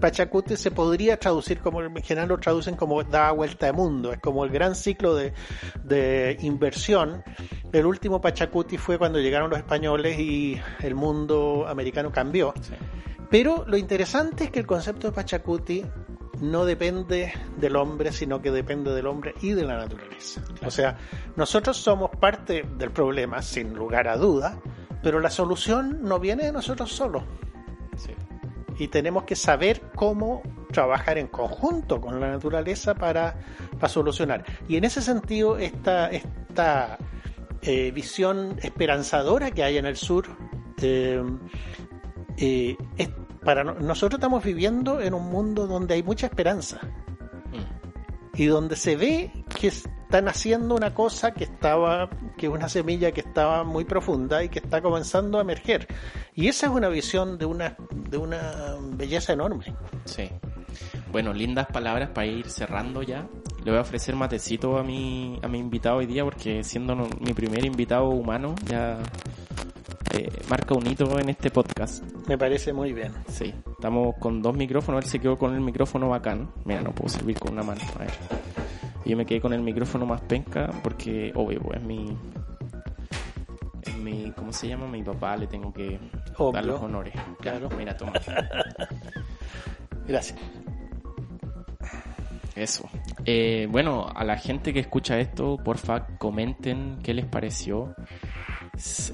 Pachacuti 0.00 0.56
se 0.56 0.70
podría 0.70 1.18
traducir 1.18 1.60
como 1.60 1.82
en 1.82 1.94
general 2.02 2.28
lo 2.28 2.38
traducen 2.38 2.76
como 2.76 3.02
da 3.04 3.32
vuelta 3.32 3.66
de 3.66 3.72
mundo, 3.72 4.12
es 4.12 4.18
como 4.18 4.44
el 4.44 4.50
gran 4.50 4.74
ciclo 4.74 5.14
de, 5.14 6.36
inversión. 6.40 7.22
El 7.72 7.86
último 7.86 8.20
Pachacuti 8.20 8.78
fue 8.78 8.98
cuando 8.98 9.18
llegaron 9.18 9.50
los 9.50 9.58
españoles 9.58 10.18
y 10.18 10.60
el 10.80 10.94
mundo 10.94 11.66
americano 11.68 12.10
cambió. 12.10 12.52
Pero 13.30 13.64
lo 13.66 13.76
interesante 13.76 14.44
es 14.44 14.50
que 14.50 14.58
el 14.58 14.66
concepto 14.66 15.08
de 15.08 15.12
Pachacuti 15.12 15.84
no 16.40 16.64
depende 16.64 17.32
del 17.58 17.76
hombre, 17.76 18.12
sino 18.12 18.40
que 18.40 18.50
depende 18.50 18.92
del 18.92 19.06
hombre 19.06 19.34
y 19.42 19.52
de 19.52 19.64
la 19.64 19.76
naturaleza. 19.76 20.42
O 20.64 20.70
sea, 20.70 20.96
nosotros 21.36 21.76
somos 21.76 22.10
parte 22.18 22.64
del 22.76 22.90
problema, 22.90 23.42
sin 23.42 23.74
lugar 23.74 24.08
a 24.08 24.16
duda, 24.16 24.58
pero 25.02 25.20
la 25.20 25.30
solución 25.30 26.00
no 26.02 26.18
viene 26.18 26.44
de 26.44 26.52
nosotros 26.52 26.90
solos 26.90 27.22
y 28.80 28.88
tenemos 28.88 29.24
que 29.24 29.36
saber 29.36 29.82
cómo 29.94 30.42
trabajar 30.72 31.18
en 31.18 31.26
conjunto 31.26 32.00
con 32.00 32.18
la 32.18 32.30
naturaleza 32.30 32.94
para, 32.94 33.36
solucionar. 33.88 34.42
Y 34.68 34.76
en 34.78 34.84
ese 34.84 35.02
sentido, 35.02 35.58
esta, 35.58 36.10
esta 36.10 36.96
eh, 37.60 37.90
visión 37.90 38.56
esperanzadora 38.62 39.50
que 39.50 39.64
hay 39.64 39.76
en 39.76 39.84
el 39.84 39.96
sur, 39.98 40.28
eh, 40.80 41.22
eh, 42.38 42.76
para 43.44 43.64
nosotros 43.64 44.18
estamos 44.18 44.42
viviendo 44.42 44.98
en 45.02 45.12
un 45.12 45.28
mundo 45.30 45.66
donde 45.66 45.92
hay 45.94 46.02
mucha 46.02 46.26
esperanza 46.26 46.80
y 48.34 48.46
donde 48.46 48.76
se 48.76 48.96
ve 48.96 49.44
que 49.60 49.70
están 50.10 50.26
haciendo 50.26 50.74
una 50.74 50.92
cosa 50.92 51.30
que 51.30 51.44
estaba, 51.44 52.10
que 52.36 52.46
es 52.46 52.52
una 52.52 52.68
semilla 52.68 53.12
que 53.12 53.20
estaba 53.20 53.62
muy 53.62 53.84
profunda 53.84 54.42
y 54.42 54.48
que 54.48 54.58
está 54.58 54.82
comenzando 54.82 55.38
a 55.38 55.42
emerger. 55.42 55.86
Y 56.34 56.48
esa 56.48 56.66
es 56.66 56.72
una 56.72 56.88
visión 56.88 57.38
de 57.38 57.44
una, 57.44 57.76
de 57.92 58.18
una 58.18 58.74
belleza 58.94 59.34
enorme. 59.34 59.72
Sí. 60.06 60.28
Bueno, 61.12 61.32
lindas 61.32 61.68
palabras 61.68 62.08
para 62.08 62.26
ir 62.26 62.50
cerrando 62.50 63.04
ya. 63.04 63.28
Le 63.62 63.70
voy 63.70 63.78
a 63.78 63.82
ofrecer 63.82 64.16
matecito 64.16 64.78
a 64.78 64.82
mi, 64.82 65.38
a 65.44 65.46
mi 65.46 65.60
invitado 65.60 65.98
hoy 65.98 66.06
día 66.06 66.24
porque 66.24 66.64
siendo 66.64 66.96
mi 66.96 67.32
primer 67.32 67.64
invitado 67.64 68.08
humano 68.08 68.56
ya 68.66 68.98
eh, 70.12 70.28
marca 70.48 70.74
un 70.74 70.88
hito 70.88 71.20
en 71.20 71.28
este 71.28 71.52
podcast. 71.52 72.02
Me 72.26 72.36
parece 72.36 72.72
muy 72.72 72.92
bien. 72.92 73.12
Sí, 73.28 73.54
estamos 73.70 74.16
con 74.18 74.42
dos 74.42 74.56
micrófonos, 74.56 75.04
él 75.04 75.08
se 75.08 75.20
quedó 75.20 75.38
con 75.38 75.54
el 75.54 75.60
micrófono 75.60 76.08
bacán. 76.08 76.50
Mira, 76.64 76.80
no 76.80 76.90
puedo 76.92 77.08
servir 77.08 77.38
con 77.38 77.52
una 77.52 77.62
mano. 77.62 77.80
A 77.94 77.98
ver. 78.00 78.69
Yo 79.04 79.16
me 79.16 79.24
quedé 79.26 79.40
con 79.40 79.52
el 79.52 79.62
micrófono 79.62 80.06
más 80.06 80.20
penca 80.22 80.70
porque, 80.82 81.32
obvio, 81.34 81.60
pues 81.60 81.78
es 81.78 81.84
mi, 81.84 82.16
es 83.82 83.96
mi, 83.96 84.32
¿cómo 84.32 84.52
se 84.52 84.68
llama? 84.68 84.86
Mi 84.86 85.02
papá 85.02 85.36
le 85.36 85.46
tengo 85.46 85.72
que 85.72 85.98
dar 86.52 86.64
los 86.64 86.80
honores. 86.80 87.14
Claro. 87.40 87.68
Mira, 87.76 87.96
toma. 87.96 88.12
Gracias. 90.06 90.38
Eso. 92.54 92.88
Eh, 93.24 93.68
bueno, 93.70 94.06
a 94.14 94.24
la 94.24 94.36
gente 94.36 94.72
que 94.72 94.80
escucha 94.80 95.18
esto, 95.18 95.56
porfa, 95.56 96.06
comenten 96.18 96.98
qué 97.02 97.14
les 97.14 97.26
pareció. 97.26 97.94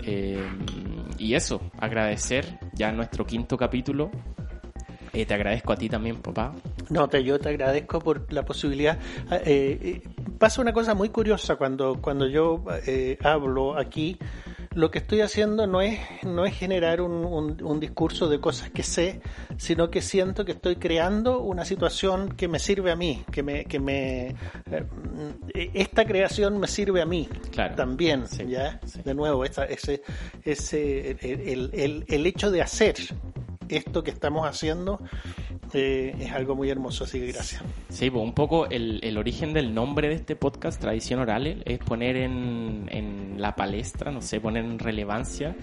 Eh, 0.04 0.44
y 1.18 1.34
eso, 1.34 1.60
agradecer 1.78 2.58
ya 2.74 2.90
nuestro 2.92 3.26
quinto 3.26 3.56
capítulo. 3.56 4.10
Eh, 5.16 5.26
te 5.26 5.34
agradezco 5.34 5.72
a 5.72 5.76
ti 5.76 5.88
también, 5.88 6.16
papá. 6.16 6.52
No, 6.90 7.08
te, 7.08 7.24
yo 7.24 7.38
te 7.38 7.48
agradezco 7.48 8.00
por 8.00 8.32
la 8.32 8.44
posibilidad. 8.44 8.98
Ah, 9.30 9.40
pasa 10.38 10.60
una 10.60 10.72
cosa 10.72 10.94
muy 10.94 11.08
curiosa 11.08 11.56
cuando, 11.56 12.00
cuando 12.00 12.26
yo 12.28 12.62
hablo 13.22 13.78
aquí 13.78 14.18
lo 14.76 14.90
que 14.90 14.98
estoy 14.98 15.22
haciendo 15.22 15.66
no 15.66 15.80
es, 15.80 15.98
no 16.22 16.44
es 16.44 16.54
generar 16.54 17.00
un, 17.00 17.24
un, 17.62 17.80
discurso 17.80 18.28
de 18.28 18.40
cosas 18.40 18.70
que 18.70 18.82
sé, 18.82 19.22
sino 19.56 19.90
que 19.90 20.02
siento 20.02 20.44
que 20.44 20.52
estoy 20.52 20.76
creando 20.76 21.40
una 21.40 21.64
situación 21.64 22.36
que 22.36 22.46
me 22.46 22.58
sirve 22.58 22.92
a 22.92 22.96
mí, 22.96 23.24
que 23.32 23.42
me, 23.42 23.64
que 23.64 23.80
me 23.80 24.28
eh, 24.28 25.70
esta 25.72 26.04
creación 26.04 26.58
me 26.58 26.66
sirve 26.66 27.00
a 27.00 27.06
mí 27.06 27.26
también, 27.74 28.26
¿ya? 28.46 28.78
De 29.02 29.14
nuevo, 29.14 29.46
ese, 29.46 30.02
ese, 30.44 31.16
el, 31.22 31.70
el, 31.72 32.04
el 32.06 32.26
hecho 32.26 32.50
de 32.50 32.60
hacer 32.60 32.96
esto 33.68 34.02
que 34.02 34.10
estamos 34.10 34.46
haciendo 34.46 35.00
eh, 35.72 36.14
es 36.18 36.32
algo 36.32 36.54
muy 36.54 36.70
hermoso, 36.70 37.04
así 37.04 37.20
que 37.20 37.32
gracias. 37.32 37.62
Sí, 37.88 38.10
pues 38.10 38.22
un 38.22 38.34
poco 38.34 38.66
el, 38.66 39.00
el, 39.02 39.18
origen 39.18 39.52
del 39.52 39.74
nombre 39.74 40.08
de 40.08 40.14
este 40.14 40.36
podcast, 40.36 40.80
Tradición 40.80 41.20
Oral, 41.20 41.62
es 41.64 41.78
poner 41.78 42.16
en, 42.16 42.88
en 42.90 43.40
la 43.40 43.54
palestra, 43.56 44.10
no 44.10 44.22
sé, 44.22 44.40
poner 44.40 44.64
en 44.64 44.78
relevancia 44.78 45.56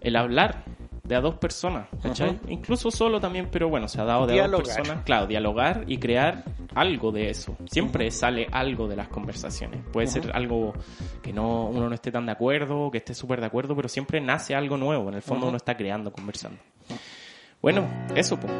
el 0.00 0.16
hablar 0.16 0.64
de 1.06 1.14
a 1.14 1.20
dos 1.20 1.36
personas, 1.36 1.86
¿cachai? 2.02 2.38
Incluso 2.48 2.90
solo 2.90 3.20
también, 3.20 3.48
pero 3.50 3.68
bueno, 3.68 3.88
se 3.88 4.00
ha 4.00 4.04
dado 4.04 4.26
de 4.26 4.40
a 4.40 4.48
dos 4.48 4.62
personas. 4.62 5.04
Claro, 5.04 5.26
dialogar 5.26 5.84
y 5.86 5.98
crear 5.98 6.44
algo 6.74 7.12
de 7.12 7.30
eso. 7.30 7.56
Siempre 7.70 8.10
sale 8.10 8.48
algo 8.50 8.88
de 8.88 8.96
las 8.96 9.08
conversaciones. 9.08 9.80
Puede 9.92 10.08
ser 10.08 10.30
algo 10.34 10.74
que 11.22 11.32
no 11.32 11.66
uno 11.66 11.88
no 11.88 11.94
esté 11.94 12.10
tan 12.10 12.26
de 12.26 12.32
acuerdo, 12.32 12.90
que 12.90 12.98
esté 12.98 13.14
súper 13.14 13.40
de 13.40 13.46
acuerdo, 13.46 13.76
pero 13.76 13.88
siempre 13.88 14.20
nace 14.20 14.54
algo 14.54 14.76
nuevo. 14.76 15.08
En 15.08 15.14
el 15.14 15.22
fondo 15.22 15.48
uno 15.48 15.56
está 15.56 15.76
creando, 15.76 16.12
conversando. 16.12 16.58
Bueno, 17.62 17.86
eso 18.14 18.38
pues. 18.38 18.52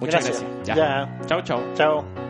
Muchas 0.00 0.24
gracias. 0.24 0.44
Ya. 0.64 1.18
Chao, 1.26 1.42
chao. 1.42 1.62
Chao. 1.74 2.23